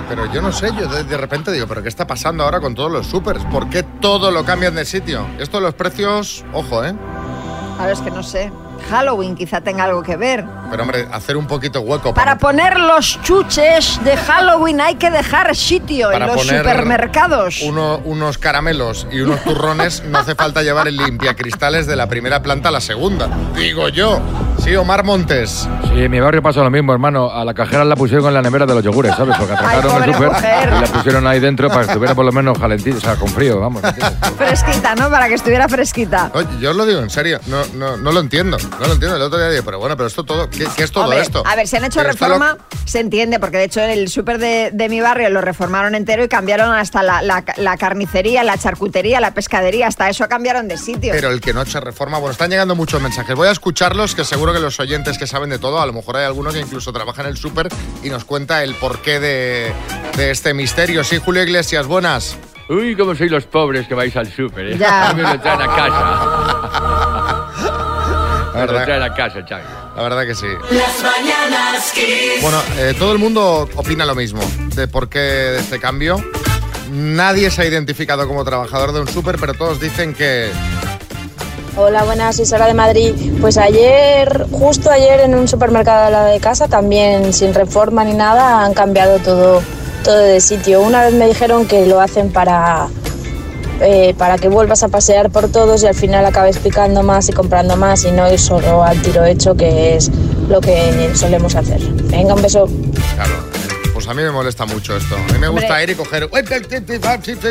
Pero 0.09 0.31
yo 0.33 0.41
no 0.41 0.51
sé, 0.51 0.69
yo 0.77 0.87
de, 0.87 1.03
de 1.03 1.17
repente 1.17 1.51
digo, 1.51 1.67
¿pero 1.67 1.83
qué 1.83 1.89
está 1.89 2.07
pasando 2.07 2.43
ahora 2.43 2.59
con 2.59 2.73
todos 2.73 2.91
los 2.91 3.05
supers? 3.05 3.43
¿Por 3.45 3.69
qué 3.69 3.83
todo 3.83 4.31
lo 4.31 4.43
cambian 4.45 4.73
de 4.73 4.85
sitio? 4.85 5.27
Esto 5.37 5.57
de 5.57 5.63
los 5.63 5.75
precios, 5.75 6.43
ojo, 6.53 6.83
¿eh? 6.83 6.95
A 7.79 7.83
ver, 7.83 7.93
es 7.93 8.01
que 8.01 8.09
no 8.09 8.23
sé. 8.23 8.51
Halloween 8.89 9.35
quizá 9.35 9.61
tenga 9.61 9.85
algo 9.85 10.03
que 10.03 10.15
ver. 10.17 10.45
Pero 10.69 10.83
hombre, 10.83 11.07
hacer 11.11 11.37
un 11.37 11.45
poquito 11.47 11.81
hueco 11.81 12.13
Para 12.13 12.37
poner 12.37 12.79
los 12.79 13.21
chuches 13.21 13.99
de 14.03 14.15
Halloween 14.17 14.81
hay 14.81 14.95
que 14.95 15.09
dejar 15.11 15.55
sitio 15.55 16.11
en 16.11 16.19
los 16.25 16.35
poner 16.37 16.57
supermercados. 16.63 17.61
uno- 17.63 17.99
unos 18.05 18.37
caramelos 18.37 19.07
y 19.11 19.21
unos 19.21 19.41
turrones, 19.43 20.03
no 20.05 20.17
hace 20.19 20.35
falta 20.35 20.61
llevar 20.63 20.87
el 20.87 20.97
limpiacristales 20.97 21.87
de 21.87 21.95
la 21.95 22.07
primera 22.07 22.41
planta 22.41 22.69
a 22.69 22.71
la 22.71 22.81
segunda. 22.81 23.27
Digo 23.55 23.89
yo. 23.89 24.19
Sí, 24.63 24.75
Omar 24.75 25.03
Montes. 25.03 25.67
Sí, 25.93 26.01
en 26.03 26.09
mi 26.09 26.19
barrio 26.19 26.41
pasa 26.41 26.61
lo 26.61 26.71
mismo, 26.71 26.91
hermano. 26.93 27.29
A 27.29 27.43
la 27.45 27.53
cajera 27.53 27.83
la 27.83 27.95
pusieron 27.95 28.25
en 28.27 28.33
la 28.33 28.41
nevera 28.41 28.65
de 28.65 28.73
los 28.73 28.83
yogures, 28.83 29.13
¿sabes? 29.15 29.35
Porque 29.37 29.53
atracaron 29.53 30.03
el 30.03 30.13
súper 30.13 30.31
y 30.31 30.81
la 30.81 30.87
pusieron 30.87 31.27
ahí 31.27 31.39
dentro 31.39 31.67
para 31.67 31.81
que 31.81 31.87
estuviera 31.87 32.15
por 32.15 32.25
lo 32.25 32.31
menos 32.31 32.57
calentito, 32.57 32.97
o 32.97 33.01
sea, 33.01 33.15
con 33.15 33.27
frío, 33.27 33.59
vamos. 33.59 33.81
Fresquita, 34.37 34.95
¿no? 34.95 35.09
Para 35.09 35.27
que 35.27 35.35
estuviera 35.35 35.67
fresquita. 35.67 36.31
Oye, 36.33 36.47
yo 36.59 36.71
os 36.71 36.75
lo 36.75 36.85
digo 36.85 37.01
en 37.01 37.09
serio, 37.09 37.39
no, 37.47 37.57
no, 37.75 37.97
no 37.97 38.11
lo 38.11 38.19
entiendo. 38.21 38.57
No 38.79 38.87
lo 38.87 38.93
entiendo. 38.93 39.15
El 39.15 39.21
otro 39.21 39.37
día 39.39 39.49
dije, 39.49 39.63
pero 39.63 39.79
bueno, 39.79 39.95
pero 39.95 40.07
esto 40.07 40.23
todo, 40.23 40.49
¿qué, 40.49 40.67
qué 40.75 40.83
es 40.83 40.91
todo 40.91 41.05
Hombre, 41.05 41.21
esto? 41.21 41.43
A 41.45 41.55
ver, 41.55 41.67
si 41.67 41.77
han 41.77 41.85
hecho 41.85 41.99
Pero 41.99 42.11
reforma, 42.11 42.57
se 42.85 42.99
entiende, 42.99 43.39
porque 43.39 43.57
de 43.57 43.63
hecho 43.65 43.81
el 43.81 44.09
súper 44.09 44.37
de, 44.37 44.71
de 44.73 44.89
mi 44.89 45.01
barrio 45.01 45.29
lo 45.29 45.41
reformaron 45.41 45.95
entero 45.95 46.23
y 46.23 46.27
cambiaron 46.27 46.73
hasta 46.73 47.03
la, 47.03 47.21
la- 47.21 47.43
la 47.57 47.77
carnicería, 47.77 48.43
la 48.43 48.57
charcutería, 48.57 49.19
la 49.21 49.33
pescadería, 49.33 49.87
hasta 49.87 50.09
eso 50.09 50.27
cambiaron 50.27 50.67
de 50.67 50.77
sitio. 50.77 51.13
Pero 51.13 51.29
el 51.29 51.39
que 51.41 51.53
no 51.53 51.61
eche 51.61 51.79
reforma, 51.79 52.17
bueno, 52.17 52.31
están 52.33 52.49
llegando 52.49 52.75
muchos 52.75 53.01
mensajes. 53.01 53.35
Voy 53.35 53.47
a 53.47 53.51
escucharlos, 53.51 54.15
que 54.15 54.25
seguro 54.25 54.53
que 54.53 54.59
los 54.59 54.79
oyentes 54.79 55.17
que 55.17 55.27
saben 55.27 55.49
de 55.49 55.59
todo, 55.59 55.79
a 55.79 55.85
lo 55.85 55.93
mejor 55.93 56.17
hay 56.17 56.25
alguno 56.25 56.51
que 56.51 56.59
incluso 56.59 56.91
trabaja 56.91 57.21
en 57.21 57.29
el 57.29 57.37
súper 57.37 57.69
y 58.03 58.09
nos 58.09 58.25
cuenta 58.25 58.63
el 58.63 58.75
porqué 58.75 59.19
de, 59.19 59.73
de 60.17 60.31
este 60.31 60.53
misterio. 60.53 61.03
Sí, 61.03 61.19
Julio 61.23 61.43
Iglesias, 61.43 61.85
buenas. 61.87 62.35
Uy, 62.67 62.95
cómo 62.95 63.13
sois 63.15 63.31
los 63.31 63.45
pobres 63.45 63.87
que 63.87 63.93
vais 63.93 64.15
al 64.17 64.31
súper, 64.31 64.65
¿eh? 64.71 64.77
Ya. 64.77 65.09
A 65.09 65.13
mí 65.13 65.21
me 65.21 65.37
traen 65.37 65.61
a 65.61 65.75
casa. 65.75 67.81
La 68.55 68.65
lo 68.65 68.71
verdad, 68.71 68.85
traen 68.85 69.03
a 69.03 69.13
casa, 69.13 69.39
la 69.95 70.01
verdad 70.03 70.25
que 70.25 70.35
sí. 70.35 70.47
Las 70.71 71.03
mañanas 71.03 71.91
Kiss. 71.93 72.41
Bueno, 72.41 72.61
eh, 72.77 72.95
todo 72.97 73.11
el 73.11 73.19
mundo 73.19 73.69
opina 73.75 74.05
lo 74.05 74.15
mismo 74.15 74.41
de 74.75 74.87
por 74.87 75.09
qué 75.09 75.19
de 75.19 75.59
este 75.59 75.79
cambio. 75.79 76.23
Nadie 76.91 77.51
se 77.51 77.63
ha 77.63 77.65
identificado 77.65 78.27
como 78.27 78.45
trabajador 78.45 78.93
de 78.93 79.01
un 79.01 79.07
súper, 79.07 79.37
pero 79.39 79.53
todos 79.53 79.79
dicen 79.79 80.13
que 80.13 80.51
Hola, 81.77 82.05
buenas, 82.05 82.37
soy 82.37 82.45
Sara 82.45 82.67
de 82.67 82.73
Madrid. 82.73 83.13
Pues 83.41 83.57
ayer, 83.57 84.45
justo 84.49 84.89
ayer 84.89 85.19
en 85.19 85.35
un 85.35 85.45
supermercado 85.45 86.05
al 86.05 86.13
lado 86.13 86.27
de 86.31 86.39
casa, 86.39 86.69
también 86.69 87.33
sin 87.33 87.53
reforma 87.53 88.05
ni 88.05 88.13
nada, 88.13 88.63
han 88.63 88.73
cambiado 88.73 89.19
todo, 89.19 89.61
todo 90.01 90.17
de 90.17 90.39
sitio. 90.39 90.81
Una 90.81 91.03
vez 91.03 91.13
me 91.13 91.27
dijeron 91.27 91.65
que 91.65 91.85
lo 91.85 91.99
hacen 91.99 92.31
para, 92.31 92.87
eh, 93.81 94.13
para 94.17 94.37
que 94.37 94.47
vuelvas 94.47 94.83
a 94.83 94.87
pasear 94.87 95.29
por 95.29 95.51
todos 95.51 95.83
y 95.83 95.87
al 95.87 95.95
final 95.95 96.25
acabes 96.25 96.57
picando 96.57 97.03
más 97.03 97.29
y 97.29 97.33
comprando 97.33 97.75
más 97.75 98.05
y 98.05 98.11
no 98.11 98.31
ir 98.31 98.39
solo 98.39 98.83
al 98.83 99.01
tiro 99.01 99.25
hecho, 99.25 99.55
que 99.55 99.95
es 99.95 100.09
lo 100.47 100.61
que 100.61 101.11
solemos 101.15 101.55
hacer. 101.55 101.81
Venga, 101.81 102.33
un 102.33 102.41
beso. 102.41 102.67
Claro, 103.15 103.33
pues 103.93 104.07
a 104.07 104.13
mí 104.13 104.23
me 104.23 104.31
molesta 104.31 104.65
mucho 104.65 104.95
esto. 104.95 105.15
A 105.15 105.33
mí 105.33 105.39
me 105.39 105.47
gusta 105.47 105.67
Hombre. 105.67 105.83
ir 105.83 105.89
y 105.89 105.95
coger... 105.95 106.29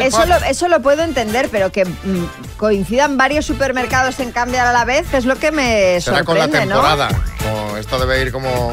Eso 0.03 0.27
lo, 0.27 0.37
eso 0.37 0.69
lo 0.69 0.81
puedo 0.81 1.03
entender, 1.03 1.49
pero 1.51 1.71
que 1.73 1.85
mm, 1.85 2.57
coincidan 2.57 3.17
varios 3.17 3.45
supermercados 3.45 4.21
en 4.21 4.31
cambiar 4.31 4.67
a 4.67 4.73
la 4.73 4.85
vez 4.85 5.13
es 5.15 5.25
lo 5.25 5.37
que 5.37 5.53
me 5.53 6.01
Será 6.01 6.25
con 6.25 6.39
la 6.39 6.45
sorprende, 6.45 6.67
¿no? 6.67 6.81
temporada. 6.81 7.09
Como 7.43 7.77
esto 7.77 7.99
debe 7.99 8.23
ir 8.23 8.33
como, 8.33 8.71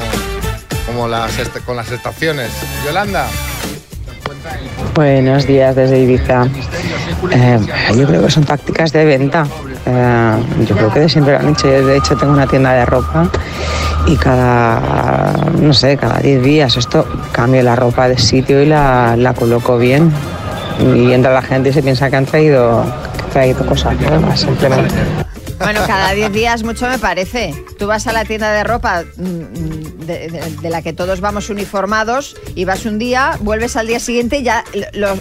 como 0.86 1.08
las, 1.08 1.32
con 1.66 1.76
las 1.76 1.90
estaciones. 1.90 2.50
Yolanda. 2.84 3.26
Buenos 4.94 5.46
días 5.46 5.74
desde 5.74 6.00
Ibiza. 6.00 6.46
Eh, 7.30 7.58
yo 7.96 8.06
creo 8.06 8.22
que 8.22 8.30
son 8.30 8.44
tácticas 8.44 8.92
de 8.92 9.06
venta. 9.06 9.46
Eh, 9.86 10.36
yo 10.68 10.76
creo 10.76 10.92
que 10.92 11.00
de 11.00 11.08
siempre 11.08 11.32
lo 11.32 11.40
han 11.40 11.48
hecho. 11.48 11.66
Yo 11.66 11.86
de 11.86 11.96
hecho 11.96 12.14
tengo 12.16 12.32
una 12.32 12.46
tienda 12.46 12.72
de 12.72 12.84
ropa 12.84 13.30
y 14.06 14.16
cada, 14.16 15.32
no 15.58 15.72
sé, 15.72 15.96
cada 15.96 16.18
10 16.20 16.42
días 16.42 16.76
esto 16.76 17.06
cambio 17.32 17.62
la 17.62 17.74
ropa 17.74 18.08
de 18.08 18.18
sitio 18.18 18.62
y 18.62 18.66
la, 18.66 19.34
coloco 19.38 19.78
bien. 19.78 20.12
Y 20.78 21.12
entra 21.12 21.32
la 21.32 21.42
gente 21.42 21.70
y 21.70 21.72
se 21.72 21.82
piensa 21.82 22.10
que 22.10 22.16
han 22.16 22.26
traído, 22.26 22.84
que 23.16 23.32
traído 23.32 23.64
cosas 23.64 23.98
nuevas, 23.98 24.40
simplemente. 24.40 24.94
Bueno, 25.58 25.80
cada 25.86 26.12
10 26.12 26.32
días 26.32 26.64
mucho 26.64 26.88
me 26.88 26.98
parece. 26.98 27.54
Tú 27.78 27.86
vas 27.86 28.06
a 28.06 28.12
la 28.12 28.24
tienda 28.24 28.52
de 28.52 28.64
ropa 28.64 29.04
mm, 29.16 29.81
de, 30.02 30.28
de- 30.28 30.56
de 30.60 30.70
la 30.70 30.82
que 30.82 30.92
todos 30.92 31.20
vamos 31.20 31.50
uniformados 31.50 32.36
y 32.54 32.64
vas 32.64 32.84
un 32.86 32.98
día, 32.98 33.36
vuelves 33.40 33.76
al 33.76 33.86
día 33.86 34.00
siguiente 34.00 34.38
y 34.38 34.42
ya 34.42 34.64
lo- 34.94 35.18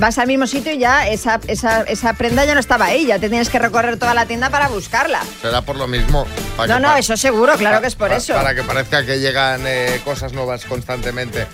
vas 0.00 0.18
al 0.18 0.26
mismo 0.26 0.46
sitio 0.46 0.72
y 0.72 0.78
ya 0.78 1.06
esa, 1.08 1.40
esa, 1.46 1.82
esa 1.82 2.12
prenda 2.14 2.44
ya 2.44 2.54
no 2.54 2.60
estaba 2.60 2.86
ahí, 2.86 3.06
ya 3.06 3.18
te 3.18 3.28
tienes 3.28 3.48
que 3.48 3.58
recorrer 3.58 3.98
toda 3.98 4.14
la 4.14 4.26
tienda 4.26 4.50
para 4.50 4.68
buscarla. 4.68 5.20
Será 5.40 5.62
por 5.62 5.76
lo 5.76 5.86
mismo. 5.86 6.26
para 6.56 6.74
No, 6.78 6.88
no, 6.88 6.96
eso 6.96 7.16
seguro, 7.16 7.54
claro 7.56 7.80
que 7.80 7.86
es 7.86 7.94
por 7.94 8.12
eso. 8.12 8.34
Para 8.34 8.54
que 8.54 8.62
parezca 8.62 9.04
que 9.06 9.18
llegan 9.20 9.62
eh, 9.66 10.00
cosas 10.04 10.32
nuevas 10.32 10.64
constantemente. 10.64 11.46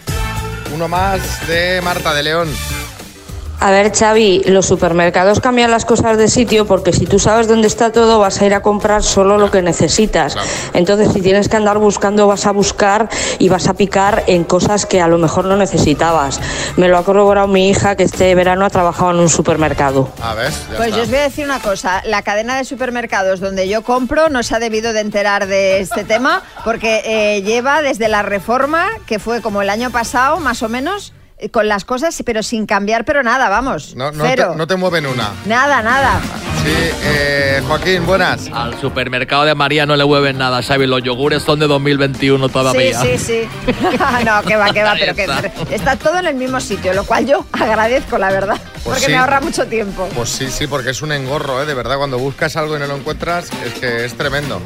Uno 0.74 0.86
más 0.88 1.46
de 1.48 1.80
Marta 1.82 2.12
de 2.12 2.22
León. 2.22 2.48
A 3.60 3.72
ver, 3.72 3.92
Xavi, 3.92 4.44
los 4.46 4.66
supermercados 4.66 5.40
cambian 5.40 5.72
las 5.72 5.84
cosas 5.84 6.16
de 6.16 6.28
sitio 6.28 6.64
porque 6.64 6.92
si 6.92 7.06
tú 7.06 7.18
sabes 7.18 7.48
dónde 7.48 7.66
está 7.66 7.90
todo 7.90 8.20
vas 8.20 8.40
a 8.40 8.46
ir 8.46 8.54
a 8.54 8.62
comprar 8.62 9.02
solo 9.02 9.36
lo 9.36 9.50
que 9.50 9.62
necesitas. 9.62 10.36
Entonces, 10.74 11.12
si 11.12 11.20
tienes 11.22 11.48
que 11.48 11.56
andar 11.56 11.78
buscando, 11.78 12.28
vas 12.28 12.46
a 12.46 12.52
buscar 12.52 13.08
y 13.40 13.48
vas 13.48 13.66
a 13.66 13.74
picar 13.74 14.22
en 14.28 14.44
cosas 14.44 14.86
que 14.86 15.00
a 15.00 15.08
lo 15.08 15.18
mejor 15.18 15.44
no 15.46 15.56
necesitabas. 15.56 16.40
Me 16.76 16.86
lo 16.86 16.98
ha 16.98 17.04
corroborado 17.04 17.48
mi 17.48 17.68
hija 17.68 17.96
que 17.96 18.04
este 18.04 18.32
verano 18.36 18.64
ha 18.64 18.70
trabajado 18.70 19.10
en 19.10 19.16
un 19.18 19.28
supermercado. 19.28 20.08
A 20.22 20.34
ver, 20.34 20.52
ya 20.52 20.76
Pues 20.76 20.88
está. 20.90 20.96
yo 20.96 21.02
os 21.02 21.10
voy 21.10 21.18
a 21.18 21.22
decir 21.22 21.44
una 21.44 21.58
cosa, 21.60 22.00
la 22.04 22.22
cadena 22.22 22.56
de 22.58 22.64
supermercados 22.64 23.40
donde 23.40 23.68
yo 23.68 23.82
compro 23.82 24.28
no 24.28 24.44
se 24.44 24.54
ha 24.54 24.60
debido 24.60 24.92
de 24.92 25.00
enterar 25.00 25.48
de 25.48 25.80
este 25.80 26.04
tema 26.04 26.42
porque 26.64 27.02
eh, 27.04 27.42
lleva 27.42 27.82
desde 27.82 28.08
la 28.08 28.22
reforma, 28.22 28.86
que 29.06 29.18
fue 29.18 29.42
como 29.42 29.62
el 29.62 29.70
año 29.70 29.90
pasado, 29.90 30.38
más 30.38 30.62
o 30.62 30.68
menos, 30.68 31.12
con 31.50 31.68
las 31.68 31.84
cosas, 31.84 32.20
pero 32.24 32.42
sin 32.42 32.66
cambiar, 32.66 33.04
pero 33.04 33.22
nada, 33.22 33.48
vamos, 33.48 33.94
No, 33.94 34.10
no, 34.10 34.24
cero. 34.24 34.50
te, 34.52 34.58
no 34.58 34.66
te 34.66 34.76
mueven 34.76 35.06
una. 35.06 35.30
Nada, 35.46 35.82
nada. 35.82 36.20
Sí, 36.64 36.74
eh, 37.04 37.62
Joaquín, 37.66 38.04
buenas. 38.04 38.48
Al 38.52 38.78
supermercado 38.80 39.44
de 39.44 39.54
María 39.54 39.86
no 39.86 39.94
le 39.96 40.04
mueven 40.04 40.36
nada, 40.38 40.62
Xavi. 40.62 40.86
Los 40.86 41.02
yogures 41.02 41.42
son 41.42 41.60
de 41.60 41.66
2021 41.68 42.48
todavía. 42.48 43.00
Sí, 43.00 43.16
sí, 43.16 43.48
sí. 43.66 43.72
no, 44.24 44.42
que 44.42 44.56
va, 44.56 44.72
que 44.72 44.82
va, 44.82 44.94
pero 44.98 45.14
que 45.14 45.26
está 45.74 45.96
todo 45.96 46.18
en 46.18 46.26
el 46.26 46.34
mismo 46.34 46.60
sitio, 46.60 46.92
lo 46.92 47.04
cual 47.04 47.26
yo 47.26 47.44
agradezco, 47.52 48.18
la 48.18 48.30
verdad, 48.30 48.58
porque 48.84 49.00
sí. 49.00 49.10
me 49.12 49.16
ahorra 49.16 49.40
mucho 49.40 49.66
tiempo. 49.66 50.08
Pues 50.14 50.28
sí, 50.30 50.48
sí, 50.50 50.66
porque 50.66 50.90
es 50.90 51.00
un 51.02 51.12
engorro, 51.12 51.62
¿eh? 51.62 51.66
De 51.66 51.74
verdad, 51.74 51.96
cuando 51.96 52.18
buscas 52.18 52.56
algo 52.56 52.76
y 52.76 52.80
no 52.80 52.86
lo 52.86 52.96
encuentras, 52.96 53.48
es 53.64 53.74
que 53.74 54.04
es 54.04 54.14
tremendo. 54.14 54.60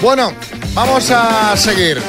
Bueno, 0.00 0.32
vamos 0.74 1.10
a 1.10 1.56
seguir. 1.56 2.00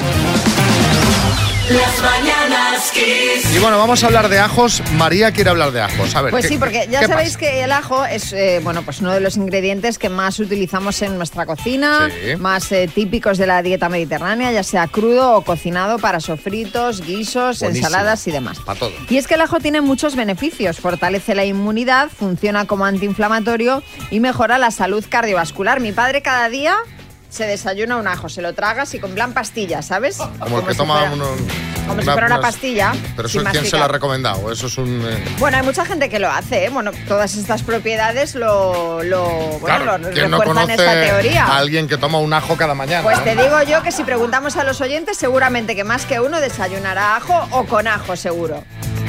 Las 1.70 2.01
mañanas 2.01 2.91
Kiss. 2.91 3.55
Y 3.55 3.59
bueno, 3.59 3.78
vamos 3.78 4.03
a 4.03 4.07
hablar 4.07 4.28
de 4.30 4.39
ajos. 4.39 4.82
María 4.93 5.32
quiere 5.32 5.51
hablar 5.51 5.72
de 5.72 5.82
ajos. 5.82 6.15
A 6.15 6.22
ver, 6.24 6.32
Pues 6.32 6.43
¿qué- 6.45 6.49
sí, 6.53 6.57
porque 6.57 6.88
ya 6.89 7.05
sabéis 7.07 7.34
pasa? 7.34 7.39
que 7.39 7.63
el 7.63 7.72
ajo 7.72 8.05
es 8.05 8.34
eh, 8.34 8.59
bueno, 8.63 8.82
pues 8.82 9.01
uno 9.01 9.13
de 9.13 9.20
los 9.20 9.38
ingredientes 9.38 9.99
que 9.99 10.09
más 10.09 10.39
utilizamos 10.39 10.99
en 11.03 11.17
nuestra 11.17 11.45
cocina, 11.45 12.09
Sí. 12.09 12.36
más 12.38 12.72
eh, 12.72 12.89
típicos 12.93 13.38
de 13.38 13.45
la 13.45 13.61
dieta 13.61 13.88
mediterránea, 13.88 14.51
ya 14.51 14.63
sea 14.63 14.88
crudo 14.88 15.34
o 15.36 15.43
cocinado 15.43 15.99
para 15.99 16.20
sofritos, 16.20 17.01
guisos, 17.05 17.59
Buenísimo. 17.59 17.88
ensaladas 17.88 18.28
y 18.28 18.32
demás. 18.32 18.59
Para 18.65 18.80
todo. 18.80 18.91
Y 19.09 19.17
es 19.17 19.28
que 19.28 19.36
el 19.36 19.41
ajo 19.41 19.59
tiene 19.59 19.82
muchos 19.82 20.15
beneficios, 20.15 20.80
fortalece 20.80 21.36
la 21.36 21.45
inmunidad, 21.45 22.09
funciona 22.09 22.65
como 22.65 22.86
antiinflamatorio 22.86 23.84
y 24.09 24.20
mejora 24.22 24.57
la 24.57 24.72
salud 24.72 25.05
cardiovascular. 25.07 25.80
Mi 25.82 25.91
padre 25.91 26.24
cada 26.24 26.49
día 26.49 26.76
se 27.30 27.45
desayuna 27.45 27.97
un 27.97 28.07
ajo, 28.07 28.27
se 28.30 28.41
lo 28.41 28.53
traga 28.53 28.84
así 28.84 28.99
con 28.99 29.11
plan 29.13 29.34
pastilla, 29.34 29.82
¿sabes? 29.82 30.17
Como 30.17 30.59
el 30.59 30.65
que 30.65 30.71
si 30.71 30.77
toma 30.77 30.95
fuera- 30.99 31.11
uno- 31.13 31.25
como 31.88 32.01
si 32.01 32.07
fuera 32.07 32.27
una 32.27 32.39
pastilla. 32.41 32.93
Pero 33.15 33.27
eso, 33.27 33.43
¿quién 33.51 33.65
se 33.65 33.77
lo 33.77 33.84
ha 33.84 33.88
recomendado? 33.88 34.51
Eso 34.51 34.67
es 34.67 34.77
un... 34.77 35.01
eh, 35.07 35.23
Bueno, 35.39 35.57
hay 35.57 35.63
mucha 35.63 35.86
gente 35.86 36.07
que 36.09 36.19
lo 36.19 36.30
hace, 36.30 36.65
¿eh? 36.65 36.69
Bueno, 36.69 36.91
todas 37.07 37.36
estas 37.36 37.63
propiedades 37.63 38.36
lo, 38.36 39.01
lo, 39.03 39.23
bueno, 39.27 39.59
claro, 39.65 39.97
lo 39.97 40.09
¿quién 40.11 40.30
no 40.30 40.38
refuerzan 40.39 40.67
conoce 40.67 40.73
esta 40.73 41.01
teoría. 41.01 41.45
a 41.45 41.57
alguien 41.57 41.88
que 41.88 41.97
toma 41.97 42.19
un 42.19 42.32
ajo 42.34 42.55
cada 42.57 42.75
mañana? 42.75 43.03
Pues 43.03 43.23
te 43.23 43.36
digo 43.36 43.61
yo 43.63 43.82
que 43.84 43.91
si 43.91 44.03
preguntamos 44.03 44.55
a 44.57 44.63
los 44.63 44.82
oyentes, 44.82 45.17
seguramente 45.17 45.75
que 45.75 45.84
más 45.84 46.05
que 46.05 46.19
uno 46.19 46.39
desayunará 46.41 47.15
ajo 47.15 47.47
o 47.51 47.65
con 47.65 47.88
ajo, 47.88 48.15
seguro. 48.15 48.63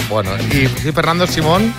Bueno, 0.08 0.30
y 0.50 0.66
sí, 0.68 0.90
Fernando 0.92 1.26
Simón. 1.26 1.72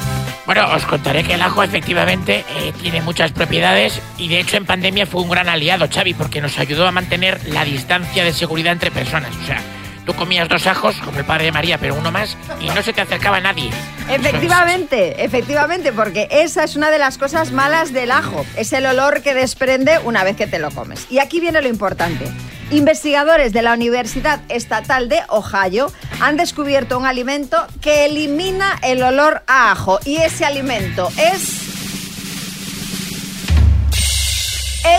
Bueno, 0.46 0.68
os 0.74 0.86
contaré 0.86 1.24
que 1.24 1.36
el 1.36 1.42
ajo 1.42 1.62
efectivamente 1.62 2.44
eh, 2.58 2.74
tiene 2.82 3.02
muchas 3.02 3.32
propiedades 3.32 4.02
y 4.18 4.28
de 4.28 4.40
hecho 4.40 4.58
en 4.58 4.66
pandemia 4.66 5.06
fue 5.06 5.22
un 5.22 5.30
gran 5.30 5.48
aliado, 5.48 5.88
Xavi, 5.88 6.14
porque 6.14 6.42
nos 6.42 6.58
ayudó 6.58 6.88
a 6.88 6.92
mantener 6.92 7.40
la 7.48 7.64
distancia 7.64 8.24
de 8.24 8.34
seguridad 8.34 8.74
entre 8.74 8.90
personas. 8.90 9.36
O 9.36 9.46
sea, 9.46 9.62
tú 10.06 10.14
comías 10.14 10.50
dos 10.50 10.66
ajos, 10.66 10.96
como 11.06 11.20
el 11.20 11.26
padre 11.26 11.46
de 11.46 11.52
María, 11.52 11.78
pero 11.78 11.96
uno 11.96 12.12
más, 12.12 12.38
y 12.60 12.66
no 12.68 12.82
se 12.82 12.92
te 12.92 13.02
acercaba 13.02 13.40
nadie. 13.40 13.70
Efectivamente, 14.10 15.24
efectivamente, 15.24 15.94
porque 15.94 16.28
esa 16.32 16.64
es 16.64 16.76
una 16.76 16.90
de 16.90 16.98
las 16.98 17.20
cosas 17.20 17.52
malas 17.52 17.94
del 17.94 18.12
ajo, 18.12 18.46
es 18.58 18.74
el 18.74 18.88
olor 18.88 19.22
que 19.22 19.36
desprende 19.36 20.00
una 20.04 20.24
vez 20.24 20.36
que 20.36 20.48
te 20.48 20.58
lo 20.58 20.72
comes. 20.72 21.06
Y 21.10 21.20
aquí 21.20 21.40
viene 21.40 21.62
lo 21.62 21.68
importante. 21.68 22.26
Investigadores 22.72 23.54
de 23.54 23.62
la 23.62 23.74
Universidad 23.74 24.42
Estatal 24.50 25.10
de 25.10 25.22
Ohio 25.28 25.92
han 26.22 26.38
descubierto 26.38 26.98
un 27.00 27.06
alimento 27.08 27.58
que 27.82 28.06
elimina 28.06 28.78
el 28.84 29.02
olor 29.02 29.42
a 29.48 29.72
ajo 29.72 30.00
y 30.06 30.18
ese 30.18 30.46
alimento 30.46 31.10
es 31.18 31.72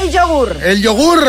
el 0.01 0.11
yogur. 0.11 0.57
El 0.62 0.83
yogur. 0.83 1.29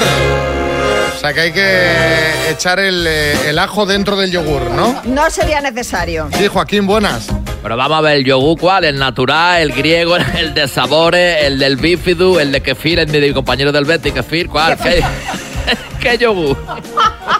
sea 1.19 1.33
que 1.33 1.39
hay 1.41 1.51
que 1.51 2.49
echar 2.49 2.79
el, 2.79 3.05
eh, 3.07 3.49
el 3.49 3.59
ajo 3.59 3.85
dentro 3.85 4.15
del 4.15 4.31
yogur, 4.31 4.71
¿no? 4.71 4.99
No 5.05 5.29
sería 5.29 5.61
necesario. 5.61 6.27
Sí, 6.37 6.47
Joaquín, 6.47 6.87
buenas. 6.87 7.27
Pero 7.61 7.77
vamos 7.77 7.99
a 7.99 8.01
ver, 8.01 8.17
el 8.17 8.25
yogur, 8.25 8.59
¿cuál? 8.59 8.85
El 8.85 8.97
natural, 8.97 9.61
el 9.61 9.73
griego, 9.73 10.15
el 10.37 10.55
de 10.55 10.67
sabores, 10.67 11.43
el 11.43 11.59
del 11.59 11.77
bífido, 11.77 12.39
el 12.39 12.51
de 12.51 12.61
kefir, 12.61 12.97
el 12.97 13.11
de 13.11 13.21
mi 13.21 13.31
compañero 13.31 13.71
del 13.71 13.85
Betty, 13.85 14.11
kefir, 14.11 14.49
¿cuál? 14.49 14.75
¿Qué, 14.77 15.03
¿Qué 15.99 16.17
yogur? 16.17 16.57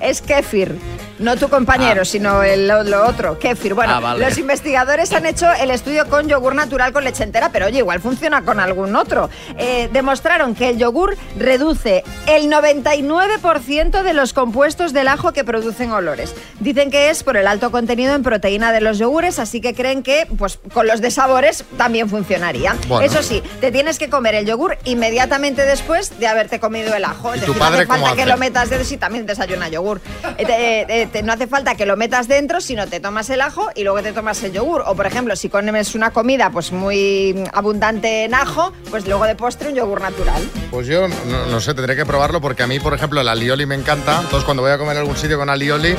Es 0.00 0.22
kéfir. 0.22 0.78
No 1.20 1.36
tu 1.36 1.48
compañero, 1.50 2.04
sino 2.06 2.42
el, 2.42 2.66
lo, 2.66 3.06
otro, 3.06 3.38
kéfir. 3.38 3.74
Bueno, 3.74 3.94
Ah, 3.96 4.00
vale. 4.00 4.24
los 4.26 4.38
investigadores 4.38 5.12
han 5.12 5.26
hecho 5.26 5.46
el 5.52 5.70
estudio 5.70 6.08
con 6.08 6.28
yogur 6.28 6.54
natural 6.54 6.92
con 6.94 7.04
leche 7.04 7.24
entera, 7.24 7.50
pero 7.52 7.66
oye, 7.66 7.78
igual 7.78 8.00
funciona 8.00 8.42
con 8.42 8.58
algún 8.58 8.96
otro. 8.96 9.28
Eh, 9.58 9.90
demostraron 9.92 10.54
que 10.54 10.70
el 10.70 10.78
yogur 10.78 11.16
reduce 11.38 12.04
el 12.26 12.48
99% 12.50 14.02
de 14.02 14.14
los 14.14 14.32
compuestos 14.32 14.92
del 14.94 15.08
ajo 15.08 15.32
que 15.32 15.44
producen 15.44 15.92
olores. 15.92 16.34
Dicen 16.58 16.90
que 16.90 17.10
es 17.10 17.22
por 17.22 17.36
el 17.36 17.46
alto 17.46 17.70
contenido 17.70 18.14
en 18.14 18.22
proteína 18.22 18.72
de 18.72 18.80
los 18.80 18.98
yogures, 18.98 19.38
así 19.38 19.60
que 19.60 19.74
creen 19.74 20.02
que 20.02 20.26
pues, 20.38 20.58
con 20.72 20.86
los 20.86 21.00
de 21.02 21.10
sabores 21.10 21.64
también 21.76 22.08
funcionaría. 22.08 22.76
Bueno. 22.88 23.04
Eso 23.06 23.22
sí, 23.22 23.42
te 23.60 23.70
tienes 23.70 23.98
que 23.98 24.08
comer 24.08 24.34
el 24.36 24.46
yogur 24.46 24.78
inmediatamente 24.84 25.66
después 25.66 26.18
de 26.18 26.26
haberte 26.26 26.60
comido 26.60 26.94
el 26.94 27.04
ajo. 27.04 27.34
Es 27.34 27.42
¿Y 27.42 27.44
tu 27.46 27.52
decir, 27.52 27.62
no 27.68 27.74
hace 27.76 27.86
falta 27.86 28.16
que 28.16 28.24
lo 28.26 28.36
metas 28.38 28.70
dentro, 28.70 28.86
sí, 28.86 28.96
también 28.96 29.26
desayuna 29.26 29.68
yogur. 29.68 30.00
Eh, 30.38 30.86
eh, 30.88 31.09
te- 31.10 31.22
no 31.22 31.32
hace 31.32 31.46
falta 31.46 31.74
que 31.74 31.86
lo 31.86 31.96
metas 31.96 32.28
dentro, 32.28 32.60
sino 32.60 32.86
te 32.86 33.00
tomas 33.00 33.28
el 33.30 33.40
ajo 33.40 33.68
y 33.74 33.82
luego 33.84 34.02
te 34.02 34.12
tomas 34.12 34.42
el 34.42 34.52
yogur. 34.52 34.82
O, 34.86 34.94
por 34.94 35.06
ejemplo, 35.06 35.36
si 35.36 35.48
comes 35.48 35.94
una 35.94 36.10
comida 36.10 36.50
pues 36.50 36.72
muy 36.72 37.44
abundante 37.52 38.24
en 38.24 38.34
ajo, 38.34 38.72
pues 38.90 39.06
luego 39.06 39.24
de 39.24 39.34
postre 39.34 39.68
un 39.68 39.74
yogur 39.74 40.00
natural. 40.00 40.42
Pues 40.70 40.86
yo 40.86 41.08
no, 41.08 41.46
no 41.46 41.60
sé, 41.60 41.74
tendré 41.74 41.96
que 41.96 42.06
probarlo 42.06 42.40
porque 42.40 42.62
a 42.62 42.66
mí, 42.66 42.80
por 42.80 42.94
ejemplo, 42.94 43.20
el 43.20 43.28
alioli 43.28 43.66
me 43.66 43.74
encanta. 43.74 44.20
Entonces, 44.20 44.44
cuando 44.44 44.62
voy 44.62 44.72
a 44.72 44.78
comer 44.78 44.92
en 44.96 45.00
algún 45.00 45.16
sitio 45.16 45.38
con 45.38 45.50
alioli, 45.50 45.94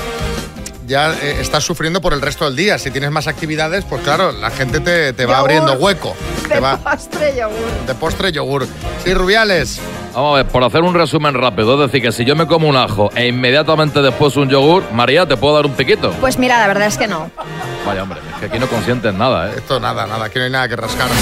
ya 0.87 1.13
eh, 1.13 1.37
estás 1.39 1.63
sufriendo 1.63 2.01
por 2.01 2.13
el 2.13 2.21
resto 2.21 2.45
del 2.45 2.55
día. 2.55 2.77
Si 2.77 2.91
tienes 2.91 3.11
más 3.11 3.27
actividades, 3.27 3.85
pues 3.85 4.01
claro, 4.01 4.31
la 4.31 4.49
gente 4.51 4.79
te, 4.79 5.13
te 5.13 5.25
va 5.25 5.33
Yogur. 5.35 5.39
abriendo 5.51 5.73
hueco. 5.73 6.15
Te 6.47 6.55
De 6.55 6.59
va 6.59 6.77
postre 6.77 7.33
yogur. 7.37 7.85
de 7.87 7.95
postre 7.95 8.31
yogur. 8.31 8.67
Sí, 9.03 9.13
Rubiales. 9.13 9.79
Vamos 10.13 10.33
a 10.33 10.43
ver, 10.43 10.47
por 10.47 10.63
hacer 10.63 10.81
un 10.81 10.93
resumen 10.93 11.33
rápido, 11.33 11.75
es 11.75 11.79
decir, 11.91 12.01
que 12.01 12.11
si 12.11 12.25
yo 12.25 12.35
me 12.35 12.45
como 12.45 12.67
un 12.67 12.75
ajo 12.75 13.09
e 13.15 13.27
inmediatamente 13.27 14.01
después 14.01 14.35
un 14.35 14.49
yogur, 14.49 14.83
María, 14.91 15.25
¿te 15.25 15.37
puedo 15.37 15.55
dar 15.55 15.65
un 15.65 15.71
piquito? 15.73 16.11
Pues 16.19 16.37
mira, 16.37 16.59
la 16.59 16.67
verdad 16.67 16.87
es 16.87 16.97
que 16.97 17.07
no. 17.07 17.31
Vaya, 17.85 18.03
hombre, 18.03 18.19
es 18.33 18.39
que 18.39 18.45
aquí 18.47 18.59
no 18.59 18.67
consienten 18.67 19.17
nada, 19.17 19.49
¿eh? 19.49 19.53
Esto 19.57 19.79
nada, 19.79 20.05
nada, 20.07 20.25
aquí 20.25 20.39
no 20.39 20.45
hay 20.45 20.51
nada 20.51 20.67
que 20.67 20.75
rascar. 20.75 21.07
Las 21.09 21.19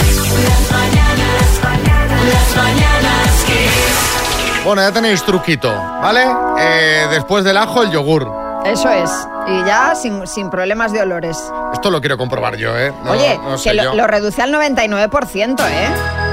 mañanas 2.57 3.43
Kiss. 3.45 4.63
Bueno, 4.65 4.81
ya 4.81 4.91
tenéis 4.91 5.23
truquito, 5.23 5.71
¿vale? 6.01 6.25
Eh, 6.59 7.07
después 7.11 7.43
del 7.43 7.57
ajo, 7.57 7.83
el 7.83 7.91
yogur. 7.91 8.27
Eso 8.65 8.89
es. 8.89 9.11
Y 9.51 9.65
ya 9.65 9.95
sin, 9.95 10.27
sin 10.27 10.49
problemas 10.49 10.91
de 10.93 11.01
olores. 11.01 11.37
Esto 11.73 11.89
lo 11.89 11.99
quiero 12.01 12.17
comprobar 12.17 12.55
yo, 12.57 12.77
¿eh? 12.77 12.93
No- 13.03 13.11
Oye, 13.11 13.37
no 13.37 13.57
sé 13.57 13.71
que 13.71 13.75
lo, 13.83 14.05
reduce 14.07 14.41
al 14.43 14.51
99%, 14.53 15.59
¿eh? 15.67 15.87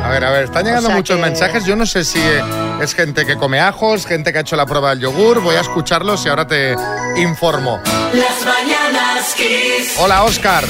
A 0.04 0.08
ver, 0.10 0.24
a 0.24 0.30
ver, 0.30 0.44
están 0.44 0.64
llegando 0.64 0.88
O 0.88 0.90
sea 0.90 0.96
muchos 0.96 1.16
que- 1.16 1.22
mensajes. 1.22 1.64
Yo 1.64 1.76
no 1.76 1.86
sé 1.86 2.04
si 2.04 2.20
es 2.80 2.94
gente 2.94 3.24
que 3.24 3.36
come 3.36 3.58
ajos, 3.60 4.06
gente 4.06 4.32
que 4.32 4.38
ha 4.38 4.40
hecho 4.42 4.56
la 4.56 4.66
prueba 4.66 4.90
del 4.90 5.00
yogur. 5.00 5.40
Voy 5.42 5.56
a 5.56 5.60
escucharlos 5.60 6.24
y 6.26 6.28
ahora 6.28 6.46
te 6.46 6.74
informo. 7.16 7.80
Las 8.12 8.44
mañanas 8.44 9.34
Kiss. 9.34 9.96
Hola, 9.98 10.22
Oscar. 10.24 10.64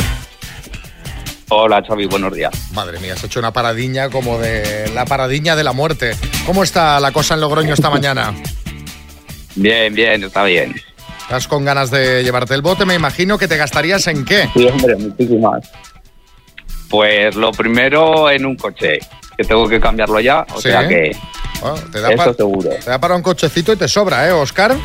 Hola, 1.49 1.82
Xavi, 1.86 2.07
buenos 2.07 2.32
días. 2.32 2.53
Madre 2.72 2.99
mía, 2.99 3.14
has 3.14 3.22
hecho 3.24 3.38
una 3.40 3.53
paradiña 3.53 4.09
como 4.11 4.38
de 4.38 4.90
la 4.94 5.05
paradiña 5.05 5.55
de 5.57 5.64
la 5.64 5.72
muerte. 5.72 6.16
¿Cómo 6.44 6.62
está 6.64 6.99
la 7.01 7.12
cosa 7.12 7.34
en 7.34 7.40
Logroño 7.40 7.74
esta 7.74 7.90
mañana? 7.90 8.34
Bien, 9.55 9.94
bien, 9.94 10.24
está 10.24 10.42
bien. 10.44 10.74
¿Estás 11.26 11.48
con 11.48 11.64
ganas 11.64 11.90
de 11.90 12.22
llevarte 12.22 12.54
el 12.54 12.62
bote? 12.62 12.84
Me 12.84 12.94
imagino 12.94 13.36
que 13.36 13.48
te 13.48 13.56
gastarías 13.56 14.06
en 14.06 14.24
qué. 14.24 14.48
Sí, 14.54 14.66
hombre, 14.68 14.94
muchísimas. 14.96 15.68
Pues 16.88 17.34
lo 17.34 17.50
primero 17.50 18.30
en 18.30 18.46
un 18.46 18.54
coche, 18.56 19.00
que 19.36 19.44
tengo 19.44 19.68
que 19.68 19.80
cambiarlo 19.80 20.20
ya, 20.20 20.46
o 20.54 20.60
Sí. 20.60 20.70
sea 20.70 20.86
que 20.86 21.10
Bueno, 21.60 21.76
te, 21.90 22.00
da 22.00 22.10
eso 22.12 22.24
pa- 22.24 22.34
seguro. 22.34 22.70
te 22.70 22.88
da 22.90 23.00
para 23.00 23.16
un 23.16 23.22
cochecito 23.22 23.72
y 23.72 23.76
te 23.76 23.88
sobra, 23.88 24.28
¿eh, 24.28 24.30
Oscar? 24.32 24.76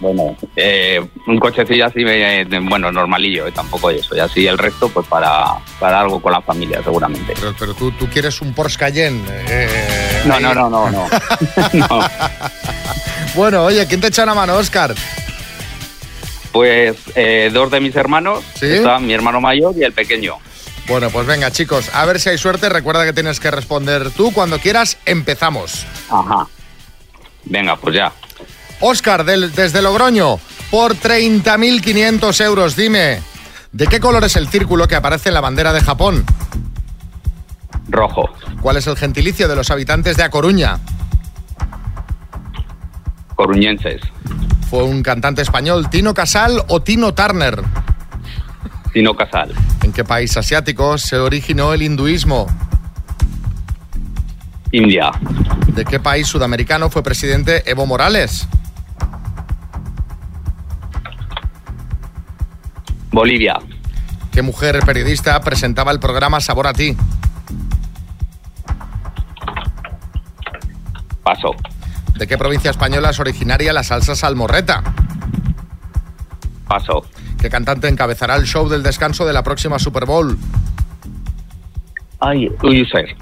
Bueno, 0.00 0.36
eh, 0.56 1.00
un 1.26 1.38
cochecillo 1.38 1.86
así, 1.86 2.00
eh, 2.06 2.46
bueno, 2.62 2.92
normalillo, 2.92 3.46
eh, 3.46 3.52
tampoco 3.52 3.88
eso. 3.90 4.14
Y 4.14 4.18
así 4.20 4.46
el 4.46 4.58
resto, 4.58 4.90
pues 4.90 5.06
para, 5.06 5.44
para 5.80 6.00
algo 6.00 6.20
con 6.20 6.32
la 6.32 6.42
familia, 6.42 6.82
seguramente. 6.84 7.32
Pero, 7.34 7.54
pero 7.58 7.72
tú, 7.74 7.92
tú 7.92 8.06
quieres 8.10 8.42
un 8.42 8.52
Porsche 8.52 8.78
Cayenne. 8.78 9.22
eh, 9.48 10.22
No, 10.26 10.34
ahí. 10.34 10.42
no, 10.42 10.52
no, 10.54 10.68
no, 10.68 10.90
no. 10.90 11.08
No. 11.88 12.00
Bueno, 13.34 13.64
oye, 13.64 13.86
¿quién 13.86 14.00
te 14.00 14.08
echa 14.08 14.22
una 14.24 14.34
mano, 14.34 14.54
Oscar? 14.54 14.94
Pues 16.52 16.96
eh, 17.16 17.50
dos 17.52 17.70
de 17.70 17.80
mis 17.80 17.96
hermanos, 17.96 18.44
¿Sí? 18.58 18.66
está 18.66 18.98
mi 19.00 19.12
hermano 19.12 19.40
mayor 19.40 19.74
y 19.76 19.82
el 19.82 19.92
pequeño. 19.92 20.34
Bueno, 20.86 21.10
pues 21.10 21.26
venga, 21.26 21.50
chicos, 21.50 21.90
a 21.94 22.04
ver 22.04 22.20
si 22.20 22.28
hay 22.28 22.38
suerte. 22.38 22.68
Recuerda 22.68 23.04
que 23.04 23.12
tienes 23.12 23.40
que 23.40 23.50
responder 23.50 24.10
tú. 24.10 24.32
Cuando 24.32 24.58
quieras, 24.58 24.98
empezamos. 25.06 25.84
Ajá. 26.10 26.46
Venga, 27.44 27.76
pues 27.76 27.94
ya. 27.96 28.12
Oscar, 28.80 29.24
del- 29.24 29.52
desde 29.52 29.80
Logroño, 29.82 30.38
por 30.70 30.94
30.500 30.94 32.40
euros, 32.44 32.76
dime, 32.76 33.20
¿de 33.72 33.86
qué 33.86 33.98
color 33.98 34.24
es 34.24 34.36
el 34.36 34.48
círculo 34.48 34.86
que 34.86 34.94
aparece 34.94 35.30
en 35.30 35.34
la 35.34 35.40
bandera 35.40 35.72
de 35.72 35.80
Japón? 35.80 36.24
Rojo. 37.88 38.28
¿Cuál 38.60 38.76
es 38.76 38.86
el 38.86 38.96
gentilicio 38.96 39.48
de 39.48 39.56
los 39.56 39.70
habitantes 39.70 40.16
de 40.16 40.22
A 40.22 40.30
Coruña? 40.30 40.78
Coruñenses. 43.34 44.00
¿Fue 44.70 44.82
un 44.84 45.02
cantante 45.02 45.42
español, 45.42 45.88
Tino 45.90 46.14
Casal 46.14 46.62
o 46.68 46.82
Tino 46.82 47.14
Turner? 47.14 47.62
Tino 48.92 49.14
Casal. 49.14 49.52
¿En 49.82 49.92
qué 49.92 50.04
país 50.04 50.36
asiático 50.36 50.98
se 50.98 51.18
originó 51.18 51.72
el 51.72 51.82
hinduismo? 51.82 52.46
India. 54.70 55.10
¿De 55.68 55.84
qué 55.84 56.00
país 56.00 56.26
sudamericano 56.26 56.90
fue 56.90 57.02
presidente 57.02 57.68
Evo 57.70 57.86
Morales? 57.86 58.48
Bolivia. 63.12 63.58
¿Qué 64.32 64.42
mujer 64.42 64.80
periodista 64.84 65.40
presentaba 65.40 65.92
el 65.92 66.00
programa 66.00 66.40
Sabor 66.40 66.66
a 66.66 66.72
ti? 66.72 66.96
Paso. 71.22 71.54
¿De 72.16 72.26
qué 72.26 72.38
provincia 72.38 72.70
española 72.70 73.10
es 73.10 73.18
originaria 73.20 73.72
la 73.72 73.82
salsa 73.82 74.14
salmorreta? 74.14 74.82
Paso. 76.68 77.04
¿Qué 77.40 77.50
cantante 77.50 77.88
encabezará 77.88 78.36
el 78.36 78.44
show 78.44 78.68
del 78.68 78.82
descanso 78.82 79.26
de 79.26 79.32
la 79.32 79.42
próxima 79.42 79.78
Super 79.78 80.06
Bowl? 80.06 80.38
Ay, 82.20 82.48
User. 82.62 83.16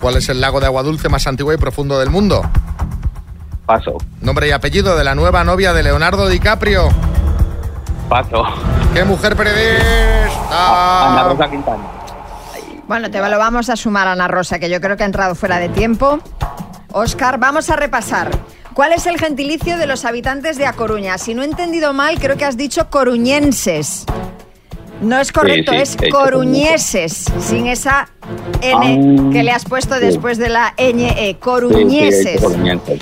¿Cuál 0.00 0.16
es 0.16 0.28
el 0.28 0.40
lago 0.40 0.60
de 0.60 0.66
agua 0.66 0.82
dulce 0.82 1.08
más 1.08 1.26
antiguo 1.26 1.52
y 1.52 1.56
profundo 1.56 1.98
del 1.98 2.10
mundo? 2.10 2.42
Paso. 3.66 3.96
Nombre 4.20 4.48
y 4.48 4.50
apellido 4.50 4.96
de 4.96 5.04
la 5.04 5.14
nueva 5.14 5.44
novia 5.44 5.72
de 5.72 5.82
Leonardo 5.82 6.28
DiCaprio. 6.28 6.88
Paso. 8.08 8.44
¿Qué 8.92 9.04
mujer 9.04 9.32
Ana 9.32 9.44
periodista? 9.44 11.22
Rosa 11.28 11.50
Quintana. 11.50 11.84
Bueno, 12.88 13.08
te 13.08 13.20
lo 13.20 13.38
vamos 13.38 13.70
a 13.70 13.76
sumar, 13.76 14.08
Ana 14.08 14.26
Rosa, 14.26 14.58
que 14.58 14.68
yo 14.68 14.80
creo 14.80 14.96
que 14.96 15.04
ha 15.04 15.06
entrado 15.06 15.36
fuera 15.36 15.58
de 15.58 15.68
tiempo. 15.68 16.18
Oscar, 16.92 17.38
vamos 17.38 17.70
a 17.70 17.76
repasar. 17.76 18.30
¿Cuál 18.74 18.92
es 18.92 19.06
el 19.06 19.18
gentilicio 19.18 19.76
de 19.78 19.86
los 19.86 20.04
habitantes 20.04 20.56
de 20.56 20.66
A 20.66 20.72
Coruña? 20.72 21.18
Si 21.18 21.34
no 21.34 21.42
he 21.42 21.46
entendido 21.46 21.92
mal, 21.92 22.18
creo 22.18 22.36
que 22.36 22.44
has 22.44 22.56
dicho 22.56 22.88
coruñenses. 22.88 24.04
No 25.00 25.18
es 25.18 25.32
correcto, 25.32 25.72
Sí, 25.72 25.78
sí, 25.78 25.82
es 25.82 25.96
he 26.02 26.08
coruñeses, 26.10 27.24
sin 27.40 27.66
esa 27.66 28.08
N 28.60 28.76
Ah, 29.28 29.32
que 29.32 29.42
le 29.42 29.50
has 29.50 29.64
puesto 29.64 29.94
sí. 29.94 30.00
después 30.02 30.36
de 30.38 30.50
la 30.50 30.74
ñ, 30.76 31.14
sí, 31.16 31.34
coruñeses. 31.40 32.40
coruñenses. 32.40 32.98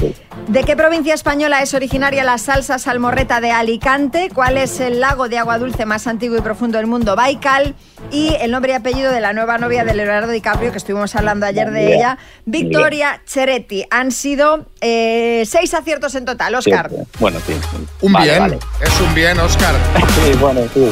¿De 0.48 0.64
qué 0.64 0.76
provincia 0.76 1.12
española 1.12 1.60
es 1.60 1.74
originaria 1.74 2.24
la 2.24 2.38
salsa 2.38 2.78
salmorreta 2.78 3.38
de 3.42 3.50
Alicante? 3.50 4.30
¿Cuál 4.32 4.56
es 4.56 4.80
el 4.80 4.98
lago 4.98 5.28
de 5.28 5.36
agua 5.36 5.58
dulce 5.58 5.84
más 5.84 6.06
antiguo 6.06 6.38
y 6.38 6.40
profundo 6.40 6.78
del 6.78 6.86
mundo? 6.86 7.14
Baikal. 7.16 7.74
Y 8.10 8.34
el 8.40 8.50
nombre 8.50 8.72
y 8.72 8.74
apellido 8.74 9.12
de 9.12 9.20
la 9.20 9.34
nueva 9.34 9.58
novia 9.58 9.84
de 9.84 9.92
Leonardo 9.94 10.32
DiCaprio, 10.32 10.72
que 10.72 10.78
estuvimos 10.78 11.14
hablando 11.16 11.44
ayer 11.44 11.70
de 11.70 11.96
ella, 11.96 12.16
Victoria 12.46 13.20
Cheretti. 13.26 13.84
Han 13.90 14.10
sido 14.10 14.64
eh, 14.80 15.44
seis 15.46 15.74
aciertos 15.74 16.14
en 16.14 16.24
total, 16.24 16.54
Oscar. 16.54 16.88
Sí, 16.88 16.96
Bueno, 17.20 17.38
sí. 17.46 17.52
Un 18.00 18.12
Vale, 18.14 18.26
bien, 18.30 18.38
vale. 18.40 18.58
es 18.80 19.00
un 19.02 19.14
bien, 19.14 19.38
Oscar. 19.40 19.74
Sí, 20.24 20.32
bueno, 20.40 20.62
sí. 20.72 20.90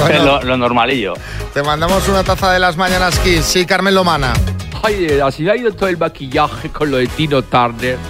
Bueno. 0.00 0.24
Lo, 0.24 0.42
lo 0.42 0.56
normalillo. 0.56 1.14
Te 1.52 1.62
mandamos 1.62 2.08
una 2.08 2.22
taza 2.24 2.52
de 2.52 2.58
las 2.58 2.76
mañanas 2.76 3.18
Kiss. 3.20 3.44
Sí, 3.44 3.64
Carmen 3.66 3.94
Lomana. 3.94 4.32
Ay, 4.82 5.18
así 5.24 5.42
me 5.44 5.52
ha 5.52 5.56
ido 5.56 5.72
todo 5.72 5.88
el 5.88 5.96
maquillaje 5.96 6.68
con 6.68 6.90
lo 6.90 6.98
de 6.98 7.06
Tino 7.06 7.42
Turner. 7.42 7.96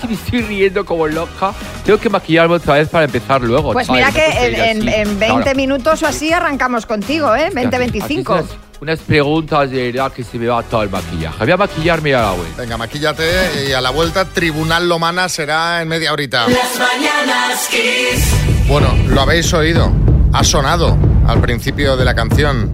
Sí, 0.00 0.06
me 0.08 0.14
estoy 0.14 0.40
riendo 0.42 0.84
como 0.84 1.06
loca. 1.06 1.52
Tengo 1.84 1.98
que 2.00 2.08
maquillarme 2.08 2.54
otra 2.54 2.74
vez 2.74 2.88
para 2.88 3.04
empezar 3.04 3.40
luego. 3.42 3.72
Pues 3.74 3.88
mira 3.90 4.10
que 4.10 4.24
en, 4.26 4.54
en- 4.82 4.88
en 4.88 5.18
20 5.18 5.42
Claro. 5.42 5.56
minutos 5.56 6.02
o 6.02 6.06
así 6.06 6.32
arrancamos 6.32 6.86
contigo, 6.86 7.34
¿eh? 7.36 7.50
20, 7.54 7.78
25. 7.78 8.34
Así 8.34 8.48
se- 8.48 8.54
unas 8.80 8.98
preguntas 9.00 9.70
de 9.70 9.92
verdad 9.92 10.10
que 10.10 10.24
se 10.24 10.38
me 10.38 10.46
va 10.46 10.62
todo 10.62 10.82
el 10.82 10.88
maquillaje. 10.90 11.36
Voy 11.38 11.50
a 11.52 11.56
maquillarme 11.58 12.14
a 12.14 12.22
la 12.22 12.30
vuelta. 12.32 12.62
Venga, 12.62 12.76
maquíllate 12.78 13.66
y 13.68 13.72
a 13.72 13.80
la 13.82 13.90
vuelta 13.90 14.24
Tribunal 14.24 14.88
Lomana 14.88 15.28
será 15.28 15.82
en 15.82 15.88
media 15.88 16.12
horita. 16.14 16.46
Las 16.48 16.78
mañanas 16.78 17.68
Kiss. 17.70 18.66
Bueno, 18.66 18.88
lo 19.08 19.20
habéis 19.20 19.52
oído. 19.52 19.92
Ha 20.32 20.42
sonado 20.44 20.96
al 21.30 21.40
principio 21.40 21.96
de 21.96 22.04
la 22.04 22.14
canción. 22.14 22.70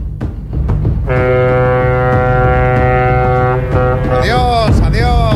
Adiós, 4.21 4.71
adiós, 4.85 5.35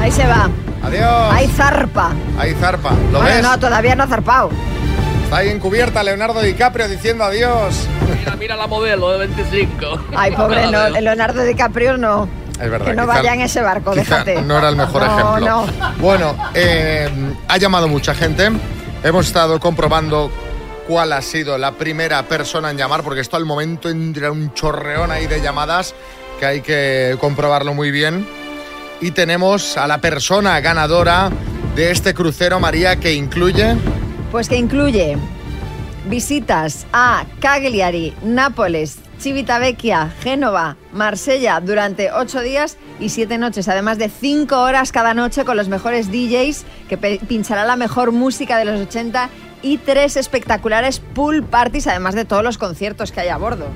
Ahí 0.00 0.10
se 0.10 0.26
va. 0.26 0.48
adiós. 0.82 1.32
Ahí 1.32 1.46
zarpa. 1.48 2.12
Ahí 2.38 2.54
zarpa. 2.54 2.90
¿Lo 3.12 3.20
Bueno, 3.20 3.34
ves? 3.36 3.42
no, 3.42 3.58
todavía 3.58 3.94
no 3.94 4.04
ha 4.04 4.06
zarpado. 4.06 4.50
Está 5.24 5.38
ahí 5.38 5.48
encubierta 5.50 6.02
Leonardo 6.02 6.40
DiCaprio 6.40 6.88
diciendo 6.88 7.24
adiós. 7.24 7.86
Mira, 8.18 8.36
mira 8.36 8.56
la 8.56 8.66
modelo 8.66 9.10
de 9.12 9.18
25. 9.26 10.00
Ay, 10.16 10.32
pobre, 10.32 10.66
no. 10.70 10.88
Leonardo 10.88 11.42
DiCaprio 11.42 11.96
no. 11.96 12.28
Es 12.60 12.70
verdad. 12.70 12.86
Que 12.86 12.94
no 12.94 13.02
quizá- 13.04 13.14
vaya 13.14 13.34
en 13.34 13.40
ese 13.42 13.60
barco, 13.62 13.94
déjate. 13.94 14.42
No 14.42 14.56
era 14.58 14.68
el 14.68 14.76
mejor 14.76 15.02
No, 15.02 15.06
ejemplo. 15.36 15.40
no. 15.46 15.92
Bueno, 15.98 16.34
eh, 16.54 17.08
ha 17.48 17.56
llamado 17.58 17.88
mucha 17.88 18.14
gente. 18.14 18.50
Hemos 19.02 19.26
estado 19.26 19.58
comprobando 19.60 20.30
cuál 20.86 21.12
ha 21.12 21.22
sido 21.22 21.58
la 21.58 21.72
primera 21.72 22.22
persona 22.24 22.70
en 22.70 22.76
llamar, 22.76 23.02
porque 23.02 23.20
esto 23.20 23.36
al 23.36 23.44
momento 23.44 23.88
entra 23.88 24.30
un 24.30 24.52
chorreón 24.54 25.10
ahí 25.10 25.26
de 25.26 25.40
llamadas 25.40 25.94
que 26.38 26.46
hay 26.46 26.60
que 26.60 27.16
comprobarlo 27.20 27.74
muy 27.74 27.90
bien. 27.90 28.26
Y 29.00 29.10
tenemos 29.10 29.76
a 29.76 29.86
la 29.86 30.00
persona 30.00 30.60
ganadora 30.60 31.30
de 31.74 31.90
este 31.90 32.14
crucero, 32.14 32.60
María, 32.60 32.96
que 32.96 33.12
incluye... 33.12 33.76
Pues 34.30 34.48
que 34.48 34.56
incluye 34.56 35.16
visitas 36.06 36.86
a 36.92 37.24
Cagliari, 37.40 38.14
Nápoles, 38.22 38.98
Civitavecchia, 39.18 40.12
Génova, 40.20 40.76
Marsella 40.92 41.60
durante 41.60 42.12
ocho 42.12 42.40
días 42.40 42.76
y 43.00 43.08
siete 43.08 43.38
noches, 43.38 43.68
además 43.68 43.98
de 43.98 44.08
cinco 44.08 44.60
horas 44.60 44.92
cada 44.92 45.14
noche 45.14 45.44
con 45.44 45.56
los 45.56 45.68
mejores 45.68 46.10
DJs 46.10 46.64
que 46.88 46.98
pinchará 46.98 47.64
la 47.64 47.76
mejor 47.76 48.12
música 48.12 48.58
de 48.58 48.66
los 48.66 48.80
80 48.80 49.30
y 49.64 49.78
tres 49.78 50.16
espectaculares 50.16 51.00
pool 51.00 51.42
parties, 51.42 51.86
además 51.86 52.14
de 52.14 52.24
todos 52.24 52.44
los 52.44 52.58
conciertos 52.58 53.10
que 53.10 53.20
hay 53.20 53.28
a 53.30 53.36
bordo. 53.38 53.66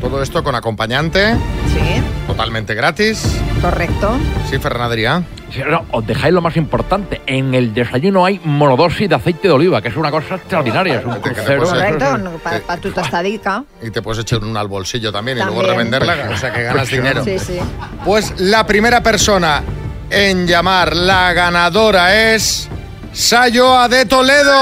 Todo 0.00 0.22
esto 0.22 0.42
con 0.44 0.54
acompañante, 0.54 1.34
Sí, 1.72 2.02
totalmente 2.26 2.74
gratis. 2.74 3.38
correcto. 3.60 4.16
Sí, 4.48 4.58
Fernandría. 4.58 5.22
Sí, 5.52 5.60
no, 5.68 5.84
os 5.90 6.06
dejáis 6.06 6.32
lo 6.32 6.40
más 6.40 6.56
importante. 6.56 7.20
En 7.26 7.54
el 7.54 7.74
desayuno 7.74 8.24
hay 8.24 8.40
monodosis 8.44 9.08
de 9.08 9.14
aceite 9.16 9.48
de 9.48 9.54
oliva, 9.54 9.82
que 9.82 9.88
es 9.88 9.96
una 9.96 10.10
cosa 10.10 10.36
extraordinaria. 10.36 11.00
Es 11.00 11.04
un 11.04 11.14
crucero. 11.16 11.64
Correcto, 11.64 12.40
para 12.42 12.76
tu 12.80 12.90
tostadica. 12.92 13.64
Y 13.82 13.90
te 13.90 14.00
puedes 14.00 14.20
echar 14.20 14.42
una 14.44 14.60
al 14.60 14.68
bolsillo 14.68 15.10
también, 15.12 15.38
y 15.38 15.42
luego 15.42 15.62
revenderla, 15.62 16.30
o 16.32 16.36
sea 16.36 16.52
que 16.52 16.62
ganas 16.62 16.88
dinero. 16.88 17.24
Sí, 17.24 17.38
sí. 17.38 17.58
Pues 18.04 18.32
la 18.40 18.64
primera 18.66 19.02
persona 19.02 19.62
en 20.08 20.46
llamar 20.46 20.94
la 20.94 21.32
ganadora 21.32 22.32
es 22.32 22.68
Sayoa 23.12 23.88
de 23.88 24.04
Toledo. 24.06 24.54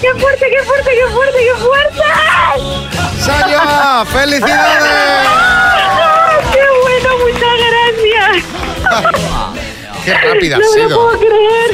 ¡Qué 0.00 0.08
fuerte, 0.18 0.46
qué 0.50 0.62
fuerte, 0.64 0.90
qué 0.90 1.06
fuerte, 1.12 1.38
qué 1.38 1.54
fuerte! 1.60 2.02
Sayoa, 3.20 4.04
felicidades. 4.06 5.28
¡Qué 6.52 6.60
bueno, 6.82 7.08
muchas 7.18 7.54
gracias! 7.68 8.44
Qué 10.04 10.14
rápida 10.14 10.56
no 10.58 10.64
has 10.64 10.70
me 10.74 10.82
lo 10.82 10.88
sido. 10.88 10.96
puedo 11.00 11.18
creer. 11.18 11.70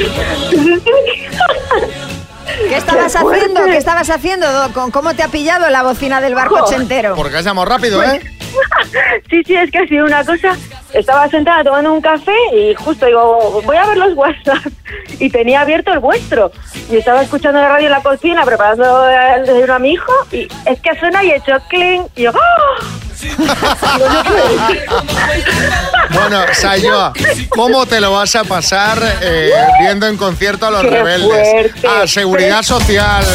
¿Qué 2.69 2.75
estabas 2.75 3.13
Qué 3.13 3.17
haciendo? 3.19 3.63
¿Qué 3.65 3.77
estabas 3.77 4.09
haciendo? 4.09 4.51
Do- 4.51 4.73
¿Con 4.73 4.91
¿Cómo 4.91 5.13
te 5.13 5.23
ha 5.23 5.29
pillado 5.29 5.69
la 5.69 5.83
bocina 5.83 6.19
del 6.19 6.35
barco 6.35 6.55
ochentero? 6.55 7.15
Porque 7.15 7.37
has 7.37 7.45
llamado 7.45 7.65
rápido, 7.65 8.03
¿eh? 8.03 8.19
Sí, 9.29 9.43
sí, 9.45 9.55
es 9.55 9.69
que 9.71 9.77
ha 9.79 9.87
sido 9.87 10.05
una 10.05 10.25
cosa. 10.25 10.57
Estaba 10.97 11.29
sentada 11.29 11.63
tomando 11.63 11.93
un 11.93 12.01
café 12.01 12.33
y 12.53 12.73
justo 12.73 13.05
digo, 13.05 13.61
voy 13.63 13.77
a 13.77 13.85
ver 13.85 13.97
los 13.97 14.13
WhatsApp. 14.15 14.65
Y 15.19 15.29
tenía 15.31 15.61
abierto 15.61 15.91
el 15.91 15.97
vuestro. 15.99 16.51
Y 16.91 16.97
estaba 16.97 17.23
escuchando 17.23 17.59
la 17.59 17.69
radio 17.69 17.87
en 17.87 17.91
la 17.91 18.01
cocina, 18.01 18.45
preparando 18.45 19.09
el 19.09 19.45
desayuno 19.47 19.73
a 19.73 19.79
mi 19.79 19.93
hijo. 19.93 20.11
Y 20.31 20.47
es 20.65 20.79
que 20.79 20.99
suena 20.99 21.23
y 21.23 21.31
he 21.31 21.35
hecho 21.37 21.53
cling. 21.69 22.03
Y 22.15 22.23
yo, 22.23 22.31
¡ah! 22.31 22.83
Bueno, 26.11 26.41
Sayoa, 26.53 27.13
¿cómo 27.49 27.85
te 27.87 27.99
lo 27.99 28.11
vas 28.13 28.35
a 28.35 28.43
pasar 28.43 28.99
eh, 29.21 29.51
viendo 29.79 30.05
en 30.07 30.17
concierto 30.17 30.67
a 30.67 30.71
los 30.71 30.81
Qué 30.83 30.89
rebeldes? 30.89 31.49
fuerte. 31.51 31.87
A 31.87 32.05
Seguridad 32.07 32.61
Social. 32.61 33.25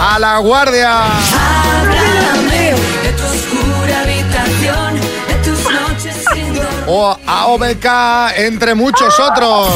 A 0.00 0.18
La 0.18 0.38
Guardia. 0.38 1.02
O 6.94 7.16
a 7.26 7.46
OBK, 7.46 7.86
entre 8.36 8.74
muchos 8.74 9.18
otros. 9.18 9.70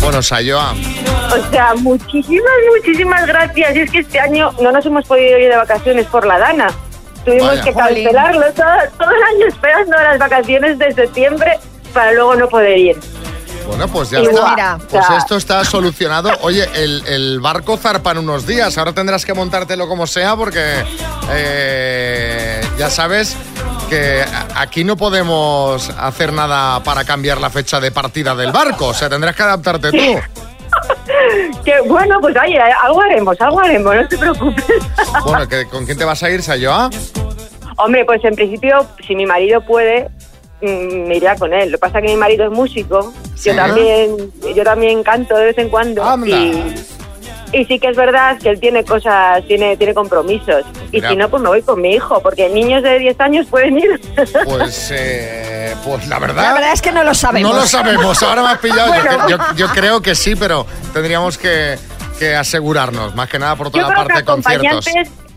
Bueno, 0.00 0.22
Sayoa, 0.22 0.72
O 0.72 1.50
sea, 1.50 1.74
muchísimas, 1.74 2.50
muchísimas 2.74 3.26
gracias. 3.26 3.76
Y 3.76 3.80
es 3.80 3.90
que 3.90 3.98
este 3.98 4.18
año 4.20 4.52
no 4.62 4.72
nos 4.72 4.86
hemos 4.86 5.04
podido 5.06 5.38
ir 5.38 5.50
de 5.50 5.56
vacaciones 5.58 6.06
por 6.06 6.26
la 6.26 6.38
Dana. 6.38 6.68
Tuvimos 7.26 7.48
Vaya. 7.48 7.62
que 7.62 7.74
cancelarlo 7.74 8.52
todo, 8.54 8.66
todo 8.98 9.10
el 9.10 9.22
año 9.22 9.46
esperando 9.48 9.98
las 9.98 10.18
vacaciones 10.18 10.78
de 10.78 10.92
septiembre 10.94 11.58
para 11.92 12.12
luego 12.12 12.36
no 12.36 12.48
poder 12.48 12.78
ir. 12.78 12.96
Bueno, 13.68 13.86
pues 13.88 14.10
ya 14.10 14.18
Igual, 14.20 14.34
está. 14.36 14.50
mira, 14.54 14.78
Pues 14.90 15.04
o 15.04 15.06
sea- 15.08 15.18
esto 15.18 15.36
está 15.36 15.64
solucionado. 15.64 16.30
Oye, 16.42 16.68
el, 16.74 17.06
el 17.06 17.40
barco 17.40 17.76
zarpa 17.76 18.10
en 18.12 18.18
unos 18.18 18.46
días. 18.46 18.76
Ahora 18.78 18.92
tendrás 18.92 19.24
que 19.24 19.34
montártelo 19.34 19.86
como 19.86 20.06
sea 20.06 20.34
porque 20.36 20.82
eh, 21.30 22.60
ya 22.78 22.90
sabes 22.90 23.36
que 23.88 24.24
aquí 24.54 24.84
no 24.84 24.96
podemos 24.96 25.90
hacer 25.98 26.32
nada 26.32 26.82
para 26.82 27.04
cambiar 27.04 27.40
la 27.40 27.50
fecha 27.50 27.80
de 27.80 27.90
partida 27.90 28.34
del 28.34 28.52
barco. 28.52 28.88
O 28.88 28.94
sea, 28.94 29.08
tendrás 29.08 29.36
que 29.36 29.42
adaptarte 29.42 29.90
tú. 29.92 29.96
Que 31.64 31.80
bueno, 31.86 32.18
pues 32.20 32.36
oye, 32.42 32.58
algo 32.60 33.00
haremos, 33.02 33.38
algo 33.40 33.60
haremos, 33.60 33.94
no 33.94 34.08
te 34.08 34.16
preocupes. 34.18 34.64
Bueno, 35.24 35.48
¿que- 35.48 35.66
¿con 35.66 35.84
quién 35.84 35.96
te 35.98 36.04
vas 36.04 36.22
a 36.22 36.30
ir, 36.30 36.42
Sayoa? 36.42 36.90
Hombre, 37.76 38.04
pues 38.04 38.22
en 38.24 38.34
principio, 38.34 38.86
si 39.06 39.14
mi 39.14 39.24
marido 39.26 39.60
puede, 39.62 40.08
me 40.60 41.16
iría 41.16 41.36
con 41.36 41.52
él. 41.52 41.70
Lo 41.70 41.78
que 41.78 41.80
pasa 41.80 41.98
es 41.98 42.04
que 42.06 42.10
mi 42.12 42.16
marido 42.16 42.44
es 42.44 42.50
músico, 42.50 43.12
Sí. 43.34 43.50
yo 43.50 43.56
también, 43.56 44.16
yo 44.54 44.64
también 44.64 45.02
canto 45.02 45.36
de 45.36 45.46
vez 45.46 45.58
en 45.58 45.68
cuando. 45.68 46.02
Y, 46.26 46.74
y 47.52 47.64
sí 47.64 47.78
que 47.78 47.88
es 47.88 47.96
verdad 47.96 48.36
que 48.38 48.50
él 48.50 48.60
tiene 48.60 48.84
cosas, 48.84 49.42
tiene, 49.46 49.76
tiene 49.76 49.94
compromisos. 49.94 50.64
Y 50.92 50.96
Mira. 50.96 51.10
si 51.10 51.16
no, 51.16 51.28
pues 51.28 51.42
me 51.42 51.48
voy 51.48 51.62
con 51.62 51.80
mi 51.80 51.92
hijo, 51.94 52.20
porque 52.20 52.48
niños 52.48 52.82
de 52.82 52.98
10 52.98 53.20
años 53.20 53.46
pueden 53.48 53.78
ir. 53.78 54.00
Pues, 54.44 54.90
eh, 54.92 55.74
pues 55.84 56.06
la 56.08 56.18
verdad. 56.18 56.42
La 56.42 56.52
verdad 56.54 56.72
es 56.72 56.82
que 56.82 56.92
no 56.92 57.04
lo 57.04 57.14
sabemos. 57.14 57.52
No 57.52 57.60
lo 57.60 57.66
sabemos, 57.66 58.22
ahora 58.22 58.42
me 58.42 58.48
has 58.48 58.58
pillado. 58.58 58.94
Yo 58.94 59.02
Bueno. 59.02 59.28
Yo, 59.28 59.38
yo 59.56 59.68
creo 59.68 60.02
que 60.02 60.14
sí, 60.14 60.34
pero 60.36 60.66
tendríamos 60.92 61.38
que, 61.38 61.78
que 62.18 62.34
asegurarnos, 62.34 63.14
más 63.14 63.28
que 63.28 63.38
nada 63.38 63.54
por 63.56 63.70
toda 63.70 63.82
Yo 63.84 63.88
la 63.88 63.94
creo 63.94 64.06
que 64.08 64.12
parte 64.14 64.20
de 64.20 64.24
conciertos. 64.82 64.84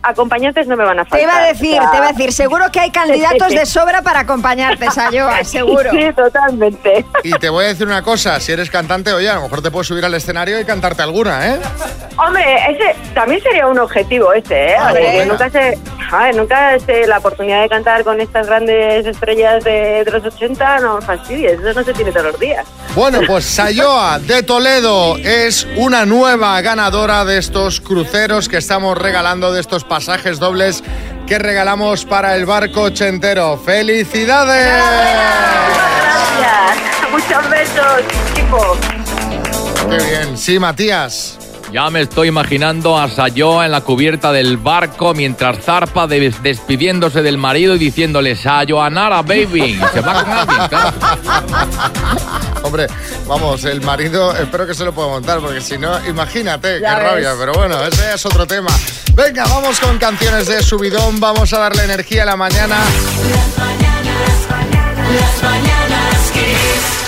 Acompañantes, 0.02 0.66
no 0.66 0.76
me 0.76 0.84
van 0.84 0.98
a 0.98 1.04
faltar. 1.04 1.18
Te 1.18 1.24
iba 1.24 1.36
a 1.38 1.46
decir, 1.46 1.78
o 1.78 1.82
sea- 1.82 1.90
te 1.90 1.96
iba 1.98 2.06
a 2.08 2.12
decir, 2.12 2.32
seguro 2.32 2.64
que 2.72 2.80
hay 2.80 2.90
candidatos 2.92 3.50
de 3.50 3.66
sobra 3.66 4.02
para 4.02 4.20
acompañarte, 4.20 4.90
Sayoa, 4.90 5.44
seguro. 5.44 5.90
Sí, 5.90 6.12
totalmente. 6.14 7.04
Y 7.22 7.32
te 7.32 7.48
voy 7.48 7.64
a 7.64 7.68
decir 7.68 7.86
una 7.86 8.02
cosa, 8.02 8.38
si 8.40 8.52
eres 8.52 8.70
cantante, 8.70 9.12
oye, 9.12 9.28
a 9.30 9.34
lo 9.34 9.42
mejor 9.42 9.62
te 9.62 9.70
puedes 9.70 9.86
subir 9.88 10.04
al 10.04 10.14
escenario 10.14 10.58
y 10.60 10.64
cantarte 10.64 11.02
alguna, 11.02 11.54
¿eh? 11.54 11.60
Hombre, 12.18 12.44
ese 12.70 12.94
también 13.14 13.42
sería 13.42 13.66
un 13.66 13.78
objetivo 13.78 14.32
ese, 14.32 14.72
¿eh? 14.72 14.76
Ah, 14.78 14.92
bueno. 14.92 15.32
nunca 15.32 15.50
se, 15.50 15.78
a 16.10 16.18
ver, 16.24 16.36
nunca 16.36 16.78
se, 16.78 17.06
la 17.06 17.18
oportunidad 17.18 17.62
de 17.62 17.68
cantar 17.68 18.04
con 18.04 18.20
estas 18.20 18.46
grandes 18.46 19.06
estrellas 19.06 19.64
de, 19.64 20.04
de 20.04 20.10
los 20.10 20.24
80 20.24 20.80
no 20.80 21.00
fastidies, 21.00 21.60
eso 21.60 21.72
no 21.72 21.84
se 21.84 21.92
tiene 21.94 22.12
todos 22.12 22.26
los 22.26 22.40
días. 22.40 22.66
Bueno, 22.94 23.20
pues 23.26 23.44
Sayoa 23.44 24.18
de 24.18 24.42
Toledo 24.42 25.16
es 25.16 25.66
una 25.76 26.04
nueva 26.04 26.60
ganadora 26.60 27.24
de 27.24 27.38
estos 27.38 27.80
cruceros 27.80 28.48
que 28.48 28.58
estamos 28.58 28.96
regalando, 28.98 29.52
de 29.52 29.60
estos 29.60 29.84
pasajes 29.92 30.38
dobles 30.38 30.82
que 31.26 31.38
regalamos 31.38 32.06
para 32.06 32.34
el 32.34 32.46
barco 32.46 32.84
ochentero. 32.84 33.58
¡Felicidades! 33.62 34.82
Gracias, 36.38 37.10
muchos 37.10 37.50
besos, 37.50 38.00
equipo. 38.32 38.76
Qué 39.90 39.96
bien. 39.98 40.38
Sí, 40.38 40.58
Matías. 40.58 41.38
Ya 41.74 41.90
me 41.90 42.00
estoy 42.00 42.28
imaginando 42.28 42.98
a 42.98 43.06
Sayoa 43.10 43.66
en 43.66 43.72
la 43.72 43.82
cubierta 43.82 44.32
del 44.32 44.56
barco 44.56 45.12
mientras 45.12 45.58
zarpa 45.62 46.06
de- 46.06 46.32
despidiéndose 46.42 47.20
del 47.22 47.36
marido 47.36 47.74
y 47.74 47.78
diciéndole 47.78 48.34
Sayoanara, 48.34 49.20
baby. 49.20 49.78
Se 49.92 50.00
va 50.00 50.24
con 50.24 50.32
alguien, 50.32 50.68
claro. 50.68 50.92
Hombre, 52.62 52.86
vamos, 53.26 53.64
el 53.64 53.80
marido 53.80 54.34
espero 54.36 54.66
que 54.66 54.74
se 54.74 54.84
lo 54.84 54.92
pueda 54.92 55.08
montar, 55.08 55.40
porque 55.40 55.60
si 55.60 55.78
no, 55.78 56.04
imagínate, 56.06 56.80
qué 56.80 56.88
rabia. 56.88 57.34
Pero 57.38 57.52
bueno, 57.54 57.84
ese 57.84 58.14
es 58.14 58.26
otro 58.26 58.46
tema. 58.46 58.70
Venga, 59.14 59.44
vamos 59.44 59.78
con 59.80 59.98
canciones 59.98 60.46
de 60.46 60.62
subidón, 60.62 61.20
vamos 61.20 61.52
a 61.52 61.58
darle 61.58 61.84
energía 61.84 62.22
a 62.22 62.26
la 62.26 62.36
mañana. 62.36 62.78
Las 62.78 63.58
mañanas, 63.58 64.48
las 65.20 65.42
mañanas, 65.42 67.01